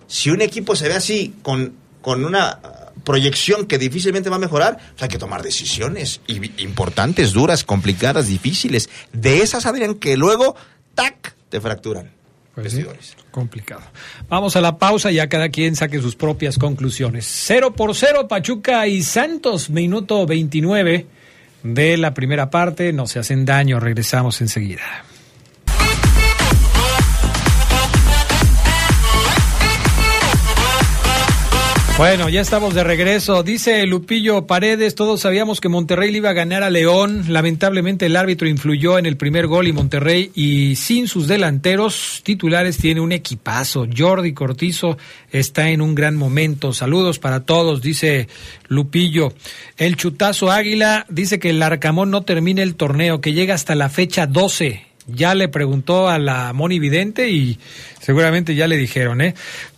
[0.06, 2.60] Si un equipo se ve así, con, con una
[3.04, 8.88] proyección que difícilmente va a mejorar, pues hay que tomar decisiones importantes, duras, complicadas, difíciles.
[9.12, 10.56] De esas, Adrián, que luego,
[10.94, 12.12] tac, te fracturan.
[12.54, 12.76] Pues
[13.32, 13.82] complicado.
[14.28, 17.26] Vamos a la pausa, ya cada quien saque sus propias conclusiones.
[17.26, 21.06] Cero por cero, Pachuca y Santos, minuto 29
[21.64, 22.92] de la primera parte.
[22.92, 25.04] No se hacen daño, regresamos enseguida.
[31.96, 33.44] Bueno, ya estamos de regreso.
[33.44, 37.26] Dice Lupillo Paredes, todos sabíamos que Monterrey le iba a ganar a León.
[37.28, 42.78] Lamentablemente el árbitro influyó en el primer gol y Monterrey y sin sus delanteros titulares
[42.78, 43.86] tiene un equipazo.
[43.96, 44.98] Jordi Cortizo
[45.30, 46.72] está en un gran momento.
[46.72, 48.26] Saludos para todos, dice
[48.66, 49.32] Lupillo.
[49.76, 53.88] El chutazo Águila dice que el Arcamón no termina el torneo, que llega hasta la
[53.88, 57.58] fecha 12 ya le preguntó a la Moni Vidente y
[58.00, 59.34] seguramente ya le dijeron, ¿eh?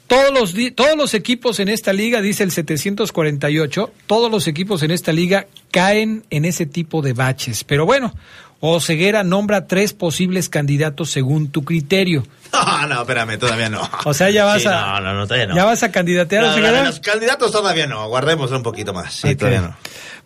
[0.07, 4.93] Todos los, todos los equipos en esta liga, dice el 748, todos los equipos en
[4.93, 7.65] esta liga caen en ese tipo de baches.
[7.65, 8.15] Pero bueno,
[8.61, 12.25] Oseguera nombra tres posibles candidatos según tu criterio.
[12.53, 13.83] No, no, espérame, todavía no.
[14.05, 14.81] O sea, ya vas a.
[14.81, 15.57] No, no, no, todavía no.
[15.57, 16.85] ¿Ya vas a candidatear a Oseguera?
[16.85, 19.13] los candidatos todavía no, guardemos un poquito más.
[19.13, 19.77] Sí, todavía no.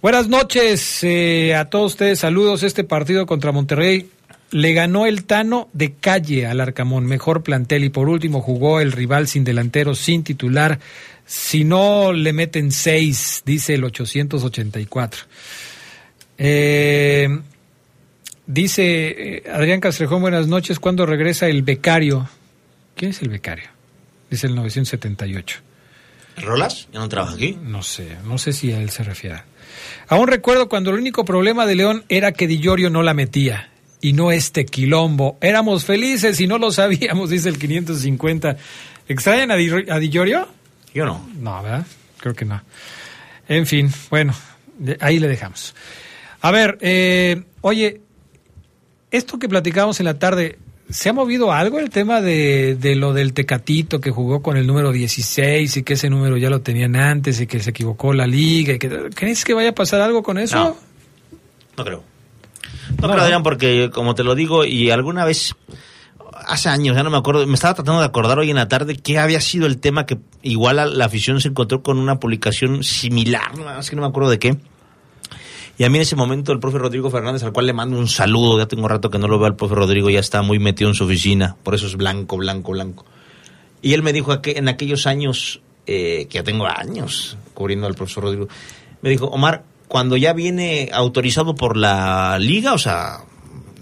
[0.00, 2.62] Buenas noches eh, a todos ustedes, saludos.
[2.62, 4.10] Este partido contra Monterrey
[4.50, 7.84] le ganó el Tano de calle al Arcamón, mejor plantel.
[7.84, 10.78] Y por último jugó el rival sin delantero, sin titular.
[11.26, 15.22] Si no le meten seis, dice el 884.
[16.38, 17.28] Eh,
[18.46, 20.80] dice eh, Adrián Castrejón, buenas noches.
[20.80, 22.28] ¿Cuándo regresa el becario?
[22.96, 23.68] ¿Quién es el becario?
[24.30, 25.60] Dice el 978.
[26.38, 26.88] ¿Rolas?
[26.92, 27.58] ¿Ya no trabaja aquí?
[27.62, 29.42] No sé, no sé si a él se refiere.
[30.08, 32.60] Aún recuerdo cuando el único problema de León era que Di
[32.90, 33.70] no la metía
[34.00, 35.38] y no este quilombo.
[35.40, 38.56] Éramos felices y no lo sabíamos, dice el 550.
[39.08, 41.28] ¿Extrañan a Di, a Yo no.
[41.38, 41.86] No, ¿verdad?
[42.18, 42.62] Creo que no.
[43.48, 44.34] En fin, bueno,
[45.00, 45.74] ahí le dejamos.
[46.40, 48.00] A ver, eh, oye,
[49.10, 50.58] esto que platicamos en la tarde,
[50.88, 54.66] ¿se ha movido algo el tema de, de, lo del Tecatito que jugó con el
[54.66, 58.26] número 16 y que ese número ya lo tenían antes y que se equivocó la
[58.26, 58.74] liga?
[58.74, 60.56] Y que, ¿Crees que vaya a pasar algo con eso?
[60.56, 60.76] No,
[61.76, 62.09] no creo.
[63.00, 65.54] No, no Adrián, porque como te lo digo, y alguna vez,
[66.46, 68.96] hace años, ya no me acuerdo, me estaba tratando de acordar hoy en la tarde
[68.96, 72.82] que había sido el tema que igual a la afición se encontró con una publicación
[72.82, 74.56] similar, es que no me acuerdo de qué.
[75.78, 78.06] Y a mí en ese momento el profe Rodrigo Fernández, al cual le mando un
[78.06, 80.90] saludo, ya tengo rato que no lo veo al profe Rodrigo, ya está muy metido
[80.90, 83.06] en su oficina, por eso es blanco, blanco, blanco.
[83.80, 87.94] Y él me dijo que en aquellos años, eh, que ya tengo años cubriendo al
[87.94, 88.48] profesor Rodrigo,
[89.00, 93.24] me dijo, Omar, cuando ya viene autorizado por la liga, o sea,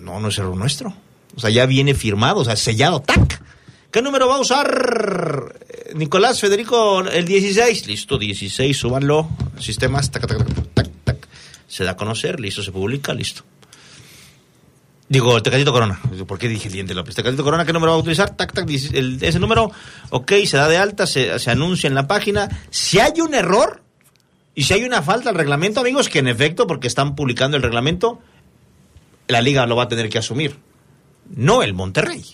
[0.00, 0.94] no, no es error nuestro.
[1.36, 3.42] O sea, ya viene firmado, o sea, sellado, ¡tac!
[3.90, 5.54] ¿Qué número va a usar
[5.94, 7.86] Nicolás Federico el 16?
[7.86, 9.28] Listo, 16, súbanlo.
[9.60, 11.28] Sistemas, tac, tac, tac, tac, tac.
[11.66, 13.42] Se da a conocer, listo, se publica, listo.
[15.10, 16.00] Digo, el Tecatito Corona.
[16.26, 17.16] ¿Por qué dije el diente López?
[17.16, 18.34] Tecatito Corona, ¿qué número va a utilizar?
[18.34, 19.70] Tac, tac, ese número,
[20.08, 22.48] ok, se da de alta, se anuncia en la página.
[22.70, 23.82] Si hay un error,
[24.58, 27.62] y si hay una falta al reglamento, amigos, que en efecto, porque están publicando el
[27.62, 28.18] reglamento,
[29.28, 30.56] la liga lo va a tener que asumir.
[31.32, 32.24] No el Monterrey.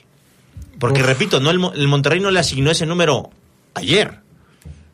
[0.81, 3.29] Porque, repito, no el, el, Monterrey no le asignó ese número
[3.75, 4.21] ayer,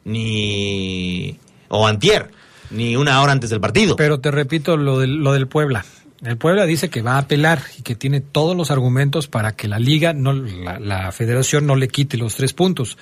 [0.04, 1.38] ni.
[1.68, 2.32] o antier,
[2.72, 3.94] ni una hora antes del partido.
[3.94, 5.84] Pero te repito lo del, lo del Puebla.
[6.24, 9.68] El Puebla dice que va a apelar y que tiene todos los argumentos para que
[9.68, 12.98] la liga, no, la, la federación no le quite los tres puntos.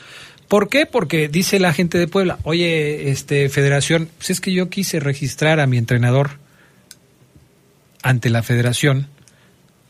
[0.48, 0.86] ¿Por qué?
[0.86, 5.60] Porque dice la gente de Puebla, oye, este federación, pues es que yo quise registrar
[5.60, 6.38] a mi entrenador
[8.02, 9.08] ante la federación,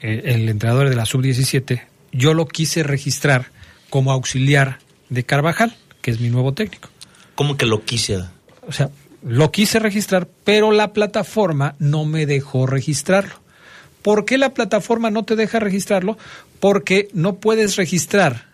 [0.01, 3.53] eh, el entrenador de la sub-17, yo lo quise registrar
[3.89, 4.81] como auxiliar
[5.11, 6.91] de Carvajal, que es mi nuevo técnico.
[7.37, 8.25] ¿Cómo que lo quise?
[8.67, 8.91] O sea,
[9.23, 13.35] lo quise registrar, pero la plataforma no me dejó registrarlo.
[14.03, 16.19] ¿Por qué la plataforma no te deja registrarlo?
[16.59, 18.48] Porque no puedes registrar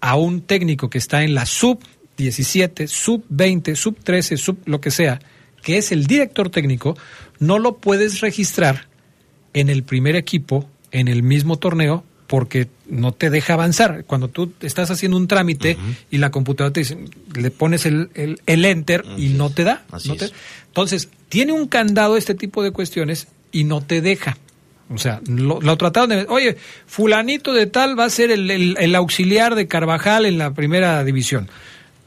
[0.00, 1.80] a un técnico que está en la sub
[2.16, 5.20] 17, sub 20, sub 13, sub lo que sea,
[5.62, 6.96] que es el director técnico,
[7.38, 8.88] no lo puedes registrar
[9.54, 14.04] en el primer equipo, en el mismo torneo, porque no te deja avanzar.
[14.04, 15.76] Cuando tú estás haciendo un trámite
[16.12, 16.96] y la computadora te dice,
[17.34, 19.84] le pones el, el, enter y no te da.
[20.04, 20.30] No te...
[20.68, 24.38] Entonces, tiene un candado este tipo de cuestiones y no te deja.
[24.92, 26.26] O sea, lo, trataron de...
[26.28, 26.56] Oye,
[26.86, 31.48] fulanito de tal va a ser el, auxiliar de Carvajal en la primera división.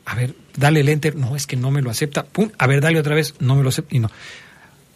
[0.05, 1.15] A ver, dale el enter.
[1.15, 2.23] No, es que no me lo acepta.
[2.23, 3.35] Pum, a ver, dale otra vez.
[3.39, 3.95] No me lo acepta.
[3.95, 4.11] Y no.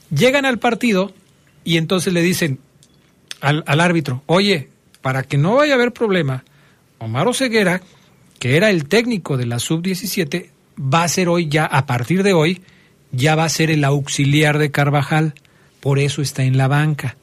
[0.10, 1.14] Llegan al partido
[1.64, 2.60] y entonces le dicen
[3.40, 4.70] al, al árbitro, oye,
[5.02, 6.44] para que no vaya a haber problema,
[6.98, 7.82] Omar Ceguera,
[8.40, 12.34] que era el técnico de la sub-17, va a ser hoy ya, a partir de
[12.34, 12.62] hoy,
[13.12, 15.34] ya va a ser el auxiliar de Carvajal.
[15.80, 17.17] Por eso está en la banca.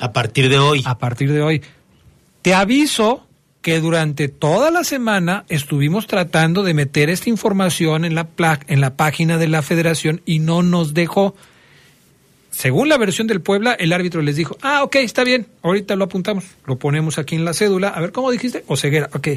[0.00, 0.82] A partir de hoy.
[0.84, 1.62] A partir de hoy.
[2.42, 3.26] Te aviso
[3.64, 8.28] que durante toda la semana estuvimos tratando de meter esta información en la,
[8.66, 11.34] en la página de la federación y no nos dejó.
[12.50, 16.04] según la versión del Puebla, el árbitro les dijo, ah, ok, está bien, ahorita lo
[16.04, 17.88] apuntamos, lo ponemos aquí en la cédula.
[17.88, 18.64] A ver, ¿cómo dijiste?
[18.66, 19.28] Oceguera, ok,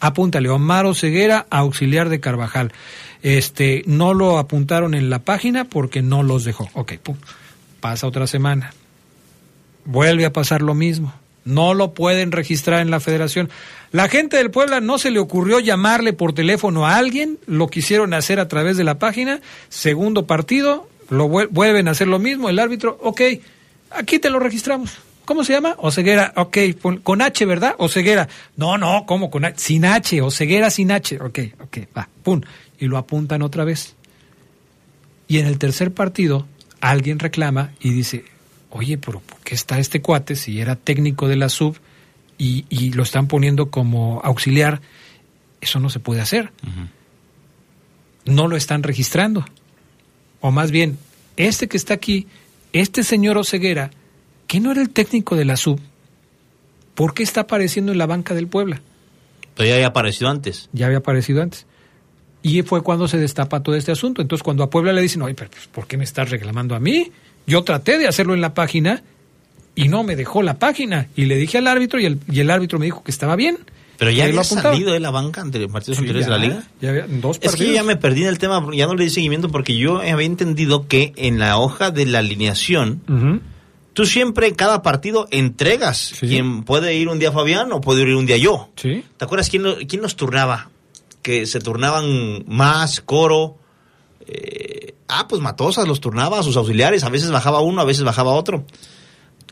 [0.00, 2.72] apúntale, Omar Oceguera, auxiliar de Carvajal.
[3.22, 6.68] Este, no lo apuntaron en la página porque no los dejó.
[6.72, 7.16] Ok, pum.
[7.78, 8.72] Pasa otra semana.
[9.86, 11.14] Vuelve a pasar lo mismo.
[11.44, 13.48] No lo pueden registrar en la federación.
[13.92, 18.14] La gente del Puebla no se le ocurrió llamarle por teléfono a alguien, lo quisieron
[18.14, 19.40] hacer a través de la página.
[19.68, 23.20] Segundo partido, lo vuelven a hacer lo mismo, el árbitro, ok,
[23.90, 24.98] aquí te lo registramos.
[25.24, 25.74] ¿Cómo se llama?
[25.78, 26.58] Oceguera, ok,
[27.02, 27.74] con H, ¿verdad?
[27.78, 28.28] Oceguera.
[28.56, 29.54] No, no, ¿cómo con H?
[29.58, 31.20] Sin H, Oceguera sin H.
[31.20, 32.40] Ok, ok, va, pum.
[32.78, 33.96] Y lo apuntan otra vez.
[35.26, 36.46] Y en el tercer partido,
[36.80, 38.24] alguien reclama y dice,
[38.76, 41.76] oye, pero ¿por qué está este cuate si era técnico de la sub
[42.38, 44.80] y, y lo están poniendo como auxiliar?
[45.60, 46.52] Eso no se puede hacer.
[48.24, 49.44] No lo están registrando
[50.46, 50.98] o más bien,
[51.36, 52.28] este que está aquí,
[52.72, 53.90] este señor Oceguera,
[54.46, 55.80] que no era el técnico de la sub,
[56.94, 58.80] ¿por qué está apareciendo en la banca del Puebla?
[59.56, 60.68] Pero ya había aparecido antes.
[60.72, 61.66] Ya había aparecido antes.
[62.42, 64.22] Y fue cuando se destapa todo este asunto.
[64.22, 66.78] Entonces, cuando a Puebla le dicen, oye, pero pues, ¿por qué me estás reclamando a
[66.78, 67.10] mí?
[67.46, 69.02] Yo traté de hacerlo en la página
[69.74, 71.08] y no me dejó la página.
[71.14, 73.58] Y le dije al árbitro y el, y el árbitro me dijo que estaba bien.
[73.98, 76.62] Pero ya había salido de la banca ante los partidos anteriores de la liga.
[76.80, 77.54] Ya había dos partidos.
[77.54, 80.00] Es que ya me perdí en el tema, ya no le di seguimiento porque yo
[80.00, 83.00] había entendido que en la hoja de la alineación,
[83.94, 88.14] tú siempre en cada partido entregas quién puede ir un día Fabián o puede ir
[88.16, 88.70] un día yo.
[88.76, 89.02] Sí.
[89.16, 90.68] ¿Te acuerdas quién, quién nos turnaba?
[91.22, 93.56] Que se turnaban más, coro.
[94.26, 94.65] Eh,
[95.08, 97.04] ah, pues Matosas los turnaba a sus auxiliares.
[97.04, 98.64] A veces bajaba uno, a veces bajaba otro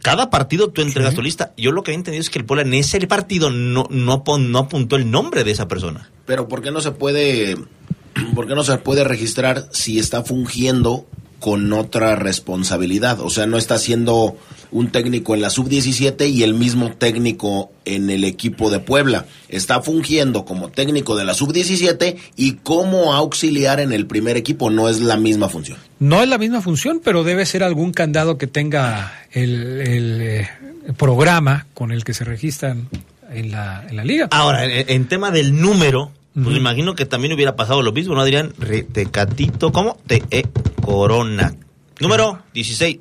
[0.05, 1.55] cada partido tú entregas tu lista.
[1.57, 4.59] Yo lo que he entendido es que el Puebla en ese partido no, no, no
[4.59, 6.11] apuntó el nombre de esa persona.
[6.27, 7.57] Pero ¿por qué no se puede,
[8.35, 11.07] por qué no se puede registrar si está fungiendo
[11.45, 13.21] con otra responsabilidad?
[13.21, 14.35] O sea, no está siendo
[14.71, 19.27] un técnico en la sub-17 y el mismo técnico en el equipo de Puebla.
[19.51, 24.71] Está fungiendo como técnico de la sub-17 y como auxiliar en el primer equipo.
[24.71, 25.77] No es la misma función.
[25.99, 30.49] No es la misma función, pero debe ser algún candado que tenga el, eh,
[30.97, 32.89] programa con el que se registran
[33.31, 34.29] en la, en la liga.
[34.31, 38.53] Ahora, en, tema del número, pues imagino que también hubiera pasado lo mismo, ¿no, Adrián?
[38.93, 39.99] Tecatito, ¿cómo?
[40.07, 40.45] Te e
[40.83, 41.55] Corona.
[42.01, 42.99] Número 16.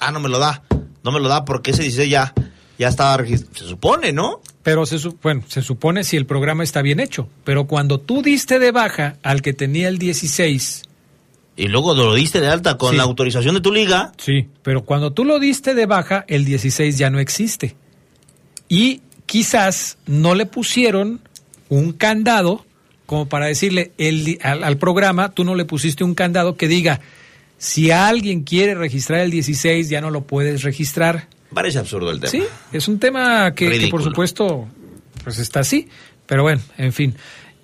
[0.00, 0.62] Ah, no me lo da
[1.08, 2.34] no me lo da porque ese dice ya,
[2.78, 3.58] ya estaba registrado.
[3.58, 4.40] Se supone, ¿no?
[4.62, 7.28] Pero se, bueno, se supone si el programa está bien hecho.
[7.44, 10.82] Pero cuando tú diste de baja al que tenía el 16...
[11.56, 14.12] Y luego lo diste de alta con la autorización de tu liga.
[14.18, 17.74] Sí, pero cuando tú lo diste de baja, el 16 ya no existe.
[18.68, 21.20] Y quizás no le pusieron
[21.68, 22.64] un candado
[23.08, 27.00] como para decirle el, al programa, tú no le pusiste un candado que diga,
[27.56, 31.26] si alguien quiere registrar el 16, ya no lo puedes registrar.
[31.54, 32.30] Parece absurdo el tema.
[32.30, 34.68] Sí, es un tema que, por supuesto
[35.24, 35.88] pues está así,
[36.26, 37.14] pero bueno, en fin,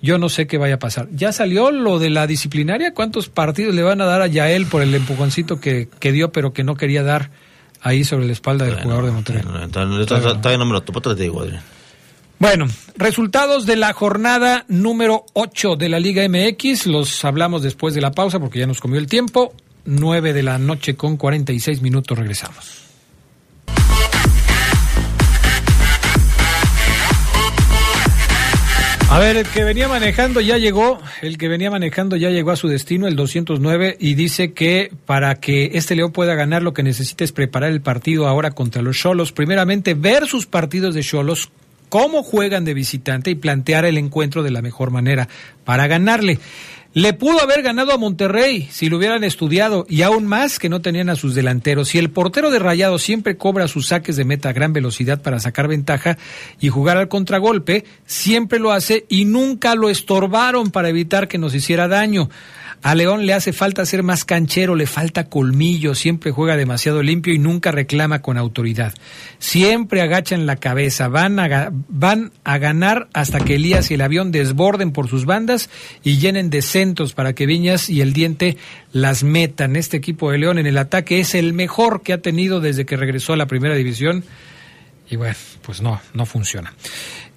[0.01, 1.09] yo no sé qué vaya a pasar.
[1.11, 2.95] ¿Ya salió lo de la disciplinaria?
[2.95, 6.53] ¿Cuántos partidos le van a dar a Yael por el empujoncito que, que dio pero
[6.53, 7.29] que no quería dar
[7.81, 9.43] ahí sobre la espalda del jugador de Monterrey?
[9.71, 11.45] Todavía no me lo topo, te digo,
[12.37, 12.67] Bueno,
[12.97, 18.11] resultados de la jornada número 8 de la Liga MX, los hablamos después de la
[18.11, 19.53] pausa porque ya nos comió el tiempo.
[19.85, 22.17] 9 de la noche con 46 minutos.
[22.17, 22.85] Regresamos.
[29.09, 32.57] A ver, el que venía manejando ya llegó, el que venía manejando ya llegó a
[32.57, 36.83] su destino, el 209, y dice que para que este León pueda ganar lo que
[36.83, 39.31] necesita es preparar el partido ahora contra los Cholos.
[39.31, 41.49] Primeramente, ver sus partidos de Cholos,
[41.89, 45.27] cómo juegan de visitante y plantear el encuentro de la mejor manera
[45.63, 46.39] para ganarle.
[46.95, 50.81] Le pudo haber ganado a Monterrey si lo hubieran estudiado y aún más que no
[50.81, 51.89] tenían a sus delanteros.
[51.89, 55.41] Si el portero de Rayado siempre cobra sus saques de meta a gran velocidad para
[55.41, 56.17] sacar ventaja
[56.61, 61.53] y jugar al contragolpe, siempre lo hace y nunca lo estorbaron para evitar que nos
[61.53, 62.29] hiciera daño.
[62.85, 67.33] A León le hace falta ser más canchero, le falta colmillo, siempre juega demasiado limpio
[67.33, 68.93] y nunca reclama con autoridad.
[69.39, 75.09] Siempre agachan la cabeza, van a, ganar hasta que Elías y el avión desborden por
[75.09, 75.71] sus bandas
[76.03, 78.55] y llenen de centros para que Viñas y el Diente
[78.91, 79.75] las metan.
[79.75, 82.97] Este equipo de León en el ataque es el mejor que ha tenido desde que
[82.97, 84.23] regresó a la primera división
[85.09, 86.73] y bueno, pues no, no funciona.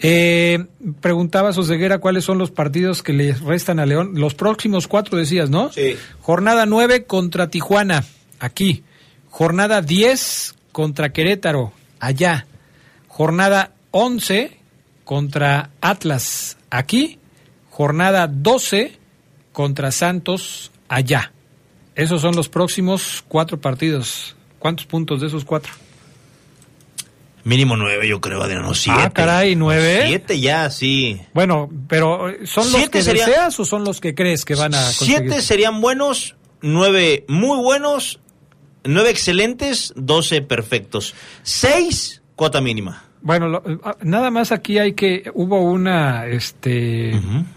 [0.00, 0.66] Eh,
[1.00, 4.12] preguntaba Soseguera cuáles son los partidos que le restan a León.
[4.14, 5.72] Los próximos cuatro decías, ¿no?
[5.72, 5.96] Sí.
[6.20, 8.04] Jornada nueve contra Tijuana,
[8.38, 8.84] aquí.
[9.30, 12.46] Jornada diez contra Querétaro, allá.
[13.08, 14.58] Jornada once
[15.04, 17.18] contra Atlas, aquí.
[17.70, 18.98] Jornada doce
[19.52, 21.32] contra Santos, allá.
[21.94, 25.72] Esos son los próximos cuatro partidos ¿Cuántos puntos de esos cuatro?
[27.48, 28.74] Mínimo nueve, yo creo, Adriano.
[28.74, 29.00] Siete.
[29.02, 30.02] Ah, caray, ¿nueve?
[30.06, 31.18] Siete ya, sí.
[31.32, 34.54] Bueno, pero eh, ¿son los Siete que sería- deseas o son los que crees que
[34.54, 35.16] van a conseguir?
[35.20, 38.20] Siete serían buenos, nueve muy buenos,
[38.84, 41.14] nueve excelentes, doce perfectos.
[41.42, 43.04] Seis, cuota mínima.
[43.22, 47.12] Bueno, lo- ah, nada más aquí hay que hubo una este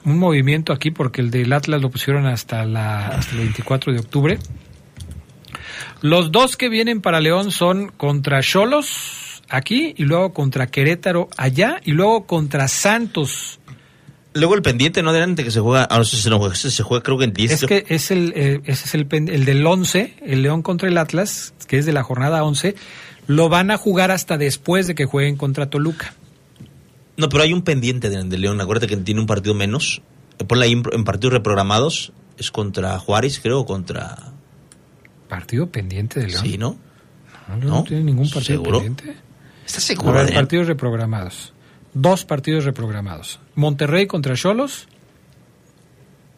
[0.06, 4.00] un movimiento aquí porque el del Atlas lo pusieron hasta la hasta el 24 de
[4.00, 4.40] octubre.
[6.02, 9.21] Los dos que vienen para León son contra Cholos
[9.52, 13.60] aquí y luego contra Querétaro allá y luego contra Santos.
[14.34, 15.10] Luego el pendiente, ¿no?
[15.10, 15.88] Adelante que se juega.
[15.92, 16.54] Ah, no sé si no juega.
[16.54, 17.52] ese Se juega, creo que en 10.
[17.52, 21.54] Es que es el eh, ese es el, del 11, el León contra el Atlas,
[21.68, 22.76] que es de la jornada 11,
[23.28, 26.14] lo van a jugar hasta después de que jueguen contra Toluca.
[27.18, 28.62] No, pero hay un pendiente de, de León.
[28.62, 30.02] Acuérdate que tiene un partido menos.
[30.40, 32.14] Eh, Ponle ahí en, partidos reprogramados.
[32.38, 34.18] Es contra Juárez, creo, o contra.
[35.28, 36.42] Partido pendiente de León.
[36.42, 36.78] Sí, ¿no?
[37.50, 37.84] No, no, ¿No?
[37.84, 38.80] tiene ningún partido ¿Seguro?
[38.80, 39.18] pendiente.
[39.72, 41.54] ¿Estás seguro, ver, partidos reprogramados.
[41.94, 43.40] Dos partidos reprogramados.
[43.56, 44.90] Monterrey contra Cholos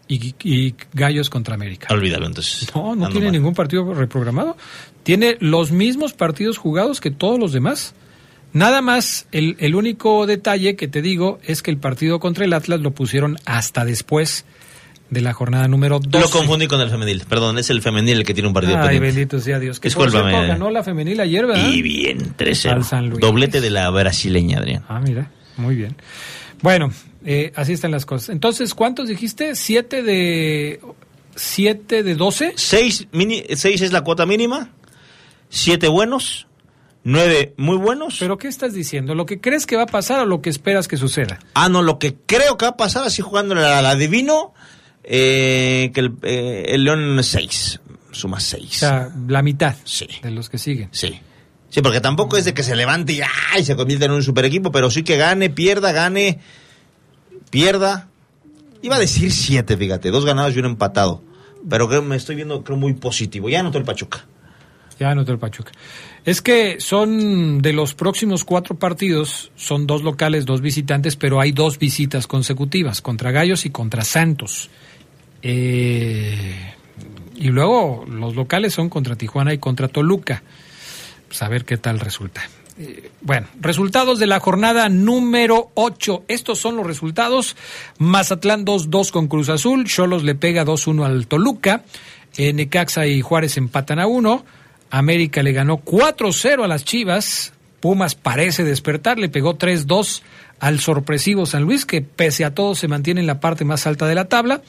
[0.08, 1.88] y, y Gallos contra América.
[1.90, 2.70] Olvídalo, entonces.
[2.76, 3.34] No, no tiene mal.
[3.34, 4.56] ningún partido reprogramado.
[5.02, 7.96] Tiene los mismos partidos jugados que todos los demás.
[8.54, 12.54] Nada más, el, el único detalle que te digo es que el partido contra el
[12.54, 14.46] Atlas lo pusieron hasta después
[15.14, 16.20] de la jornada número 12.
[16.20, 17.24] Lo confundí con el femenil.
[17.30, 19.06] Perdón, es el femenil el que tiene un partido Ay, pendiente.
[19.08, 19.80] bendito sea Dios.
[19.80, 20.32] Que por Discúlpame.
[20.32, 21.70] cierto, ganó la femenil ayer, ¿verdad?
[21.70, 23.20] Y bien, 3 Al San Luis.
[23.22, 24.84] Doblete de la brasileña, Adrián.
[24.90, 25.96] Ah, mira, muy bien.
[26.62, 26.92] Bueno,
[27.26, 28.30] eh, así están las cosas.
[28.30, 29.56] Entonces, ¿cuántos dijiste?
[29.56, 30.80] ¿Siete de,
[31.36, 32.54] siete de doce?
[32.56, 34.70] Seis, mini, seis es la cuota mínima.
[35.50, 36.48] Siete buenos.
[37.06, 38.16] Nueve muy buenos.
[38.20, 39.14] ¿Pero qué estás diciendo?
[39.14, 41.40] ¿Lo que crees que va a pasar o lo que esperas que suceda?
[41.54, 44.54] Ah, no, lo que creo que va a pasar así jugando la, la adivino,
[45.04, 47.80] eh, que el, eh, el León 6,
[48.12, 48.64] suma 6.
[48.66, 50.08] O sea, la mitad Sí.
[50.22, 50.90] de los que siguen.
[50.92, 51.20] Sí.
[51.70, 53.22] Sí, porque tampoco es de que se levante y,
[53.52, 53.64] ¡ay!
[53.66, 56.40] se convierta en un super equipo, pero sí que gane, pierda, gane,
[57.50, 58.08] pierda.
[58.82, 61.24] Iba a decir 7, fíjate, dos ganados y uno empatado.
[61.70, 63.50] Pero creo, me estoy viendo creo muy positivo.
[63.50, 64.26] Ya anotó el Pachuca.
[65.00, 65.72] Ya anotó el Pachuca.
[66.26, 71.52] Es que son de los próximos cuatro partidos, son dos locales, dos visitantes, pero hay
[71.52, 74.70] dos visitas consecutivas, contra Gallos y contra Santos.
[75.44, 76.74] Eh,
[77.36, 80.42] y luego los locales son contra Tijuana y contra Toluca.
[81.28, 82.42] Pues a ver qué tal resulta.
[82.80, 86.24] Eh, bueno, resultados de la jornada número 8.
[86.28, 87.56] Estos son los resultados.
[87.98, 89.86] Mazatlán 2-2 con Cruz Azul.
[89.86, 91.84] Cholos le pega 2-1 al Toluca.
[92.38, 94.46] Eh, Necaxa y Juárez empatan a 1.
[94.90, 97.54] América le ganó 4-0 a las Chivas.
[97.80, 100.22] Pumas parece despertar, le pegó 3-2
[100.60, 104.08] al sorpresivo San Luis, que pese a todo se mantiene en la parte más alta
[104.08, 104.62] de la tabla.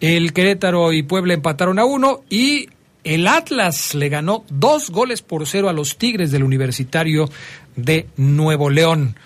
[0.00, 2.68] El Querétaro y Puebla empataron a 1 y
[3.04, 7.28] el Atlas le ganó dos goles por cero a los Tigres del Universitario
[7.74, 9.16] de Nuevo León.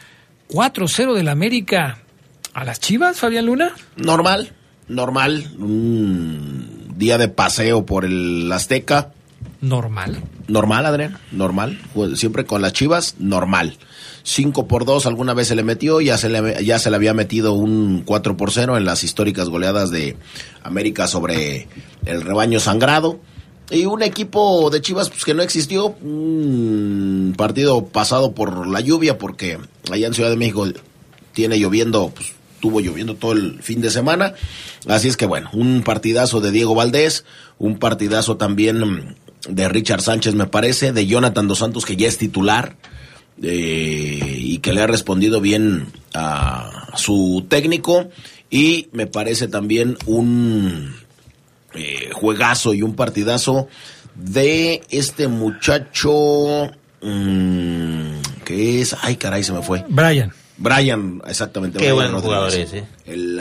[0.49, 1.99] 4-0 del América
[2.55, 3.73] a las Chivas, Fabián Luna.
[3.97, 4.53] Normal,
[4.89, 5.51] normal.
[5.59, 9.13] Un día de paseo por el Azteca.
[9.61, 10.23] Normal.
[10.49, 11.79] Normal, Adrián, normal.
[12.15, 13.79] Siempre con las chivas, normal.
[14.25, 17.15] 5 por 2 alguna vez se le metió, ya se le, ya se le había
[17.15, 20.17] metido un 4 por 0 en las históricas goleadas de
[20.63, 21.69] América sobre
[22.07, 23.21] el rebaño sangrado.
[23.71, 29.19] Y un equipo de Chivas pues, que no existió, un partido pasado por la lluvia,
[29.19, 29.59] porque
[29.91, 30.67] allá en Ciudad de México
[31.33, 34.35] tiene lloviendo, pues estuvo lloviendo todo el fin de semana.
[34.87, 37.25] Así es que bueno, un partidazo de Diego Valdés,
[37.59, 39.17] un partidazo también
[39.49, 42.77] de Richard Sánchez me parece, de Jonathan Dos Santos que ya es titular
[43.41, 48.09] eh, y que le ha respondido bien a su técnico
[48.51, 50.95] y me parece también un
[51.75, 53.69] eh, juegazo y un partidazo
[54.15, 60.33] de este muchacho mm, que es, ay caray se me fue, Brian.
[60.59, 61.79] Brian, exactamente.
[61.79, 62.25] Qué Brian buen Rodríguez.
[62.25, 62.85] jugador es, ¿eh?
[63.07, 63.41] El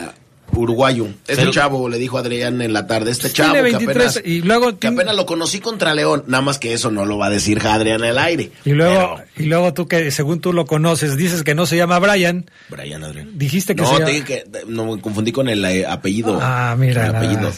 [0.54, 1.06] uruguayo.
[1.28, 4.22] Este Pero- chavo, le dijo Adrián en la tarde, este chavo Tiene que 23 apenas,
[4.26, 6.24] y luego que apenas lo conocí contra León.
[6.28, 8.52] Nada más que eso no lo va a decir Adrián en el aire.
[8.66, 11.78] y luego Pero- y luego tú que según tú lo conoces dices que no se
[11.78, 12.50] llama Brian.
[12.70, 13.32] Brian Adrián.
[13.38, 16.38] Dijiste que no, se llama- que no me confundí con el eh, apellido.
[16.42, 17.08] Ah, mira.
[17.08, 17.52] El apellido.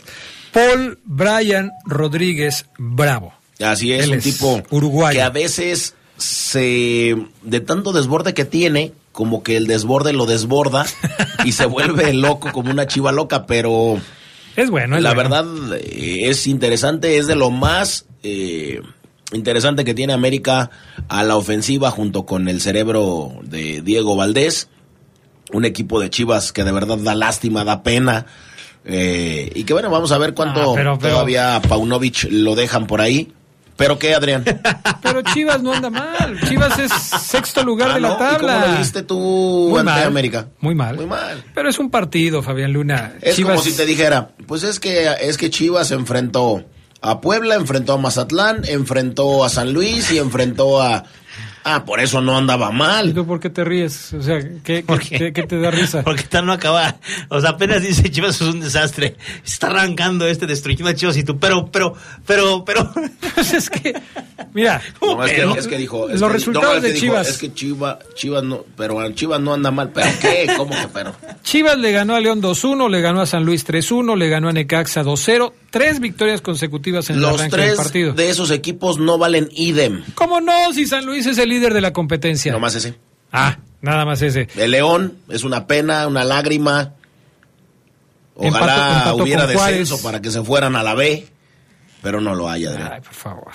[0.52, 3.34] Paul Brian Rodríguez Bravo.
[3.60, 5.18] Así es, Él un es tipo uruguayo.
[5.18, 10.86] que a veces se de tanto desborde que tiene, como que el desborde lo desborda
[11.46, 14.02] y se vuelve loco como una chiva loca, pero
[14.58, 15.30] Es bueno, es la bueno.
[15.30, 18.82] verdad eh, es interesante, es de lo más eh,
[19.32, 20.70] interesante que tiene América
[21.08, 24.68] a la ofensiva junto con el cerebro de Diego Valdés,
[25.52, 28.26] un equipo de Chivas que de verdad da lástima, da pena.
[28.86, 32.88] eh, y que bueno, vamos a ver cuánto Ah, pero- pero- todavía Paunovic lo dejan
[32.88, 33.32] por ahí.
[33.76, 34.44] ¿Pero qué, Adrián?
[35.02, 36.40] Pero Chivas no anda mal.
[36.48, 38.16] Chivas es sexto lugar Ah, de la ¿no?
[38.16, 38.54] ¿Y tabla.
[38.62, 40.04] cómo lo viste tú Muy ante mal.
[40.04, 40.48] América?
[40.60, 40.96] Muy mal.
[40.96, 41.44] Muy mal.
[41.56, 43.14] Pero es un partido, Fabián Luna.
[43.22, 46.64] Es Chivas, como si te dijera, pues es que es que Chivas enfrentó
[47.02, 51.04] a Puebla, enfrentó a Mazatlán, enfrentó a San Luis y enfrentó a
[51.66, 53.14] Ah, por eso no andaba ¿Y mal.
[53.14, 54.14] tú por qué te ríes?
[54.14, 56.02] O sea, ¿qué, te da risa?
[56.04, 56.98] Porque tal no acaba.
[57.30, 59.16] O sea, apenas dice Chivas es un desastre.
[59.46, 61.94] Está arrancando este, destruyendo a Chivas y tú, pero, pero,
[62.26, 62.92] pero, pero.
[63.34, 64.00] Pues es que,
[64.54, 66.08] mira, No, es, que, pero es que dijo.
[66.10, 67.28] es los que- resultados no, es que de dijo, Chivas.
[67.30, 69.90] Es que Chivas, Chivas no, pero Chivas no anda mal.
[69.92, 70.54] ¿Pero qué?
[70.56, 71.16] ¿Cómo que pero?
[71.44, 74.54] Chivas le ganó a León 2-1, le ganó a San Luis 3-1, le ganó a
[74.54, 78.14] Necaxa 2-0, tres victorias consecutivas en el Los arranque del tres partido.
[78.14, 80.04] de esos equipos no valen idem.
[80.14, 80.72] ¿Cómo no?
[80.74, 82.52] Si San Luis es el líder de la competencia.
[82.52, 82.96] Nomás ese.
[83.32, 84.48] Ah, nada más ese.
[84.56, 86.94] El León es una pena, una lágrima.
[88.36, 89.80] Ojalá empató hubiera con Juárez.
[89.80, 91.28] descenso para que se fueran a la B,
[92.02, 92.90] pero no lo hay, Adrián.
[92.94, 93.52] Ay, por favor.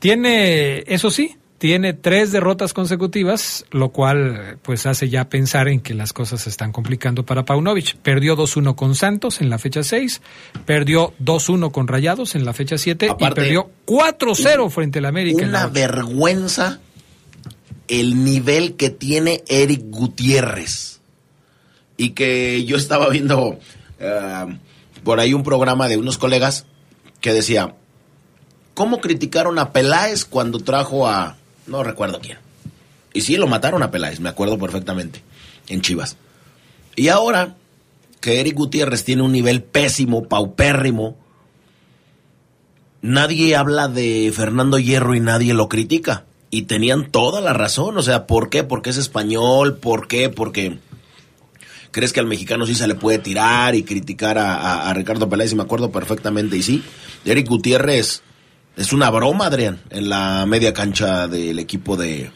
[0.00, 5.94] Tiene, eso sí, tiene tres derrotas consecutivas, lo cual pues hace ya pensar en que
[5.94, 7.96] las cosas se están complicando para Paunovic.
[7.98, 10.20] Perdió 2-1 con Santos en la fecha 6,
[10.66, 15.42] perdió 2-1 con Rayados en la fecha 7 y perdió 4-0 frente al América.
[15.44, 15.74] en la Una ocho.
[15.74, 16.80] vergüenza
[17.88, 21.00] el nivel que tiene Eric Gutiérrez.
[21.96, 23.58] Y que yo estaba viendo
[24.00, 24.58] eh,
[25.04, 26.66] por ahí un programa de unos colegas
[27.20, 27.74] que decía,
[28.74, 31.36] ¿cómo criticaron a Peláez cuando trajo a...
[31.66, 32.38] no recuerdo quién?
[33.12, 35.22] Y sí, lo mataron a Peláez, me acuerdo perfectamente,
[35.68, 36.16] en Chivas.
[36.96, 37.54] Y ahora
[38.20, 41.16] que Eric Gutiérrez tiene un nivel pésimo, paupérrimo,
[43.02, 46.24] nadie habla de Fernando Hierro y nadie lo critica.
[46.54, 47.98] Y tenían toda la razón.
[47.98, 48.62] O sea, ¿por qué?
[48.62, 49.76] Porque es español.
[49.78, 50.28] ¿Por qué?
[50.30, 50.78] Porque
[51.90, 55.52] crees que al mexicano sí se le puede tirar y criticar a, a- Ricardo Peláez.
[55.52, 56.56] Y me acuerdo perfectamente.
[56.56, 56.82] Y sí,
[57.24, 58.22] Eric Gutiérrez
[58.76, 62.30] es una broma, Adrián, en la media cancha del equipo de,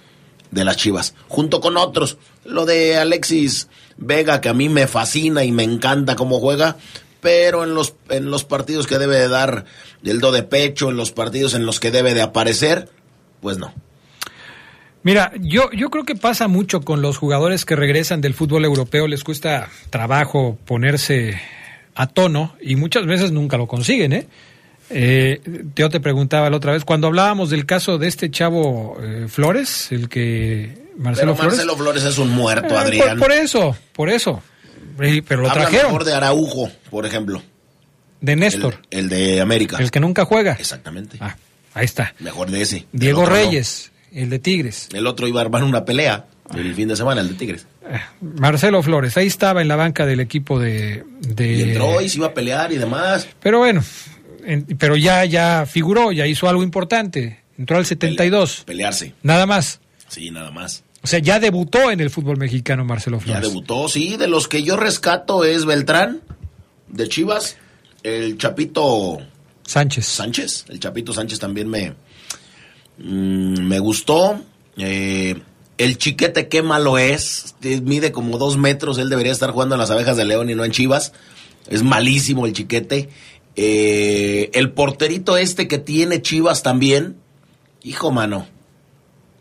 [0.51, 1.15] de las Chivas.
[1.29, 2.19] Junto con otros.
[2.45, 3.69] Lo de Alexis
[3.99, 6.77] Vega, que a mí me fascina y me encanta cómo juega.
[7.21, 9.65] Pero en los, en los partidos que debe de dar
[10.05, 12.89] el do de pecho, en los partidos en los que debe de aparecer,
[13.41, 13.73] pues no.
[15.09, 19.07] Mira, yo, yo creo que pasa mucho con los jugadores que regresan del fútbol europeo,
[19.09, 21.41] les cuesta trabajo ponerse
[21.95, 24.27] a tono y muchas veces nunca lo consiguen, ¿eh?
[24.91, 25.41] Eh,
[25.75, 29.91] yo te preguntaba la otra vez, cuando hablábamos del caso de este chavo eh, Flores,
[29.93, 31.53] el que Marcelo Pero Flores.
[31.57, 33.09] Marcelo Flores es un muerto, Eh, Adrián.
[33.09, 34.43] por, por eso, por eso.
[35.01, 37.43] Eh, Pero lo Habla trajeron, mejor de Araujo, por ejemplo.
[38.21, 39.79] de Néstor, el de América.
[39.81, 40.53] el, que nunca juega.
[40.53, 41.17] Exactamente.
[41.19, 41.35] Ah,
[41.73, 42.15] ahí está.
[42.19, 42.87] Mejor de ese.
[42.93, 43.29] Diego no.
[44.13, 44.89] El de Tigres.
[44.93, 46.27] El otro iba a armar una pelea
[46.57, 47.67] el fin de semana, el de Tigres.
[47.91, 51.05] Eh, Marcelo Flores, ahí estaba en la banca del equipo de...
[51.21, 53.29] de- Y entró y se iba a pelear y demás.
[53.41, 53.83] Pero bueno,
[54.45, 57.41] en- pero ya, ya figuró, ya hizo algo importante.
[57.59, 59.13] Entró al 72, Pelearse.
[59.23, 59.81] nada más.
[60.09, 60.85] Sí, nada más.
[61.03, 63.43] O sea, ya debutó en el fútbol mexicano Marcelo Ya Flores.
[63.49, 64.17] debutó, sí.
[64.17, 66.21] De los que yo rescato es Beltrán,
[66.89, 67.57] de Chivas.
[68.03, 69.19] El Chapito
[69.65, 70.07] Sánchez.
[70.07, 70.65] Sánchez.
[70.69, 71.93] El Chapito Sánchez también me,
[72.99, 74.41] mm, me gustó.
[74.77, 75.41] Eh,
[75.79, 77.55] el chiquete, qué malo es.
[77.63, 78.99] Eh, Mide como dos metros.
[78.99, 81.13] Él debería estar jugando en las abejas de León y no en Chivas.
[81.69, 83.09] Es malísimo el chiquete.
[83.57, 87.17] Eh, el porterito este que tiene Chivas también.
[87.83, 88.47] Hijo, mano.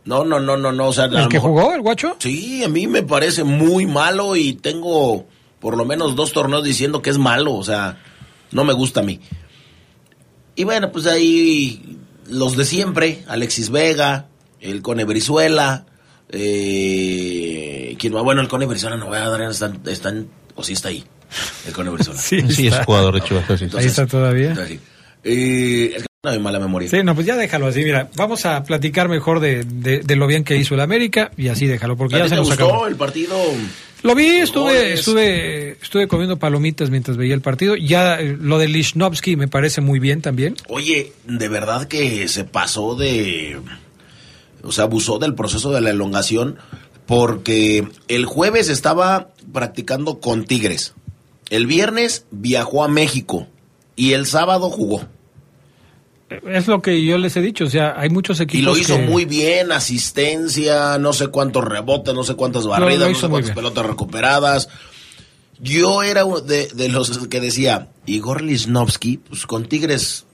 [0.06, 0.88] No, no, no, no, no.
[0.88, 2.16] O sea, ¿El que jugó, el guacho?
[2.20, 5.26] Sí, a mí me parece muy malo y tengo
[5.60, 7.98] por lo menos dos torneos diciendo que es malo, o sea,
[8.52, 9.20] no me gusta a mí.
[10.56, 14.28] Y bueno, pues ahí los de siempre, Alexis Vega,
[14.62, 15.86] el Cone Brizuela,
[16.30, 18.24] eh, ¿quién más?
[18.24, 21.04] Bueno, el Cone Brizuela no voy a dar, están, están, o sí está ahí,
[21.68, 22.20] el Cone Brizuela.
[22.22, 23.46] Sí, Sí, es jugador de Chivas.
[23.60, 23.68] sí.
[23.78, 24.50] Ahí está todavía.
[24.50, 24.80] entonces sí.
[25.24, 26.90] Eh, es que no hay mala memoria.
[26.90, 27.84] Sí, no, pues ya déjalo así.
[27.84, 31.48] Mira, vamos a platicar mejor de, de- de lo bien que hizo el América y
[31.50, 32.88] así déjalo, porque ¿A ya se te nos gustó acabó.
[32.88, 33.36] el partido?
[34.04, 37.76] Lo vi, estuve, estuve, estuve comiendo palomitas mientras veía el partido.
[37.76, 40.56] Ya eh, lo de Lichnowsky me parece muy bien también.
[40.70, 43.60] Oye, de verdad que se pasó de...
[44.64, 46.58] O sea, abusó del proceso de la elongación
[47.06, 50.94] porque el jueves estaba practicando con Tigres.
[51.50, 53.48] El viernes viajó a México
[53.96, 55.08] y el sábado jugó.
[56.30, 58.98] Es lo que yo les he dicho, o sea, hay muchos Y equipos lo hizo
[58.98, 63.56] que- muy bien, asistencia, no sé cuántos rebotes, no sé cuántas barridas, no sé cuántas
[63.56, 64.68] pelotas recuperadas.
[65.60, 70.26] Yo era uno de, de los que decía, Igor Lisnovsky, pues con Tigres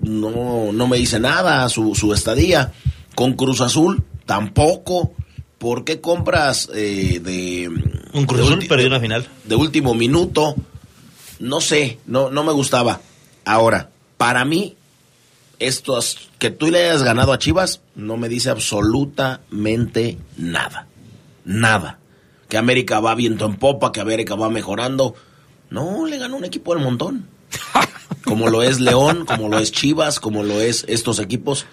[0.00, 2.72] no, no me dice nada su, su estadía.
[3.14, 5.12] Con Cruz Azul tampoco.
[5.58, 7.68] ¿Por qué compras eh, de...
[8.14, 9.28] Un Cruz Azul perdió una final.
[9.44, 10.56] de último minuto.
[11.38, 13.00] No sé, no, no me gustaba.
[13.44, 14.76] Ahora, para mí,
[15.66, 20.86] estos que tú le hayas ganado a Chivas no me dice absolutamente nada.
[21.44, 21.98] Nada.
[22.48, 25.14] Que América va viento en popa, que América va mejorando.
[25.70, 27.26] No, le ganó un equipo del montón.
[28.24, 31.66] Como lo es León, como lo es Chivas, como lo es estos equipos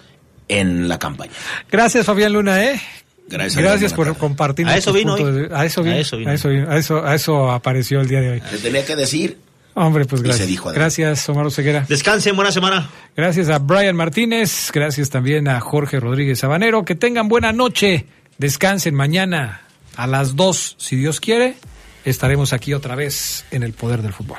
[0.48, 1.30] en la campaña.
[1.70, 2.80] Gracias, Fabián Luna, ¿eh?
[3.28, 4.66] Gracias, Gracias por compartir.
[4.66, 5.22] A eso vino hoy.
[5.32, 5.94] de- A eso vino.
[5.94, 6.30] A eso vino.
[6.30, 6.68] A eso vino.
[6.70, 8.42] A eso, a eso apareció el día de hoy.
[8.50, 9.38] Le tenía que decir.
[9.74, 10.46] Hombre, pues gracias.
[10.46, 10.96] se dijo además.
[10.96, 11.86] gracias, Omar Ceguera.
[11.88, 12.90] Descansen, buena semana.
[13.16, 14.70] Gracias a Brian Martínez.
[14.72, 16.84] Gracias también a Jorge Rodríguez Sabanero.
[16.84, 18.06] Que tengan buena noche.
[18.38, 19.62] Descansen mañana
[19.96, 21.56] a las 2, si Dios quiere.
[22.04, 24.38] Estaremos aquí otra vez en el poder del fútbol.